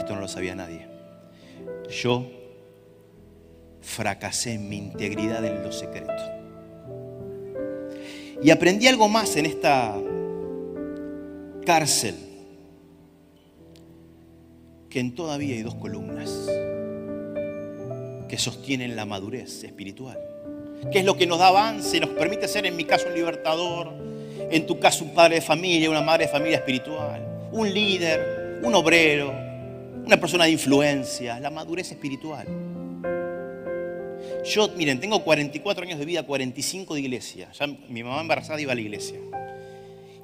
Esto 0.07 0.15
no 0.15 0.21
lo 0.21 0.29
sabía 0.29 0.55
nadie. 0.55 0.87
Yo 1.91 2.31
fracasé 3.81 4.53
en 4.53 4.69
mi 4.69 4.77
integridad 4.77 5.45
en 5.45 5.65
lo 5.65 5.73
secreto. 5.73 6.13
Y 8.41 8.51
aprendí 8.51 8.87
algo 8.87 9.09
más 9.09 9.35
en 9.35 9.47
esta 9.47 9.97
cárcel, 11.65 12.15
que 14.89 15.01
en 15.01 15.17
todavía 15.17 15.57
hay 15.57 15.63
dos 15.63 15.75
columnas 15.75 16.31
que 18.29 18.39
sostienen 18.39 18.95
la 18.95 19.07
madurez 19.07 19.65
espiritual. 19.65 20.21
Que 20.93 21.01
es 21.01 21.05
lo 21.05 21.17
que 21.17 21.27
nos 21.27 21.41
da 21.41 21.49
avance, 21.49 21.99
nos 21.99 22.11
permite 22.11 22.47
ser, 22.47 22.65
en 22.65 22.77
mi 22.77 22.85
caso, 22.85 23.09
un 23.09 23.15
libertador, 23.15 23.93
en 24.53 24.67
tu 24.67 24.79
caso, 24.79 25.03
un 25.03 25.15
padre 25.15 25.35
de 25.35 25.41
familia, 25.41 25.91
una 25.91 26.01
madre 26.01 26.27
de 26.27 26.31
familia 26.31 26.59
espiritual, 26.59 27.49
un 27.51 27.75
líder, 27.75 28.61
un 28.63 28.73
obrero, 28.73 29.46
una 30.07 30.21
persona 30.21 30.45
de 30.45 30.53
influencia, 30.53 31.41
la 31.41 31.51
madurez 31.51 31.91
espiritual. 31.91 32.47
Yo, 34.45 34.69
miren, 34.77 35.01
tengo 35.01 35.25
44 35.25 35.83
años 35.83 35.99
de 35.99 36.05
vida, 36.05 36.23
45 36.23 36.95
de 36.95 37.01
iglesia. 37.01 37.51
Ya 37.59 37.67
mi 37.67 38.05
mamá 38.05 38.21
embarazada 38.21 38.61
iba 38.61 38.71
a 38.71 38.77
la 38.77 38.81
iglesia. 38.81 39.19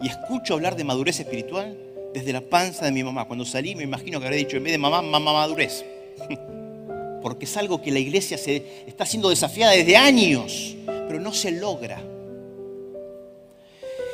Y 0.01 0.09
escucho 0.09 0.55
hablar 0.55 0.77
de 0.77 0.85
madurez 0.85 1.19
espiritual 1.19 1.77
desde 2.15 2.33
la 2.33 2.41
panza 2.43 2.85
de 2.85 2.93
mi 2.93 3.03
mamá. 3.03 3.25
Cuando 3.25 3.45
salí 3.45 3.75
me 3.75 3.83
imagino 3.83 4.21
que 4.21 4.27
habría 4.27 4.39
dicho, 4.39 4.57
en 4.57 4.63
vez 4.63 4.73
de 4.73 4.79
mamá, 4.79 5.03
mamá 5.03 5.33
madurez. 5.33 5.85
Porque 7.23 7.45
es 7.45 7.57
algo 7.57 7.83
que 7.83 7.91
la 7.91 7.99
iglesia 7.99 8.39
se 8.39 8.85
está 8.87 9.05
siendo 9.05 9.31
desafiada 9.31 9.73
desde 9.73 9.97
años, 9.97 10.77
pero 10.87 11.19
no 11.19 11.33
se 11.33 11.51
logra. 11.51 12.01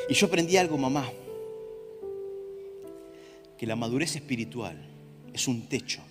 Y 0.09 0.13
yo 0.15 0.25
aprendí 0.25 0.57
algo, 0.57 0.79
mamá, 0.79 1.07
que 3.55 3.67
la 3.67 3.75
madurez 3.75 4.15
espiritual 4.15 4.88
es 5.39 5.47
un 5.47 5.69
techo 5.69 6.01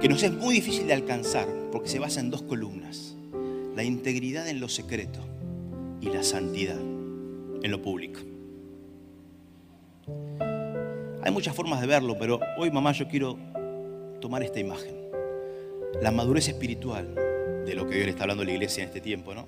que 0.00 0.08
nos 0.10 0.22
es 0.22 0.30
muy 0.30 0.56
difícil 0.56 0.86
de 0.86 0.92
alcanzar 0.92 1.48
porque 1.72 1.88
se 1.88 1.98
basa 1.98 2.20
en 2.20 2.30
dos 2.30 2.42
columnas. 2.42 3.16
La 3.74 3.82
integridad 3.82 4.46
en 4.48 4.60
lo 4.60 4.68
secreto 4.68 5.20
y 6.02 6.10
la 6.10 6.22
santidad 6.22 6.78
en 6.78 7.70
lo 7.70 7.80
público. 7.80 8.20
Hay 11.22 11.32
muchas 11.32 11.56
formas 11.56 11.80
de 11.80 11.86
verlo, 11.86 12.18
pero 12.18 12.38
hoy 12.58 12.70
mamá 12.70 12.92
yo 12.92 13.08
quiero 13.08 13.38
tomar 14.20 14.42
esta 14.42 14.60
imagen. 14.60 14.94
La 16.02 16.10
madurez 16.10 16.48
espiritual 16.48 17.14
de 17.64 17.74
lo 17.74 17.88
que 17.88 17.96
hoy 17.96 18.04
le 18.04 18.10
está 18.10 18.24
hablando 18.24 18.44
la 18.44 18.52
iglesia 18.52 18.82
en 18.82 18.90
este 18.90 19.00
tiempo, 19.00 19.34
¿no? 19.34 19.46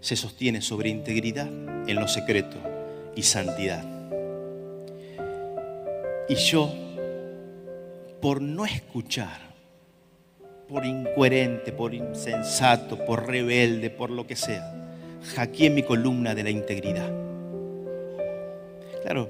Se 0.00 0.16
sostiene 0.16 0.62
sobre 0.62 0.88
integridad 0.88 1.48
en 1.86 1.96
lo 1.96 2.08
secreto 2.08 2.56
y 3.14 3.22
santidad. 3.22 3.84
Y 6.26 6.36
yo, 6.36 6.72
por 8.20 8.40
no 8.40 8.64
escuchar 8.64 9.50
por 10.70 10.86
incoherente, 10.86 11.72
por 11.72 11.94
insensato, 11.94 13.04
por 13.04 13.26
rebelde, 13.26 13.90
por 13.90 14.08
lo 14.08 14.26
que 14.26 14.36
sea. 14.36 14.72
Hackeé 15.34 15.68
mi 15.68 15.82
columna 15.82 16.34
de 16.34 16.44
la 16.44 16.50
integridad. 16.50 17.10
Claro, 19.02 19.28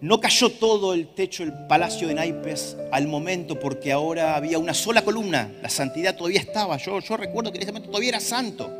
no 0.00 0.18
cayó 0.18 0.50
todo 0.50 0.94
el 0.94 1.08
techo 1.08 1.44
del 1.44 1.52
palacio 1.66 2.08
de 2.08 2.14
naipes 2.14 2.76
al 2.90 3.06
momento 3.06 3.60
porque 3.60 3.92
ahora 3.92 4.34
había 4.34 4.58
una 4.58 4.72
sola 4.72 5.02
columna. 5.02 5.52
La 5.60 5.68
santidad 5.68 6.16
todavía 6.16 6.40
estaba. 6.40 6.78
Yo, 6.78 7.00
recuerdo 7.16 7.52
que 7.52 7.58
en 7.58 7.62
ese 7.62 7.72
momento 7.72 7.90
todavía 7.90 8.10
era 8.10 8.20
santo. 8.20 8.70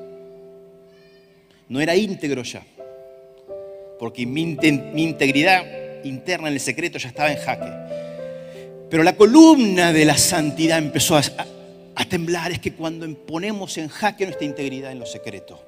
No 1.69 1.81
era 1.81 1.95
íntegro 1.95 2.43
ya. 2.43 2.65
Porque 3.99 4.25
mi 4.25 4.43
integridad 5.03 6.05
interna 6.05 6.49
en 6.49 6.55
el 6.55 6.61
secreto 6.61 6.99
ya 6.99 7.09
estaba 7.09 7.31
en 7.31 7.39
jaque. 7.39 8.06
Pero 8.91 9.03
la 9.03 9.17
columna 9.17 9.93
de 9.93 10.05
la 10.05 10.17
santidad 10.17 10.79
empezó 10.79 11.17
a, 11.17 11.23
temblar. 12.09 12.53
Es 12.53 12.61
que 12.61 12.75
cuando 12.75 13.13
ponemos 13.27 13.79
en 13.79 13.89
jaque 13.89 14.25
nuestra 14.25 14.47
integridad 14.47 14.93
en 14.93 15.01
lo 15.01 15.07
secreto, 15.07 15.61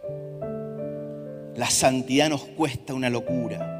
la 1.56 1.68
santidad 1.68 2.28
nos 2.28 2.44
cuesta 2.44 2.94
una 2.94 3.10
locura. 3.10 3.74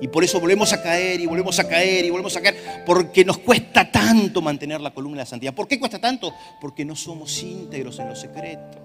Y 0.00 0.08
por 0.08 0.24
eso 0.24 0.40
volvemos 0.40 0.72
a 0.72 0.82
caer 0.82 1.20
y 1.20 1.26
volvemos 1.26 1.58
a 1.58 1.68
caer 1.68 2.04
y 2.04 2.10
volvemos 2.10 2.36
a 2.36 2.42
caer. 2.42 2.56
Porque 2.84 3.24
nos 3.24 3.38
cuesta 3.38 3.90
tanto 3.90 4.42
mantener 4.42 4.80
la 4.80 4.92
columna 4.92 5.18
de 5.18 5.22
la 5.22 5.26
santidad. 5.26 5.54
¿Por 5.54 5.68
qué 5.68 5.78
cuesta 5.78 6.00
tanto? 6.00 6.34
Porque 6.60 6.84
no 6.84 6.96
somos 6.96 7.40
íntegros 7.42 7.98
en 8.00 8.08
lo 8.08 8.16
secreto. 8.16 8.78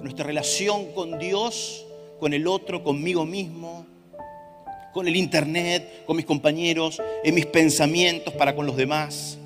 Nuestra 0.00 0.24
relación 0.24 0.92
con 0.92 1.18
Dios, 1.18 1.86
con 2.18 2.32
el 2.32 2.48
otro, 2.48 2.82
conmigo 2.82 3.24
mismo, 3.24 3.86
con 4.92 5.08
el 5.08 5.16
internet, 5.16 6.04
con 6.06 6.16
mis 6.16 6.26
compañeros, 6.26 7.00
en 7.24 7.34
mis 7.34 7.46
pensamientos 7.46 8.34
para 8.34 8.54
con 8.54 8.66
los 8.66 8.76
demás. 8.76 9.38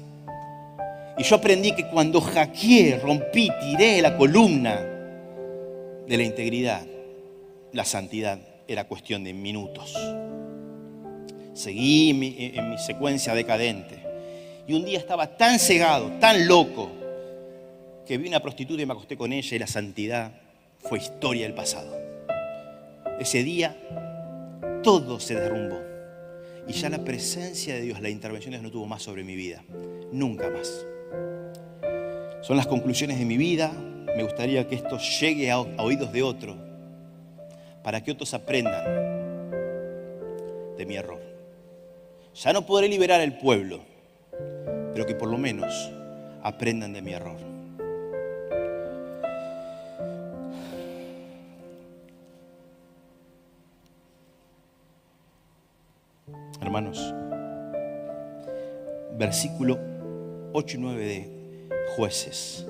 Y 1.18 1.22
yo 1.22 1.36
aprendí 1.36 1.72
que 1.72 1.86
cuando 1.86 2.20
hackeé, 2.20 2.98
rompí, 2.98 3.50
tiré 3.60 4.02
la 4.02 4.16
columna 4.16 4.74
de 6.06 6.16
la 6.16 6.22
integridad, 6.22 6.84
la 7.72 7.84
santidad 7.84 8.38
era 8.68 8.84
cuestión 8.84 9.24
de 9.24 9.32
minutos. 9.32 9.96
Seguí 11.54 12.10
en 12.10 12.18
mi, 12.18 12.36
en 12.38 12.70
mi 12.70 12.78
secuencia 12.78 13.34
decadente. 13.34 14.04
Y 14.68 14.74
un 14.74 14.84
día 14.84 14.98
estaba 14.98 15.36
tan 15.36 15.58
cegado, 15.58 16.10
tan 16.20 16.46
loco, 16.46 16.90
que 18.04 18.18
vi 18.18 18.28
una 18.28 18.40
prostituta 18.40 18.82
y 18.82 18.86
me 18.86 18.92
acosté 18.92 19.16
con 19.16 19.32
ella 19.32 19.56
y 19.56 19.58
la 19.58 19.66
santidad 19.66 20.32
fue 20.80 20.98
historia 20.98 21.44
del 21.44 21.54
pasado. 21.54 21.96
Ese 23.18 23.42
día 23.42 23.76
todo 24.86 25.18
se 25.18 25.34
derrumbó. 25.34 25.82
Y 26.68 26.72
ya 26.72 26.88
la 26.88 26.98
presencia 26.98 27.74
de 27.74 27.80
Dios, 27.80 28.00
la 28.00 28.08
intervención 28.08 28.52
de 28.52 28.58
Dios 28.58 28.62
no 28.62 28.70
tuvo 28.70 28.86
más 28.86 29.02
sobre 29.02 29.24
mi 29.24 29.34
vida. 29.34 29.64
Nunca 30.12 30.48
más. 30.48 30.86
Son 32.40 32.56
las 32.56 32.68
conclusiones 32.68 33.18
de 33.18 33.24
mi 33.24 33.36
vida. 33.36 33.72
Me 34.16 34.22
gustaría 34.22 34.68
que 34.68 34.76
esto 34.76 34.96
llegue 34.98 35.50
a, 35.50 35.58
oídos 35.58 36.12
de 36.12 36.22
otro. 36.22 36.56
Para 37.82 38.04
que 38.04 38.12
otros 38.12 38.32
aprendan 38.32 38.84
de 40.78 40.86
mi 40.86 40.94
error. 40.94 41.20
Ya 42.36 42.52
no 42.52 42.64
podré 42.64 42.88
liberar 42.88 43.20
al 43.20 43.38
pueblo. 43.38 43.80
Pero 44.92 45.04
que 45.04 45.16
por 45.16 45.28
lo 45.28 45.36
menos 45.36 45.90
aprendan 46.44 46.92
de 46.92 47.02
mi 47.02 47.12
error. 47.12 47.55
Hermanos, 56.60 57.14
versículo 59.18 59.78
8 60.52 60.76
y 60.76 60.80
9 60.80 61.04
de 61.04 61.68
jueces. 61.96 62.66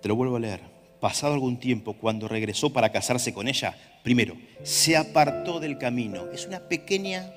Te 0.00 0.08
lo 0.08 0.16
vuelvo 0.16 0.36
a 0.36 0.40
leer. 0.40 0.60
Pasado 1.00 1.34
algún 1.34 1.58
tiempo, 1.58 1.94
cuando 1.94 2.28
regresó 2.28 2.72
para 2.72 2.90
casarse 2.90 3.34
con 3.34 3.48
ella, 3.48 3.76
primero, 4.02 4.36
se 4.62 4.96
apartó 4.96 5.60
del 5.60 5.78
camino. 5.78 6.30
Es 6.32 6.46
una 6.46 6.60
pequeña... 6.60 7.32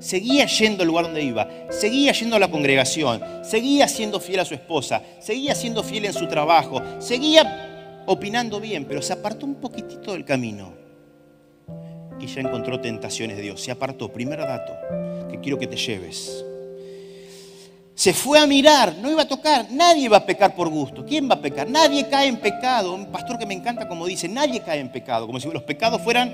Seguía 0.00 0.46
yendo 0.46 0.82
al 0.82 0.88
lugar 0.88 1.04
donde 1.04 1.22
iba, 1.22 1.48
seguía 1.70 2.10
yendo 2.12 2.34
a 2.34 2.40
la 2.40 2.50
congregación, 2.50 3.22
seguía 3.44 3.86
siendo 3.86 4.18
fiel 4.18 4.40
a 4.40 4.44
su 4.44 4.54
esposa, 4.54 5.00
seguía 5.20 5.54
siendo 5.54 5.84
fiel 5.84 6.06
en 6.06 6.12
su 6.12 6.26
trabajo, 6.26 6.82
seguía 6.98 8.02
opinando 8.06 8.58
bien, 8.58 8.84
pero 8.86 9.00
se 9.00 9.12
apartó 9.12 9.46
un 9.46 9.54
poquitito 9.54 10.14
del 10.14 10.24
camino 10.24 10.81
y 12.22 12.26
ya 12.28 12.40
encontró 12.40 12.80
tentaciones 12.80 13.36
de 13.36 13.42
Dios. 13.42 13.60
Se 13.60 13.70
apartó. 13.70 14.10
Primer 14.12 14.38
dato 14.38 14.72
que 15.30 15.40
quiero 15.40 15.58
que 15.58 15.66
te 15.66 15.76
lleves. 15.76 16.44
Se 17.94 18.14
fue 18.14 18.38
a 18.38 18.46
mirar, 18.46 18.96
no 18.96 19.10
iba 19.10 19.22
a 19.22 19.28
tocar, 19.28 19.70
nadie 19.70 20.08
va 20.08 20.18
a 20.18 20.26
pecar 20.26 20.54
por 20.54 20.68
gusto. 20.68 21.04
¿Quién 21.04 21.28
va 21.28 21.34
a 21.34 21.40
pecar? 21.40 21.68
Nadie 21.68 22.08
cae 22.08 22.26
en 22.28 22.38
pecado. 22.38 22.94
Un 22.94 23.12
pastor 23.12 23.38
que 23.38 23.44
me 23.44 23.54
encanta 23.54 23.86
como 23.86 24.06
dice, 24.06 24.28
nadie 24.28 24.60
cae 24.60 24.80
en 24.80 24.90
pecado, 24.90 25.26
como 25.26 25.38
si 25.38 25.50
los 25.50 25.62
pecados 25.62 26.00
fueran 26.00 26.32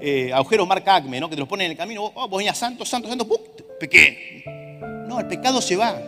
eh, 0.00 0.30
agujeros 0.32 0.66
marca 0.66 0.96
acme, 0.96 1.20
¿no? 1.20 1.28
que 1.28 1.34
te 1.36 1.40
los 1.40 1.48
ponen 1.48 1.66
en 1.66 1.72
el 1.72 1.76
camino, 1.76 2.10
oh, 2.14 2.28
vos 2.28 2.42
santo, 2.54 2.84
santo, 2.84 3.08
santo, 3.08 3.26
¡pum! 3.26 3.38
pequé. 3.78 4.44
No, 5.06 5.18
el 5.18 5.26
pecado 5.26 5.60
se 5.60 5.76
va. 5.76 6.00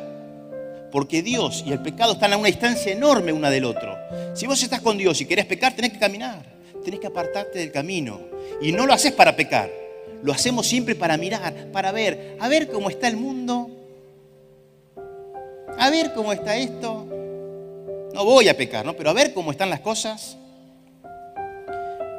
Porque 0.91 1.23
Dios 1.23 1.65
y 1.67 1.73
el 1.73 1.81
pecado 1.81 2.13
están 2.13 2.33
a 2.35 2.37
una 2.37 2.49
distancia 2.49 2.93
enorme 2.93 3.33
una 3.33 3.51
del 3.51 3.65
otro. 3.65 3.97
Si 4.35 4.47
vos 4.47 4.63
estás 4.63 4.81
con 4.81 4.99
Dios 4.99 5.21
y 5.21 5.27
querés 5.27 5.47
pecar, 5.47 5.75
tenés 5.75 5.93
que 5.93 5.99
caminar, 5.99 6.45
tenés 6.83 7.01
que 7.01 7.07
apartarte 7.07 7.59
del 7.59 7.73
camino. 7.73 8.21
Y 8.61 8.73
no 8.73 8.87
lo 8.87 8.93
haces 8.93 9.13
para 9.13 9.35
pecar, 9.35 9.71
lo 10.23 10.33
hacemos 10.33 10.67
siempre 10.67 10.95
para 10.95 11.17
mirar, 11.17 11.71
para 11.73 11.93
ver, 11.93 12.37
a 12.41 12.49
ver 12.49 12.69
cómo 12.69 12.91
está 12.91 13.09
el 13.09 13.17
mundo, 13.17 13.71
a 15.79 15.91
ver 15.91 16.13
cómo 16.15 16.33
está 16.33 16.57
esto. 16.57 17.07
No 18.15 18.25
voy 18.25 18.49
a 18.49 18.57
pecar, 18.57 18.85
¿no? 18.85 18.95
Pero 18.95 19.11
a 19.11 19.15
ver 19.15 19.33
cómo 19.33 19.51
están 19.51 19.71
las 19.71 19.81
cosas. 19.81 20.37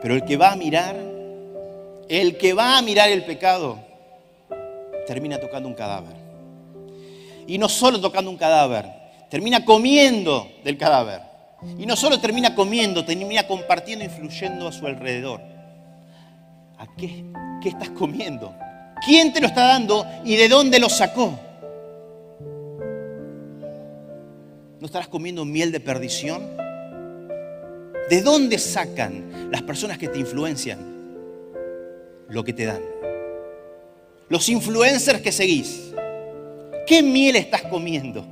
Pero 0.01 0.15
el 0.15 0.25
que 0.25 0.35
va 0.35 0.51
a 0.51 0.55
mirar, 0.55 0.95
el 2.09 2.37
que 2.37 2.53
va 2.53 2.77
a 2.77 2.81
mirar 2.81 3.09
el 3.09 3.23
pecado, 3.23 3.79
termina 5.07 5.39
tocando 5.39 5.69
un 5.69 5.75
cadáver. 5.75 6.15
Y 7.47 7.57
no 7.57 7.69
solo 7.69 8.01
tocando 8.01 8.29
un 8.29 8.37
cadáver, 8.37 8.85
termina 9.29 9.63
comiendo 9.63 10.51
del 10.63 10.77
cadáver. 10.77 11.32
Y 11.77 11.85
no 11.85 11.95
solo 11.95 12.19
termina 12.19 12.55
comiendo, 12.55 13.05
termina 13.05 13.47
compartiendo, 13.47 14.05
influyendo 14.05 14.67
a 14.67 14.71
su 14.71 14.85
alrededor. 14.85 15.41
¿A 16.77 16.87
qué, 16.97 17.23
qué 17.61 17.69
estás 17.69 17.89
comiendo? 17.89 18.53
¿Quién 19.05 19.33
te 19.33 19.41
lo 19.41 19.47
está 19.47 19.67
dando 19.67 20.05
y 20.23 20.35
de 20.35 20.47
dónde 20.47 20.79
lo 20.79 20.89
sacó? 20.89 21.37
¿No 24.79 24.85
estarás 24.85 25.07
comiendo 25.07 25.45
miel 25.45 25.71
de 25.71 25.79
perdición? 25.79 26.57
¿De 28.09 28.21
dónde 28.21 28.57
sacan 28.59 29.49
las 29.51 29.61
personas 29.61 29.97
que 29.97 30.09
te 30.09 30.19
influencian 30.19 30.79
lo 32.27 32.43
que 32.43 32.53
te 32.53 32.65
dan? 32.65 32.81
Los 34.29 34.49
influencers 34.49 35.21
que 35.21 35.31
seguís. 35.31 35.93
¿Qué 36.85 37.01
miel 37.01 37.37
estás 37.37 37.61
comiendo? 37.63 38.25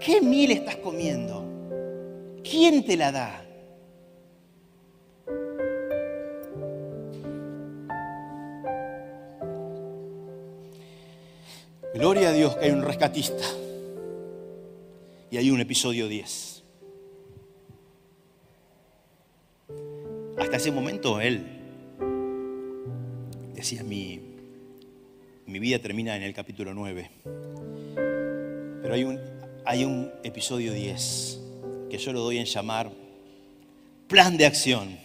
¿Qué 0.00 0.20
miel 0.20 0.50
estás 0.50 0.76
comiendo? 0.76 1.51
¿Quién 2.42 2.84
te 2.84 2.96
la 2.96 3.12
da? 3.12 3.44
Gloria 11.94 12.30
a 12.30 12.32
Dios 12.32 12.56
que 12.56 12.64
hay 12.64 12.70
un 12.70 12.82
rescatista 12.82 13.44
y 15.30 15.36
hay 15.36 15.50
un 15.50 15.60
episodio 15.60 16.08
10. 16.08 16.64
Hasta 20.38 20.56
ese 20.56 20.72
momento 20.72 21.20
él 21.20 21.46
decía, 23.54 23.84
mi, 23.84 24.20
mi 25.46 25.58
vida 25.58 25.78
termina 25.78 26.16
en 26.16 26.22
el 26.22 26.34
capítulo 26.34 26.74
9. 26.74 27.10
Pero 28.82 28.94
hay 28.94 29.04
un, 29.04 29.20
hay 29.64 29.84
un 29.84 30.10
episodio 30.24 30.72
10 30.72 31.41
que 31.92 31.98
yo 31.98 32.10
lo 32.14 32.20
doy 32.20 32.38
en 32.38 32.46
llamar 32.46 32.90
plan 34.08 34.38
de 34.38 34.46
acción 34.46 34.98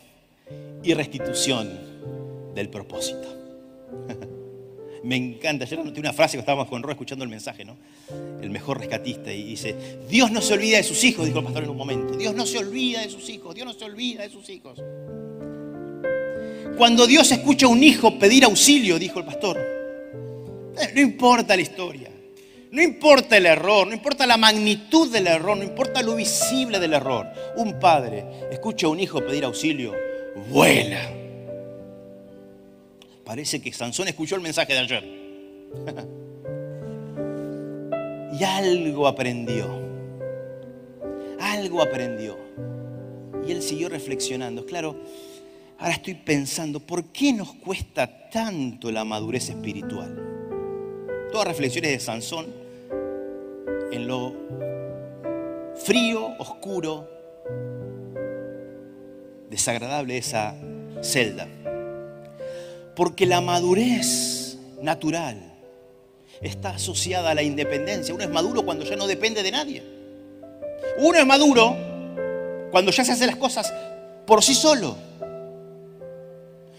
y 0.82 0.94
restitución 0.94 1.70
del 2.56 2.70
propósito. 2.70 3.28
Me 5.04 5.18
encanta. 5.18 5.66
Ayer 5.66 5.82
anoté 5.82 6.00
una 6.00 6.14
frase 6.14 6.38
que 6.38 6.40
estábamos 6.40 6.70
con 6.70 6.82
Ro 6.82 6.90
escuchando 6.90 7.26
el 7.26 7.30
mensaje, 7.30 7.66
¿no? 7.66 7.76
El 8.42 8.50
mejor 8.52 8.80
rescatista. 8.80 9.34
Y 9.34 9.44
dice, 9.44 9.76
Dios 10.10 10.32
no 10.32 10.42
se 10.42 10.54
olvida 10.54 10.78
de 10.78 10.84
sus 10.84 11.04
hijos, 11.04 11.26
dijo 11.26 11.40
el 11.40 11.44
pastor 11.44 11.66
en 11.66 11.72
un 11.72 11.76
momento. 11.76 12.16
Dios 12.16 12.34
no 12.34 12.46
se 12.46 12.58
olvida 12.58 13.02
de 13.02 13.10
sus 13.10 13.28
hijos, 13.28 13.54
Dios 13.54 13.68
no 13.68 13.74
se 13.74 13.84
olvida 13.84 14.24
de 14.24 14.30
sus 14.30 14.50
hijos. 14.50 14.82
Cuando 16.78 17.06
Dios 17.06 17.30
escucha 17.34 17.66
a 17.66 17.70
un 17.70 17.84
hijo 17.84 18.18
pedir 18.18 18.46
auxilio, 18.46 18.98
dijo 18.98 19.20
el 19.20 19.26
pastor, 19.26 19.58
eh, 19.58 20.92
no 20.96 21.02
importa 21.02 21.54
la 21.54 21.62
historia, 21.62 22.10
no 22.72 22.82
importa 22.82 23.38
el 23.38 23.46
error, 23.46 23.88
no 23.88 23.94
importa 23.94 24.26
la 24.26 24.38
magnitud 24.38 25.12
del 25.12 25.28
error, 25.28 25.58
no 25.58 25.64
importa 25.64 26.02
lo 26.02 26.16
visible 26.16 26.80
del 26.80 26.94
error. 26.94 27.28
Un 27.56 27.80
padre 27.80 28.26
escucha 28.52 28.88
a 28.88 28.90
un 28.90 29.00
hijo 29.00 29.26
pedir 29.26 29.46
auxilio, 29.46 29.94
vuela 30.50 31.18
Parece 33.28 33.62
que 33.62 33.72
Sansón 33.74 34.08
escuchó 34.08 34.36
el 34.36 34.42
mensaje 34.42 34.72
de 34.72 34.80
ayer. 34.80 35.04
y 38.40 38.42
algo 38.42 39.06
aprendió. 39.06 39.68
Algo 41.38 41.82
aprendió. 41.82 42.38
Y 43.46 43.52
él 43.52 43.62
siguió 43.62 43.90
reflexionando. 43.90 44.66
Claro, 44.66 44.96
ahora 45.78 45.96
estoy 45.96 46.14
pensando, 46.14 46.80
¿por 46.80 47.08
qué 47.08 47.34
nos 47.34 47.54
cuesta 47.56 48.30
tanto 48.30 48.94
la 48.94 49.04
madurez 49.04 49.50
espiritual? 49.50 50.47
Todas 51.32 51.48
reflexiones 51.48 51.92
de 51.92 52.00
Sansón 52.00 52.54
en 53.92 54.08
lo 54.08 54.34
frío, 55.76 56.30
oscuro, 56.40 57.10
desagradable 59.50 60.14
de 60.14 60.20
esa 60.20 60.56
celda. 61.02 61.48
Porque 62.96 63.26
la 63.26 63.42
madurez 63.42 64.58
natural 64.82 65.54
está 66.42 66.72
asociada 66.72 67.32
a 67.32 67.36
la 67.36 67.44
independencia. 67.44 68.14
Uno 68.14 68.24
es 68.24 68.30
maduro 68.30 68.64
cuando 68.64 68.86
ya 68.86 68.96
no 68.96 69.08
depende 69.08 69.44
de 69.44 69.52
nadie. 69.52 69.84
Uno 71.00 71.18
es 71.18 71.26
maduro 71.26 71.76
cuando 72.72 72.92
ya 72.92 73.04
se 73.04 73.12
hace 73.12 73.26
las 73.26 73.36
cosas 73.36 73.74
por 74.26 74.44
sí 74.44 74.56
solo. 74.56 74.96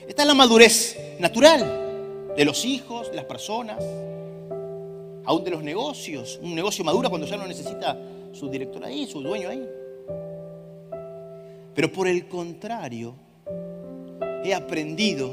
Esta 0.06 0.22
es 0.22 0.28
la 0.28 0.34
madurez 0.34 0.96
natural 1.18 2.34
de 2.36 2.44
los 2.44 2.64
hijos, 2.64 3.10
de 3.10 3.16
las 3.16 3.24
personas, 3.24 3.82
aún 5.28 5.44
de 5.44 5.50
los 5.50 5.62
negocios. 5.62 6.40
Un 6.42 6.54
negocio 6.54 6.82
maduro 6.82 7.10
cuando 7.10 7.26
ya 7.26 7.36
no 7.36 7.46
necesita 7.46 7.96
su 8.32 8.48
director 8.48 8.82
ahí, 8.82 9.06
su 9.06 9.20
dueño 9.20 9.50
ahí. 9.50 9.68
Pero 11.74 11.92
por 11.92 12.08
el 12.08 12.26
contrario, 12.26 13.14
he 14.42 14.54
aprendido 14.54 15.30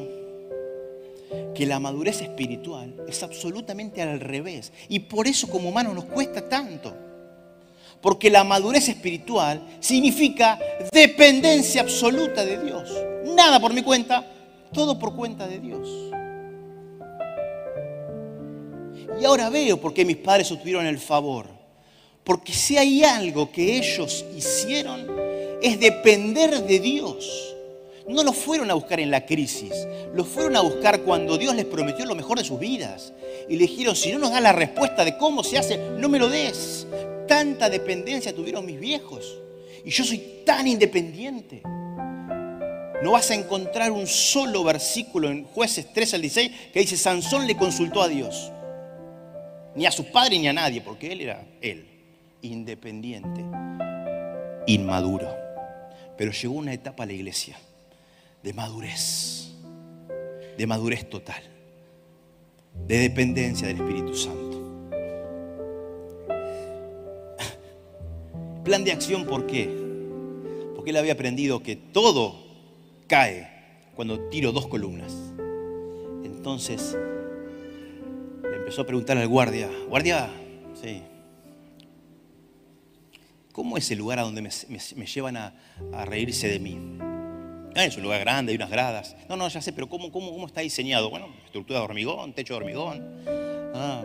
que 1.55 1.65
la 1.65 1.79
madurez 1.79 2.21
espiritual 2.21 3.05
es 3.07 3.23
absolutamente 3.23 4.01
al 4.01 4.19
revés. 4.19 4.73
Y 4.89 4.99
por 4.99 5.27
eso 5.27 5.47
como 5.47 5.69
humanos 5.69 5.95
nos 5.95 6.05
cuesta 6.05 6.47
tanto. 6.47 6.93
Porque 8.01 8.29
la 8.29 8.43
madurez 8.43 8.89
espiritual 8.89 9.65
significa 9.79 10.59
dependencia 10.91 11.81
absoluta 11.81 12.43
de 12.43 12.61
Dios. 12.61 12.91
Nada 13.33 13.61
por 13.61 13.73
mi 13.73 13.81
cuenta, 13.81 14.29
todo 14.73 14.99
por 14.99 15.15
cuenta 15.15 15.47
de 15.47 15.59
Dios. 15.59 16.14
Y 19.19 19.25
ahora 19.25 19.49
veo 19.49 19.79
por 19.79 19.93
qué 19.93 20.05
mis 20.05 20.17
padres 20.17 20.51
obtuvieron 20.51 20.85
el 20.85 20.99
favor. 20.99 21.47
Porque 22.23 22.53
si 22.53 22.77
hay 22.77 23.03
algo 23.03 23.51
que 23.51 23.77
ellos 23.77 24.25
hicieron 24.35 25.07
es 25.61 25.79
depender 25.79 26.63
de 26.63 26.79
Dios 26.79 27.55
no 28.07 28.23
lo 28.23 28.33
fueron 28.33 28.69
a 28.69 28.75
buscar 28.75 28.99
en 28.99 29.09
la 29.09 29.25
crisis, 29.25 29.87
lo 30.13 30.23
fueron 30.23 30.55
a 30.55 30.61
buscar 30.61 31.01
cuando 31.01 31.37
Dios 31.37 31.55
les 31.55 31.65
prometió 31.65 32.05
lo 32.05 32.15
mejor 32.15 32.37
de 32.37 32.43
sus 32.43 32.59
vidas. 32.59 33.13
Y 33.49 33.55
le 33.57 33.67
dijeron, 33.67 33.95
si 33.95 34.11
no 34.11 34.19
nos 34.19 34.31
da 34.31 34.39
la 34.39 34.51
respuesta 34.51 35.03
de 35.03 35.17
cómo 35.17 35.43
se 35.43 35.57
hace, 35.57 35.77
no 35.97 36.07
me 36.07 36.19
lo 36.19 36.29
des. 36.29 36.87
Tanta 37.27 37.69
dependencia 37.69 38.33
tuvieron 38.33 38.65
mis 38.65 38.79
viejos. 38.79 39.39
Y 39.83 39.89
yo 39.89 40.03
soy 40.03 40.19
tan 40.45 40.67
independiente. 40.67 41.61
No 43.01 43.11
vas 43.11 43.29
a 43.31 43.35
encontrar 43.35 43.91
un 43.91 44.07
solo 44.07 44.63
versículo 44.63 45.29
en 45.29 45.43
jueces 45.45 45.91
3 45.93 46.13
al 46.15 46.21
16 46.21 46.51
que 46.73 46.79
dice, 46.79 46.97
Sansón 46.97 47.45
le 47.45 47.57
consultó 47.57 48.01
a 48.01 48.07
Dios. 48.07 48.51
Ni 49.75 49.85
a 49.85 49.91
su 49.91 50.05
padre 50.05 50.39
ni 50.39 50.47
a 50.47 50.53
nadie, 50.53 50.81
porque 50.81 51.11
él 51.11 51.21
era 51.21 51.45
él, 51.61 51.85
independiente, 52.41 53.43
inmaduro. 54.67 55.27
Pero 56.17 56.31
llegó 56.31 56.53
una 56.55 56.73
etapa 56.73 57.03
a 57.03 57.05
la 57.05 57.13
iglesia 57.13 57.57
de 58.41 58.53
madurez, 58.53 59.51
de 60.57 60.65
madurez 60.67 61.09
total, 61.09 61.43
de 62.87 62.99
dependencia 62.99 63.67
del 63.67 63.77
Espíritu 63.77 64.15
Santo. 64.15 64.61
Plan 68.63 68.83
de 68.83 68.93
acción, 68.93 69.25
¿por 69.25 69.45
qué? 69.45 69.69
Porque 70.73 70.91
él 70.91 70.97
había 70.97 71.13
aprendido 71.13 71.61
que 71.61 71.75
todo 71.75 72.35
cae 73.07 73.51
cuando 73.95 74.29
tiro 74.29 74.51
dos 74.53 74.67
columnas. 74.67 75.13
Entonces 76.23 76.97
empezó 78.65 78.81
a 78.81 78.85
preguntar 78.87 79.15
al 79.15 79.27
guardia, 79.27 79.69
guardia, 79.87 80.27
sí, 80.81 81.03
¿cómo 83.51 83.77
es 83.77 83.91
el 83.91 83.99
lugar 83.99 84.17
a 84.17 84.23
donde 84.23 84.41
me, 84.41 85.05
llevan 85.05 85.37
a, 85.37 85.53
reírse 86.05 86.47
de 86.47 86.57
mí? 86.57 86.75
Ah, 87.75 87.85
es 87.85 87.95
un 87.95 88.01
lugar 88.01 88.21
grande, 88.21 88.53
hay 88.53 88.55
unas 88.55 88.71
gradas. 88.71 89.15
No, 89.29 89.35
no, 89.35 89.47
ya 89.49 89.61
sé, 89.61 89.71
pero 89.71 89.87
¿cómo, 89.87 90.11
cómo, 90.11 90.31
cómo 90.31 90.47
está 90.47 90.61
diseñado? 90.61 91.11
Bueno, 91.11 91.27
estructura 91.45 91.77
de 91.77 91.85
hormigón, 91.85 92.33
techo 92.33 92.55
de 92.55 92.57
hormigón. 92.57 93.03
Ah, 93.75 94.01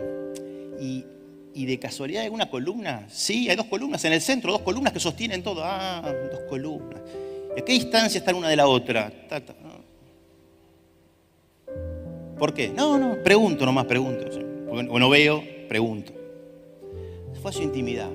y, 0.79 1.05
y 1.55 1.65
de 1.65 1.79
casualidad 1.79 2.21
hay 2.21 2.29
una 2.29 2.47
columna. 2.47 3.07
Sí, 3.09 3.49
hay 3.49 3.55
dos 3.55 3.65
columnas 3.65 4.05
en 4.05 4.13
el 4.13 4.21
centro, 4.21 4.51
dos 4.51 4.61
columnas 4.61 4.93
que 4.93 4.99
sostienen 4.99 5.41
todo. 5.41 5.63
Ah, 5.65 6.13
dos 6.31 6.41
columnas. 6.47 7.01
¿Y 7.57 7.61
a 7.61 7.65
qué 7.65 7.73
distancia 7.73 8.19
están 8.19 8.35
una 8.35 8.49
de 8.49 8.57
la 8.57 8.67
otra? 8.67 9.11
¿Por 12.37 12.53
qué? 12.53 12.69
No, 12.69 12.99
no, 12.99 13.23
pregunto 13.23 13.65
nomás, 13.65 13.85
pregunto. 13.85 14.50
Porque 14.71 14.85
no 14.85 15.09
veo, 15.09 15.43
pregunto. 15.67 16.13
Fue 17.41 17.51
a 17.51 17.53
su 17.53 17.61
intimidad. 17.61 18.09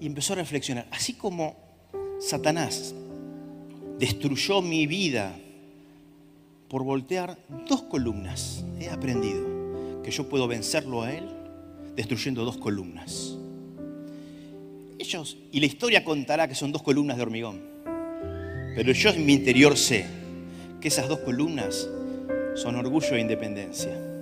Y 0.00 0.06
empezó 0.06 0.32
a 0.32 0.36
reflexionar. 0.36 0.88
Así 0.90 1.12
como 1.12 1.56
Satanás 2.18 2.96
destruyó 4.00 4.60
mi 4.60 4.88
vida 4.88 5.36
por 6.66 6.82
voltear 6.82 7.38
dos 7.68 7.82
columnas, 7.82 8.64
he 8.80 8.88
aprendido 8.88 10.02
que 10.02 10.10
yo 10.10 10.28
puedo 10.28 10.48
vencerlo 10.48 11.02
a 11.02 11.14
él 11.14 11.28
destruyendo 11.94 12.44
dos 12.44 12.56
columnas. 12.56 13.36
Ellos, 14.98 15.36
y 15.52 15.60
la 15.60 15.66
historia 15.66 16.02
contará 16.02 16.48
que 16.48 16.56
son 16.56 16.72
dos 16.72 16.82
columnas 16.82 17.18
de 17.18 17.22
hormigón, 17.22 17.62
pero 18.74 18.90
yo 18.90 19.10
en 19.10 19.24
mi 19.24 19.34
interior 19.34 19.76
sé 19.76 20.06
que 20.80 20.88
esas 20.88 21.08
dos 21.08 21.20
columnas 21.20 21.88
son 22.56 22.74
orgullo 22.74 23.14
e 23.14 23.20
independencia. 23.20 24.13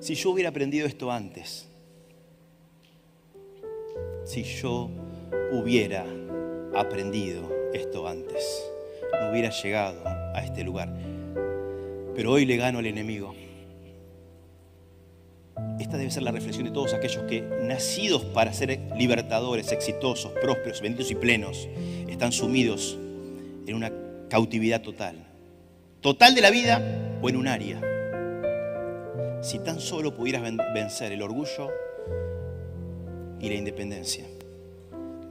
Si 0.00 0.14
yo 0.14 0.30
hubiera 0.30 0.50
aprendido 0.50 0.86
esto 0.86 1.10
antes, 1.10 1.68
si 4.24 4.42
yo 4.42 4.90
hubiera 5.52 6.04
aprendido 6.74 7.50
esto 7.72 8.06
antes, 8.06 8.64
no 9.20 9.30
hubiera 9.30 9.50
llegado 9.50 10.02
a 10.06 10.44
este 10.44 10.64
lugar. 10.64 10.92
Pero 12.14 12.32
hoy 12.32 12.46
le 12.46 12.56
gano 12.56 12.78
al 12.78 12.86
enemigo 12.86 13.34
esta 15.78 15.96
debe 15.96 16.10
ser 16.10 16.22
la 16.22 16.32
reflexión 16.32 16.64
de 16.64 16.70
todos 16.70 16.94
aquellos 16.94 17.24
que, 17.24 17.42
nacidos 17.62 18.24
para 18.24 18.52
ser 18.52 18.78
libertadores, 18.96 19.72
exitosos, 19.72 20.32
prósperos, 20.32 20.80
benditos 20.80 21.10
y 21.10 21.14
plenos, 21.14 21.68
están 22.08 22.32
sumidos 22.32 22.98
en 23.66 23.74
una 23.74 23.92
cautividad 24.28 24.82
total. 24.82 25.16
Total 26.00 26.34
de 26.34 26.40
la 26.40 26.50
vida 26.50 27.18
o 27.22 27.28
en 27.28 27.36
un 27.36 27.48
área. 27.48 27.80
Si 29.40 29.58
tan 29.60 29.80
solo 29.80 30.14
pudieras 30.14 30.42
vencer 30.74 31.12
el 31.12 31.22
orgullo 31.22 31.70
y 33.40 33.48
la 33.48 33.54
independencia, 33.54 34.24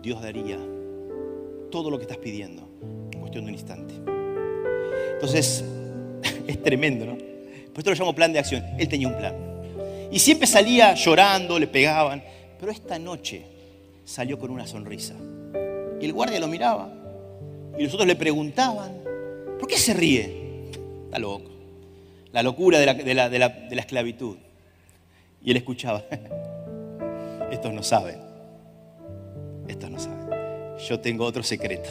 Dios 0.01 0.21
daría 0.21 0.57
todo 1.71 1.89
lo 1.89 1.97
que 1.97 2.03
estás 2.03 2.17
pidiendo 2.17 2.67
en 3.11 3.19
cuestión 3.19 3.45
de 3.45 3.51
un 3.51 3.57
instante. 3.57 3.93
Entonces, 5.13 5.63
es 6.47 6.63
tremendo, 6.63 7.05
¿no? 7.05 7.17
Por 7.17 7.79
esto 7.79 7.89
lo 7.89 7.95
llamo 7.95 8.15
plan 8.15 8.31
de 8.31 8.39
acción. 8.39 8.63
Él 8.77 8.87
tenía 8.87 9.07
un 9.07 9.17
plan. 9.17 9.35
Y 10.11 10.19
siempre 10.19 10.47
salía 10.47 10.93
llorando, 10.93 11.59
le 11.59 11.67
pegaban. 11.67 12.23
Pero 12.59 12.71
esta 12.71 12.97
noche 12.99 13.43
salió 14.05 14.39
con 14.39 14.51
una 14.51 14.65
sonrisa. 14.65 15.15
Y 15.99 16.05
el 16.05 16.13
guardia 16.13 16.39
lo 16.39 16.47
miraba. 16.47 16.89
Y 17.77 17.83
los 17.83 17.93
otros 17.93 18.07
le 18.07 18.15
preguntaban, 18.15 18.93
¿por 19.59 19.67
qué 19.67 19.77
se 19.77 19.93
ríe? 19.93 20.69
Está 21.05 21.19
loco. 21.19 21.54
La 22.35 22.43
locura 22.43 22.79
de 22.79 22.85
la, 22.85 23.29
de 23.29 23.39
la 23.39 23.81
esclavitud. 23.81 24.35
Y 25.41 25.51
él 25.51 25.57
escuchaba. 25.57 26.03
Estos 27.51 27.73
no 27.73 27.81
saben. 27.81 28.19
Estos 29.67 29.89
no 29.89 29.97
saben. 29.97 30.77
Yo 30.87 30.99
tengo 30.99 31.23
otro 31.23 31.43
secreto. 31.43 31.89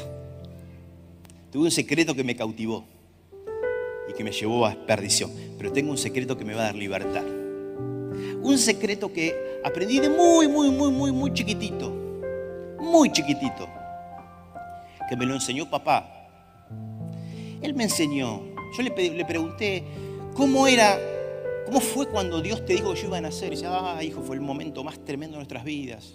Tuve 1.50 1.64
un 1.64 1.70
secreto 1.70 2.14
que 2.14 2.22
me 2.22 2.36
cautivó 2.36 2.84
y 4.06 4.12
que 4.12 4.22
me 4.22 4.32
llevó 4.32 4.66
a 4.66 4.74
perdición. 4.74 5.32
Pero 5.56 5.72
tengo 5.72 5.90
un 5.90 5.98
secreto 5.98 6.36
que 6.36 6.44
me 6.44 6.54
va 6.54 6.60
a 6.60 6.64
dar 6.66 6.74
libertad 6.74 7.24
un 8.44 8.58
secreto 8.58 9.10
que 9.10 9.60
aprendí 9.64 9.98
de 9.98 10.10
muy, 10.10 10.46
muy, 10.48 10.70
muy, 10.70 10.92
muy, 10.92 11.12
muy 11.12 11.32
chiquitito. 11.32 11.90
Muy 12.78 13.10
chiquitito. 13.10 13.66
Que 15.08 15.16
me 15.16 15.24
lo 15.24 15.34
enseñó 15.34 15.68
papá. 15.68 16.28
Él 17.62 17.74
me 17.74 17.84
enseñó. 17.84 18.42
Yo 18.76 18.82
le, 18.82 19.10
le 19.10 19.24
pregunté 19.24 19.82
cómo 20.34 20.66
era, 20.66 20.98
cómo 21.64 21.80
fue 21.80 22.08
cuando 22.08 22.42
Dios 22.42 22.66
te 22.66 22.74
dijo 22.74 22.92
que 22.92 23.00
yo 23.00 23.06
iba 23.06 23.18
a 23.18 23.20
nacer. 23.20 23.52
Y 23.52 23.56
dice, 23.56 23.66
ah, 23.68 24.02
hijo, 24.02 24.20
fue 24.20 24.36
el 24.36 24.42
momento 24.42 24.84
más 24.84 24.98
tremendo 25.04 25.36
de 25.36 25.38
nuestras 25.38 25.64
vidas. 25.64 26.14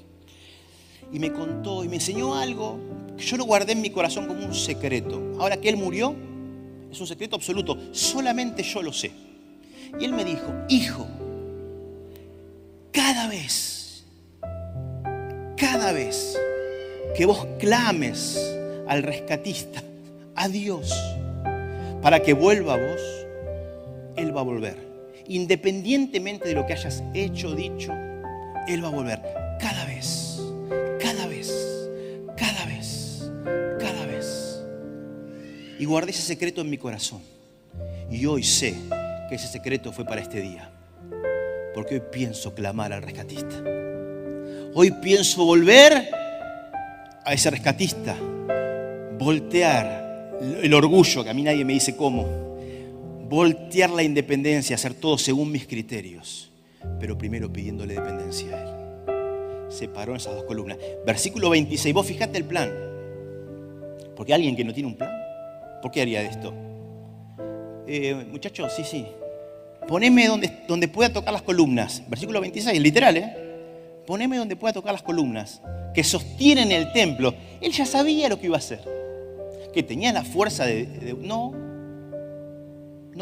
Y 1.12 1.18
me 1.18 1.32
contó 1.32 1.84
y 1.84 1.88
me 1.88 1.96
enseñó 1.96 2.36
algo 2.36 2.78
que 3.18 3.24
yo 3.24 3.38
lo 3.38 3.46
guardé 3.46 3.72
en 3.72 3.82
mi 3.82 3.90
corazón 3.90 4.28
como 4.28 4.46
un 4.46 4.54
secreto. 4.54 5.20
Ahora 5.40 5.58
que 5.58 5.70
Él 5.70 5.78
murió, 5.78 6.16
es 6.92 7.00
un 7.00 7.08
secreto 7.08 7.36
absoluto. 7.36 7.78
Solamente 7.92 8.62
yo 8.62 8.84
lo 8.84 8.94
sé. 8.94 9.12
Y 10.00 10.06
Él 10.06 10.14
me 10.14 10.24
dijo, 10.24 10.54
hijo, 10.70 11.08
cada 12.92 13.28
vez, 13.28 14.06
cada 15.56 15.92
vez 15.92 16.38
que 17.16 17.26
vos 17.26 17.48
clames 17.60 18.40
al 18.88 19.04
rescatista, 19.04 19.82
a 20.36 20.48
Dios, 20.48 20.94
para 22.02 22.22
que 22.22 22.34
vuelva 22.34 22.76
a 22.76 22.78
vos, 22.78 23.19
Él 24.20 24.36
va 24.36 24.42
a 24.42 24.44
volver. 24.44 24.78
Independientemente 25.28 26.50
de 26.50 26.56
lo 26.56 26.66
que 26.66 26.74
hayas 26.74 27.04
hecho, 27.14 27.56
dicho, 27.56 27.94
Él 28.68 28.84
va 28.84 28.90
a 28.90 28.92
volver. 28.92 29.22
Cada 29.60 29.86
vez, 29.86 30.42
cada 31.00 31.28
vez, 31.28 31.90
cada 32.36 32.66
vez, 32.66 33.32
cada 33.80 34.06
vez. 34.06 34.64
Y 35.80 35.86
guardé 35.86 36.12
ese 36.12 36.22
secreto 36.22 36.62
en 36.62 36.70
mi 36.70 36.78
corazón. 36.78 37.22
Y 38.12 38.26
hoy 38.26 38.44
sé 38.44 38.76
que 39.30 39.36
ese 39.36 39.48
secreto 39.48 39.92
fue 39.92 40.06
para 40.06 40.22
este 40.22 40.42
día 40.42 40.72
porque 41.80 41.96
hoy 41.96 42.02
pienso 42.12 42.54
clamar 42.54 42.92
al 42.94 43.02
rescatista. 43.02 43.64
Hoy 44.74 44.92
pienso 45.02 45.46
volver 45.46 46.10
a 47.24 47.34
ese 47.34 47.50
rescatista, 47.50 48.16
voltear 49.18 50.38
el 50.62 50.74
orgullo, 50.74 51.24
que 51.24 51.30
a 51.30 51.34
mí 51.34 51.44
nadie 51.44 51.64
me 51.66 51.74
dice 51.74 51.96
cómo, 51.96 52.49
voltear 53.30 53.92
la 53.92 54.02
independencia, 54.02 54.76
hacer 54.76 54.96
todo 54.96 55.18
según 55.18 55.52
mis 55.52 55.68
criterios, 55.68 56.52
pero 57.00 57.18
primero 57.18 57.52
pidiéndole 57.54 57.94
dependencia 57.94 58.56
a 58.56 58.62
Él. 58.64 59.72
Separó 59.72 60.16
esas 60.16 60.34
dos 60.34 60.46
columnas. 60.46 60.78
Versículo 61.06 61.52
26, 61.52 61.94
vos 61.94 62.06
fijate 62.08 62.40
el 62.40 62.46
plan. 62.46 62.72
Porque 64.16 64.34
alguien 64.34 64.56
que 64.56 64.64
no 64.64 64.74
tiene 64.74 64.90
un 64.90 64.96
plan, 64.96 65.12
¿por 65.82 65.92
qué 65.92 66.02
haría 66.02 66.24
esto? 66.24 66.54
Eh, 67.88 68.26
muchachos, 68.32 68.74
sí, 68.76 68.84
sí, 68.84 69.06
poneme 69.88 70.28
donde, 70.28 70.52
donde 70.68 70.88
pueda 70.88 71.14
tocar 71.14 71.32
las 71.32 71.44
columnas. 71.44 72.04
Versículo 72.08 72.42
26, 72.42 72.82
literal, 72.82 73.16
¿eh? 73.16 73.36
Poneme 74.08 74.38
donde 74.38 74.56
pueda 74.56 74.74
tocar 74.74 74.92
las 74.92 75.04
columnas 75.04 75.62
que 75.94 76.04
sostienen 76.04 76.72
el 76.72 76.92
templo. 76.94 77.36
Él 77.62 77.72
ya 77.72 77.86
sabía 77.86 78.28
lo 78.28 78.40
que 78.40 78.48
iba 78.48 78.56
a 78.56 78.60
hacer. 78.60 78.82
Que 79.72 79.84
tenía 79.84 80.12
la 80.12 80.24
fuerza 80.24 80.66
de... 80.66 81.16
no, 81.22 81.69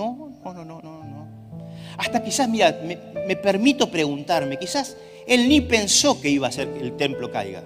no, 0.05 0.53
no, 0.53 0.53
no, 0.53 0.81
no, 0.81 1.03
no. 1.03 1.27
Hasta 1.97 2.23
quizás, 2.23 2.47
mira, 2.47 2.79
me, 2.83 2.97
me 3.25 3.35
permito 3.35 3.89
preguntarme, 3.89 4.57
quizás 4.57 4.95
él 5.25 5.49
ni 5.49 5.61
pensó 5.61 6.21
que 6.21 6.29
iba 6.29 6.47
a 6.47 6.49
hacer 6.49 6.71
que 6.71 6.79
el 6.79 6.95
templo 6.95 7.31
caiga. 7.31 7.63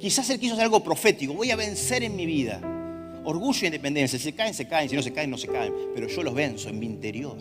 Quizás 0.00 0.28
él 0.30 0.40
quiso 0.40 0.54
hacer 0.54 0.64
algo 0.64 0.82
profético. 0.82 1.34
Voy 1.34 1.50
a 1.50 1.56
vencer 1.56 2.02
en 2.02 2.16
mi 2.16 2.26
vida. 2.26 2.60
Orgullo 3.24 3.60
e 3.62 3.66
independencia. 3.66 4.18
Si 4.18 4.24
se 4.24 4.32
caen, 4.32 4.52
se 4.52 4.66
caen. 4.66 4.88
Si 4.88 4.96
no 4.96 5.02
se 5.02 5.12
caen, 5.12 5.30
no 5.30 5.38
se 5.38 5.46
caen. 5.46 5.72
Pero 5.94 6.08
yo 6.08 6.22
los 6.24 6.34
venzo 6.34 6.68
en 6.70 6.80
mi 6.80 6.86
interior. 6.86 7.36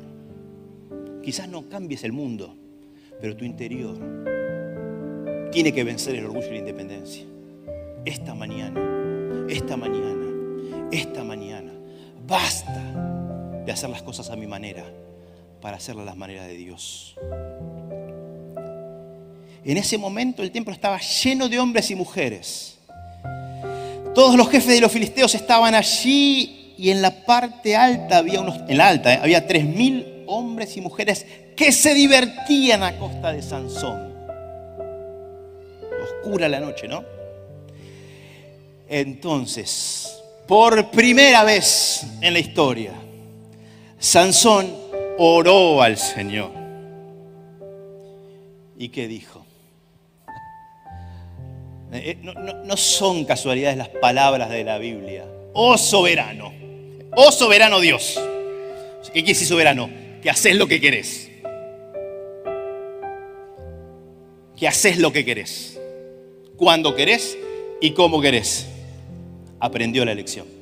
Quizás 1.24 1.48
no 1.48 1.68
cambies 1.70 2.04
el 2.04 2.12
mundo, 2.12 2.56
pero 3.20 3.36
tu 3.36 3.46
interior 3.46 3.98
tiene 5.52 5.74
que 5.74 5.84
vencer 5.84 6.16
el 6.16 6.26
orgullo 6.26 6.48
y 6.48 6.52
la 6.52 6.58
independencia. 6.58 7.24
Esta 8.06 8.36
mañana, 8.36 9.48
esta 9.50 9.78
mañana, 9.78 10.90
esta 10.92 11.24
mañana, 11.24 11.72
basta 12.28 12.91
de 13.66 13.72
hacer 13.72 13.90
las 13.90 14.02
cosas 14.02 14.30
a 14.30 14.36
mi 14.36 14.48
manera 14.48 14.86
para 15.62 15.78
hacerlas 15.78 16.04
a 16.04 16.06
las 16.08 16.18
maneras 16.18 16.48
de 16.48 16.56
Dios. 16.56 17.16
En 19.64 19.78
ese 19.78 19.98
momento 19.98 20.42
el 20.42 20.52
templo 20.52 20.74
estaba 20.74 21.00
lleno 21.00 21.48
de 21.48 21.60
hombres 21.60 21.92
y 21.92 21.96
mujeres. 21.96 22.78
Todos 24.16 24.36
los 24.36 24.50
jefes 24.50 24.74
de 24.74 24.82
los 24.82 24.92
filisteos 24.92 25.36
estaban 25.36 25.76
allí 25.76 26.74
y 26.78 26.90
en 26.90 27.02
la 27.02 27.12
parte 27.26 27.76
alta 27.76 28.18
había 28.18 28.42
unos, 28.42 28.60
en 28.68 28.78
la 28.78 28.90
alta 28.90 29.14
eh, 29.14 29.20
había 29.22 29.46
tres 29.48 29.64
mil 29.64 30.24
hombres 30.26 30.76
y 30.78 30.82
mujeres 30.82 31.26
que 31.56 31.72
se 31.72 31.94
divertían 31.94 32.82
a 32.84 32.98
costa 32.98 33.32
de 33.32 33.42
Sansón. 33.42 34.12
oscura 36.04 36.50
la 36.50 36.60
noche, 36.60 36.88
¿no? 36.88 37.04
Entonces, 38.90 40.12
por 40.48 40.90
primera 40.90 41.44
vez 41.44 42.06
en 42.20 42.34
la 42.34 42.40
historia, 42.40 42.92
Sansón 44.02 44.76
oró 45.20 45.84
al 45.84 45.96
Señor. 45.96 46.50
¿Y 48.76 48.90
qué 48.90 49.08
dijo? 49.08 49.46
Eh, 51.94 52.18
no, 52.24 52.34
no, 52.34 52.78
son 52.78 53.26
casualidades 53.26 53.78
las 53.78 53.90
palabras 53.90 54.50
de 54.50 54.64
la 54.64 54.80
Biblia. 54.80 55.24
Oh 55.54 55.78
soberano, 55.78 56.52
oh 57.16 57.32
soberano 57.32 57.80
Dios. 57.80 58.20
¿Qué 59.04 59.12
quiere 59.12 59.28
decir 59.28 59.48
soberano? 59.48 59.88
Que 60.24 60.32
haces 60.32 60.56
lo 60.56 60.68
que 60.68 60.82
querés. 60.82 61.30
Que 64.58 64.68
haces 64.68 64.98
lo 64.98 65.14
que 65.14 65.24
querés. 65.24 65.80
Cuando 66.58 66.96
querés 66.96 67.38
y 67.80 67.92
cómo 67.92 68.20
querés. 68.20 68.66
Aprendió 69.60 70.04
la 70.06 70.16
lección. 70.16 70.61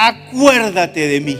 Acuérdate 0.00 1.08
de 1.08 1.20
mí. 1.20 1.36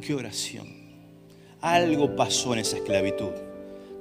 Qué 0.00 0.14
oración. 0.14 0.66
Algo 1.60 2.16
pasó 2.16 2.54
en 2.54 2.60
esa 2.60 2.78
esclavitud 2.78 3.32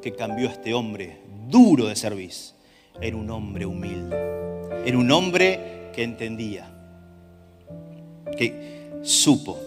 que 0.02 0.14
cambió 0.14 0.48
a 0.48 0.54
este 0.54 0.74
hombre 0.74 1.18
duro 1.50 1.88
de 1.88 1.98
servicio 1.98 2.56
Era 3.02 3.18
un 3.18 3.30
hombre 3.30 3.66
humilde. 3.66 4.16
Era 4.86 4.98
un 4.98 5.12
hombre 5.12 5.90
que 5.94 6.04
entendía, 6.04 6.72
que 8.38 8.90
supo 9.02 9.60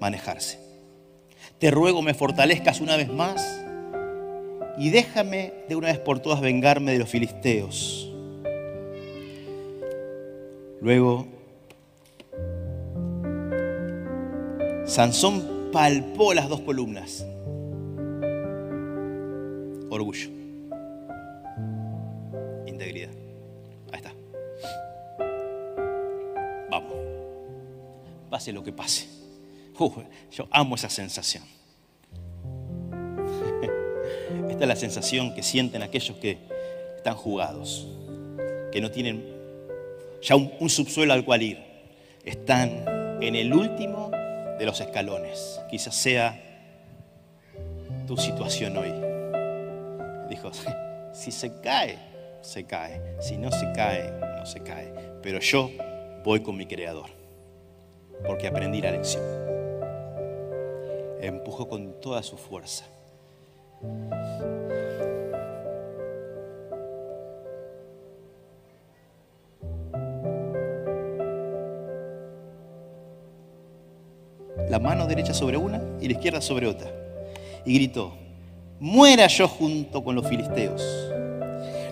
manejarse. 0.00 0.58
Te 1.60 1.70
ruego 1.70 2.02
me 2.02 2.14
fortalezcas 2.14 2.80
una 2.80 2.96
vez 2.96 3.08
más 3.08 3.60
y 4.76 4.90
déjame 4.90 5.52
de 5.68 5.76
una 5.76 5.88
vez 5.88 5.98
por 6.00 6.18
todas 6.18 6.40
vengarme 6.40 6.90
de 6.90 6.98
los 6.98 7.08
filisteos. 7.08 8.11
Luego, 10.82 11.28
Sansón 14.84 15.70
palpó 15.72 16.34
las 16.34 16.48
dos 16.48 16.60
columnas. 16.62 17.24
Orgullo. 19.90 20.28
Integridad. 22.66 23.10
Ahí 23.92 24.00
está. 24.00 24.12
Vamos. 26.68 26.94
Pase 28.28 28.52
lo 28.52 28.64
que 28.64 28.72
pase. 28.72 29.06
yo 30.32 30.48
amo 30.50 30.74
esa 30.74 30.90
sensación. 30.90 31.44
Esta 34.50 34.64
es 34.64 34.68
la 34.68 34.76
sensación 34.76 35.32
que 35.32 35.44
sienten 35.44 35.82
aquellos 35.82 36.16
que 36.16 36.38
están 36.96 37.14
jugados, 37.14 37.86
que 38.72 38.80
no 38.80 38.90
tienen 38.90 39.31
ya 40.22 40.36
un, 40.36 40.70
subsuelo 40.70 41.12
al 41.12 41.24
cual 41.24 41.42
ir. 41.42 41.58
Están 42.24 43.18
en 43.20 43.34
el 43.34 43.52
último 43.52 44.10
de 44.58 44.64
los 44.64 44.80
escalones. 44.80 45.60
Quizás 45.68 45.94
sea 45.94 46.40
tu 48.06 48.16
situación 48.16 48.76
hoy. 48.76 48.92
Dijo, 50.28 50.50
si 51.12 51.32
se 51.32 51.60
cae, 51.60 51.98
se 52.40 52.64
cae. 52.64 53.16
Si 53.20 53.36
no 53.36 53.50
se 53.50 53.72
cae, 53.72 54.12
no 54.38 54.46
se 54.46 54.60
cae. 54.60 54.92
Pero 55.22 55.40
yo 55.40 55.70
voy 56.24 56.40
con 56.40 56.56
mi 56.56 56.66
creador, 56.66 57.10
porque 58.24 58.46
aprendí 58.46 58.80
la 58.80 58.92
lección. 58.92 59.22
Empujó 61.20 61.68
con 61.68 62.00
toda 62.00 62.22
su 62.22 62.36
fuerza. 62.36 62.84
La 74.72 74.78
mano 74.78 75.06
derecha 75.06 75.34
sobre 75.34 75.58
una 75.58 75.82
y 76.00 76.06
la 76.06 76.14
izquierda 76.14 76.40
sobre 76.40 76.66
otra. 76.66 76.90
Y 77.66 77.74
gritó, 77.74 78.14
muera 78.80 79.26
yo 79.26 79.46
junto 79.46 80.02
con 80.02 80.14
los 80.14 80.26
filisteos. 80.26 80.82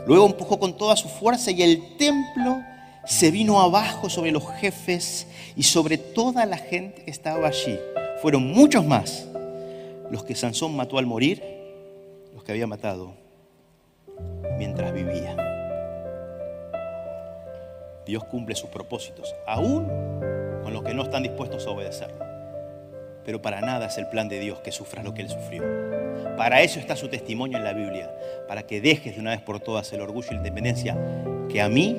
Luego 0.07 0.25
empujó 0.25 0.59
con 0.59 0.75
toda 0.75 0.97
su 0.97 1.07
fuerza 1.07 1.51
y 1.51 1.61
el 1.61 1.99
templo 1.99 2.57
se 3.05 3.31
vino 3.31 3.61
abajo 3.61 4.09
sobre 4.09 4.33
los 4.33 4.51
jefes 4.53 5.27
y 5.57 5.63
sobre 5.63 5.99
toda 5.99 6.47
la 6.47 6.57
gente 6.57 7.05
que 7.05 7.11
estaba 7.11 7.49
allí. 7.49 7.79
Fueron 8.23 8.51
muchos 8.51 8.87
más 8.87 9.27
los 10.11 10.25
que 10.25 10.35
Sansón 10.35 10.75
mató 10.75 10.97
al 10.97 11.05
morir, 11.05 11.43
los 12.33 12.43
que 12.45 12.53
había 12.53 12.67
matado 12.67 13.13
mientras 14.57 14.95
vivía. 14.95 15.37
Dios 18.07 18.25
cumple 18.25 18.55
sus 18.55 18.71
propósitos, 18.71 19.35
aún 19.47 19.87
con 20.63 20.73
los 20.73 20.83
que 20.83 20.95
no 20.95 21.03
están 21.03 21.23
dispuestos 21.23 21.67
a 21.67 21.71
obedecerlo. 21.73 22.30
Pero 23.25 23.43
para 23.43 23.61
nada 23.61 23.87
es 23.87 23.99
el 23.99 24.09
plan 24.09 24.29
de 24.29 24.41
Dios 24.41 24.61
que 24.61 24.73
sufra 24.73 25.03
lo 25.03 25.15
que 25.15 25.23
Él 25.23 25.29
sufrió. 25.29 25.63
Para 26.37 26.63
eso 26.63 26.81
está 26.81 26.97
su 26.97 27.09
testimonio 27.09 27.59
en 27.59 27.65
la 27.65 27.73
Biblia, 27.73 28.11
para 28.49 28.67
que 28.67 28.81
dejes 28.81 29.15
de 29.15 29.21
una 29.21 29.31
vez 29.31 29.41
por 29.41 29.61
todas 29.61 29.93
el 29.93 30.01
orgullo 30.01 30.29
y 30.31 30.35
la 30.35 30.39
independencia 30.39 30.97
que 31.49 31.61
a 31.61 31.69
mí 31.69 31.97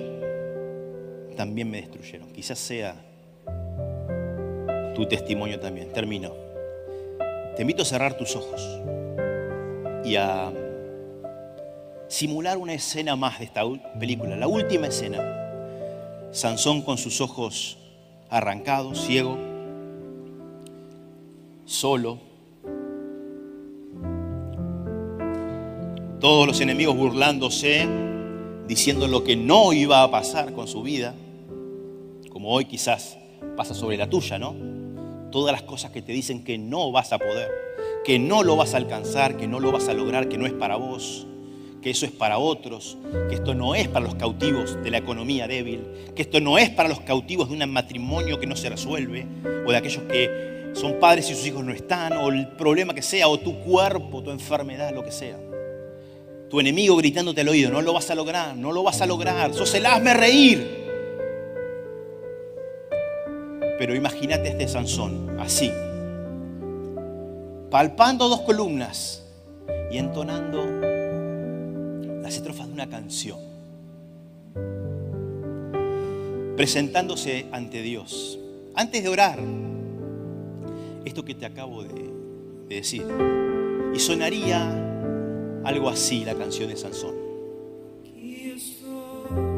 también 1.35 1.69
me 1.69 1.77
destruyeron. 1.81 2.31
Quizás 2.31 2.57
sea 2.57 2.95
tu 4.95 5.05
testimonio 5.05 5.59
también. 5.59 5.91
Termino. 5.91 6.33
Te 7.55 7.61
invito 7.61 7.83
a 7.83 7.85
cerrar 7.85 8.15
tus 8.15 8.35
ojos 8.35 8.81
y 10.03 10.15
a 10.15 10.51
simular 12.07 12.57
una 12.57 12.73
escena 12.73 13.15
más 13.15 13.39
de 13.39 13.45
esta 13.45 13.61
película, 13.99 14.35
la 14.35 14.47
última 14.47 14.87
escena. 14.87 15.19
Sansón 16.31 16.81
con 16.81 16.97
sus 16.97 17.21
ojos 17.21 17.77
arrancados, 18.29 19.05
ciego 19.05 19.50
solo. 21.65 22.19
Todos 26.19 26.45
los 26.45 26.61
enemigos 26.61 26.95
burlándose, 26.95 27.87
diciendo 28.67 29.07
lo 29.07 29.23
que 29.23 29.35
no 29.35 29.73
iba 29.73 30.03
a 30.03 30.11
pasar 30.11 30.53
con 30.53 30.67
su 30.67 30.83
vida, 30.83 31.15
como 32.29 32.49
hoy 32.49 32.65
quizás 32.65 33.17
pasa 33.57 33.73
sobre 33.73 33.97
la 33.97 34.09
tuya, 34.09 34.37
¿no? 34.37 34.55
Todas 35.31 35.51
las 35.51 35.63
cosas 35.63 35.91
que 35.91 36.01
te 36.01 36.11
dicen 36.11 36.43
que 36.43 36.57
no 36.57 36.91
vas 36.91 37.11
a 37.13 37.17
poder, 37.17 37.49
que 38.03 38.19
no 38.19 38.43
lo 38.43 38.55
vas 38.55 38.73
a 38.73 38.77
alcanzar, 38.77 39.37
que 39.37 39.47
no 39.47 39.59
lo 39.59 39.71
vas 39.71 39.87
a 39.87 39.93
lograr, 39.93 40.29
que 40.29 40.37
no 40.37 40.45
es 40.45 40.53
para 40.53 40.75
vos, 40.75 41.25
que 41.81 41.89
eso 41.89 42.05
es 42.05 42.11
para 42.11 42.37
otros, 42.37 42.97
que 43.29 43.35
esto 43.35 43.55
no 43.55 43.73
es 43.73 43.87
para 43.87 44.05
los 44.05 44.15
cautivos 44.15 44.81
de 44.83 44.91
la 44.91 44.97
economía 44.97 45.47
débil, 45.47 45.81
que 46.15 46.21
esto 46.21 46.39
no 46.39 46.57
es 46.57 46.69
para 46.69 46.89
los 46.89 47.01
cautivos 47.01 47.49
de 47.49 47.55
un 47.55 47.71
matrimonio 47.71 48.39
que 48.39 48.45
no 48.45 48.55
se 48.55 48.69
resuelve, 48.69 49.25
o 49.65 49.71
de 49.71 49.77
aquellos 49.77 50.03
que 50.03 50.50
son 50.73 50.99
padres 50.99 51.29
y 51.29 51.35
sus 51.35 51.45
hijos 51.45 51.63
no 51.63 51.73
están, 51.73 52.13
o 52.13 52.29
el 52.29 52.47
problema 52.49 52.93
que 52.93 53.01
sea, 53.01 53.27
o 53.27 53.39
tu 53.39 53.59
cuerpo, 53.59 54.23
tu 54.23 54.31
enfermedad, 54.31 54.93
lo 54.93 55.03
que 55.03 55.11
sea. 55.11 55.37
Tu 56.49 56.59
enemigo 56.59 56.95
gritándote 56.97 57.41
al 57.41 57.49
oído, 57.49 57.71
no 57.71 57.81
lo 57.81 57.93
vas 57.93 58.09
a 58.09 58.15
lograr, 58.15 58.55
no 58.55 58.71
lo 58.71 58.83
vas 58.83 59.01
a 59.01 59.05
lograr, 59.05 59.53
sos 59.53 59.73
el 59.73 59.85
reír. 59.85 60.81
Pero 63.77 63.95
imagínate 63.95 64.49
este 64.49 64.67
Sansón, 64.67 65.37
así, 65.39 65.71
palpando 67.69 68.29
dos 68.29 68.41
columnas 68.41 69.23
y 69.91 69.97
entonando 69.97 70.65
las 72.21 72.35
estrofas 72.35 72.67
de 72.67 72.73
una 72.73 72.89
canción, 72.89 73.39
presentándose 76.55 77.47
ante 77.51 77.81
Dios. 77.81 78.37
Antes 78.75 79.03
de 79.03 79.09
orar, 79.09 79.39
esto 81.05 81.23
que 81.23 81.35
te 81.35 81.45
acabo 81.45 81.83
de, 81.83 82.11
decir. 82.67 83.05
Y 83.93 83.99
sonaría 83.99 85.61
algo 85.63 85.89
así 85.89 86.23
la 86.23 86.35
canción 86.35 86.69
de 86.69 86.77
Sansón. 86.77 87.15
Aquí 87.99 88.51
estoy, 88.51 89.51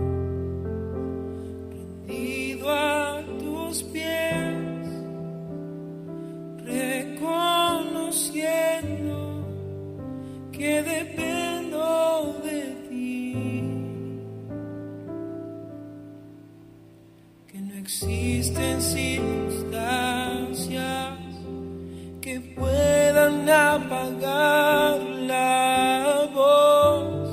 que 22.33 22.39
puedan 22.55 23.47
apagar 23.47 24.97
la 25.27 26.27
voz 26.33 27.29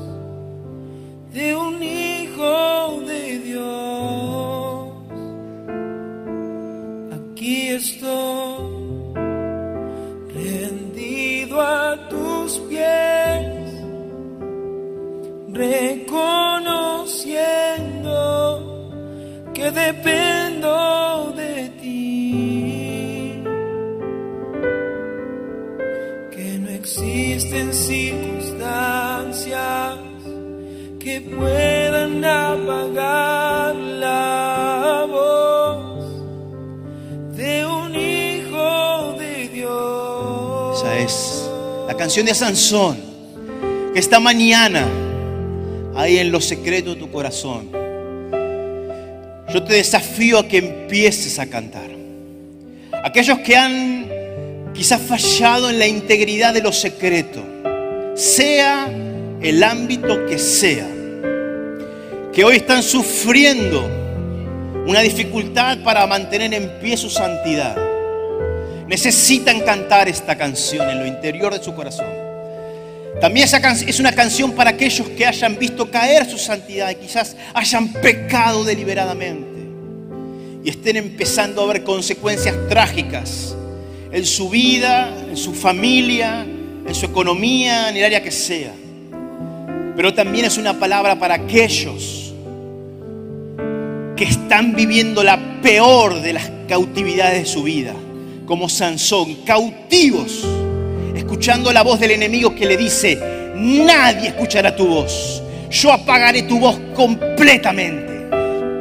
de 1.33 1.57
un 1.57 1.83
hijo 1.83 3.01
de 3.07 3.39
Dios. 3.49 4.93
Aquí 7.19 7.69
estoy 7.69 9.15
rendido 10.35 11.63
a 11.63 11.97
tus 12.11 12.59
pies, 12.69 13.73
reconociendo 15.49 18.37
que 19.55 19.71
depende 19.71 20.40
existen 27.51 27.75
circunstancias 27.75 29.99
que 31.01 31.21
puedan 31.21 32.25
apagar 32.25 33.75
la 33.75 35.05
voz 35.11 36.07
de 37.37 37.67
un 37.67 37.93
hijo 37.97 39.17
de 39.19 39.49
Dios. 39.49 40.79
Esa 40.79 40.97
es 40.99 41.51
la 41.89 41.95
canción 41.95 42.27
de 42.27 42.35
Sansón, 42.35 42.99
que 43.93 43.99
esta 43.99 44.21
mañana, 44.21 44.87
ahí 45.97 46.19
en 46.19 46.31
lo 46.31 46.41
secreto 46.41 46.95
de 46.95 47.01
tu 47.01 47.11
corazón, 47.11 47.69
yo 49.53 49.65
te 49.65 49.75
desafío 49.75 50.39
a 50.39 50.47
que 50.47 50.59
empieces 50.59 51.41
a 51.41 51.47
cantar. 51.47 51.91
Aquellos 53.03 53.41
que 53.41 53.57
han 53.57 54.10
quizás 54.75 55.01
fallado 55.01 55.71
en 55.71 55.79
la 55.79 55.87
integridad 55.87 56.55
de 56.55 56.63
lo 56.63 56.73
secreto, 56.73 57.45
sea 58.15 58.89
el 59.41 59.63
ámbito 59.63 60.27
que 60.27 60.39
sea, 60.39 60.87
que 62.33 62.45
hoy 62.45 62.57
están 62.57 62.83
sufriendo 62.83 63.89
una 64.87 65.01
dificultad 65.01 65.79
para 65.83 66.07
mantener 66.07 66.55
en 66.55 66.81
pie 66.81 66.97
su 66.97 67.11
santidad, 67.11 67.77
necesitan 68.87 69.61
cantar 69.61 70.09
esta 70.09 70.37
canción 70.37 70.89
en 70.91 70.99
lo 70.99 71.07
interior 71.07 71.53
de 71.53 71.63
su 71.63 71.75
corazón. 71.75 72.07
También 73.21 73.47
es 73.47 74.01
una 74.01 74.13
canción 74.13 74.53
para 74.53 74.71
aquellos 74.71 75.09
que 75.11 75.27
hayan 75.27 75.59
visto 75.59 75.91
caer 75.91 76.29
su 76.29 76.39
santidad 76.39 76.91
y 76.91 76.95
quizás 76.95 77.37
hayan 77.53 77.93
pecado 77.93 78.65
deliberadamente 78.65 79.61
y 80.65 80.71
estén 80.71 80.97
empezando 80.97 81.63
a 81.63 81.67
ver 81.67 81.85
consecuencias 81.85 82.57
trágicas 82.69 83.55
en 84.13 84.27
su 84.27 84.49
vida, 84.49 85.15
en 85.29 85.37
su 85.37 85.55
familia, 85.55 86.45
en 86.87 86.95
su 86.95 87.07
economía, 87.07 87.89
en 87.89 87.97
el 87.97 88.05
área 88.05 88.23
que 88.23 88.31
sea. 88.31 88.73
Pero 89.97 90.15
también 90.15 90.47
es 90.47 90.59
una 90.59 90.79
palabra 90.79 91.19
para 91.19 91.35
aquellos 91.35 92.33
que 94.17 94.25
están 94.25 94.75
viviendo 94.75 95.23
la 95.23 95.61
peor 95.63 96.21
de 96.21 96.33
las 96.33 96.51
cautividades 96.69 97.41
de 97.41 97.47
su 97.47 97.63
vida, 97.63 97.95
como 98.47 98.69
Sansón, 98.69 99.37
cautivos, 99.47 100.45
escuchando 101.15 101.73
la 101.73 101.83
voz 101.83 102.01
del 102.01 102.13
enemigo 102.13 102.55
que 102.55 102.67
le 102.67 102.77
dice, 102.77 103.19
nadie 103.57 104.29
escuchará 104.29 104.75
tu 104.75 104.87
voz, 104.87 105.43
yo 105.71 105.93
apagaré 105.93 106.43
tu 106.43 106.59
voz 106.59 106.79
completamente. 106.95 108.11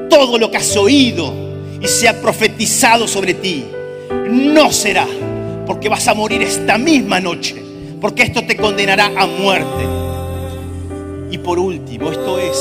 Todo 0.09 0.37
lo 0.37 0.49
que 0.49 0.57
has 0.57 0.75
oído 0.75 1.33
y 1.81 1.87
se 1.87 2.07
ha 2.07 2.19
profetizado 2.19 3.07
sobre 3.07 3.35
ti, 3.35 3.63
no 4.09 4.71
será, 4.71 5.07
porque 5.65 5.89
vas 5.89 6.07
a 6.07 6.13
morir 6.13 6.41
esta 6.41 6.77
misma 6.77 7.19
noche, 7.19 7.55
porque 8.01 8.23
esto 8.23 8.45
te 8.45 8.55
condenará 8.57 9.11
a 9.15 9.27
muerte. 9.27 9.85
Y 11.31 11.37
por 11.37 11.59
último, 11.59 12.11
esto 12.11 12.39
es 12.39 12.57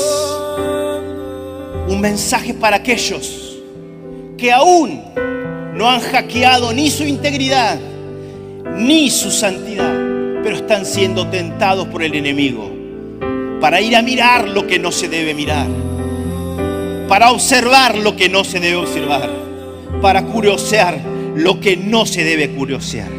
un 1.87 1.99
mensaje 1.99 2.53
para 2.53 2.77
aquellos 2.77 3.57
que 4.37 4.51
aún 4.51 5.01
no 5.75 5.89
han 5.89 6.01
hackeado 6.01 6.71
ni 6.73 6.89
su 6.89 7.03
integridad 7.03 7.79
ni 8.75 9.09
su 9.09 9.31
santidad, 9.31 9.93
pero 10.43 10.55
están 10.55 10.85
siendo 10.85 11.27
tentados 11.27 11.87
por 11.87 12.01
el 12.03 12.15
enemigo 12.15 12.71
para 13.59 13.81
ir 13.81 13.95
a 13.95 14.01
mirar 14.01 14.47
lo 14.47 14.65
que 14.67 14.79
no 14.79 14.91
se 14.91 15.09
debe 15.09 15.33
mirar, 15.33 15.67
para 17.09 17.31
observar 17.31 17.97
lo 17.97 18.15
que 18.15 18.29
no 18.29 18.43
se 18.45 18.59
debe 18.59 18.77
observar, 18.77 19.29
para 20.01 20.23
curiosear 20.23 20.97
lo 21.39 21.59
que 21.61 21.77
no 21.77 22.05
se 22.05 22.23
debe 22.23 22.51
curiosear. 22.51 23.09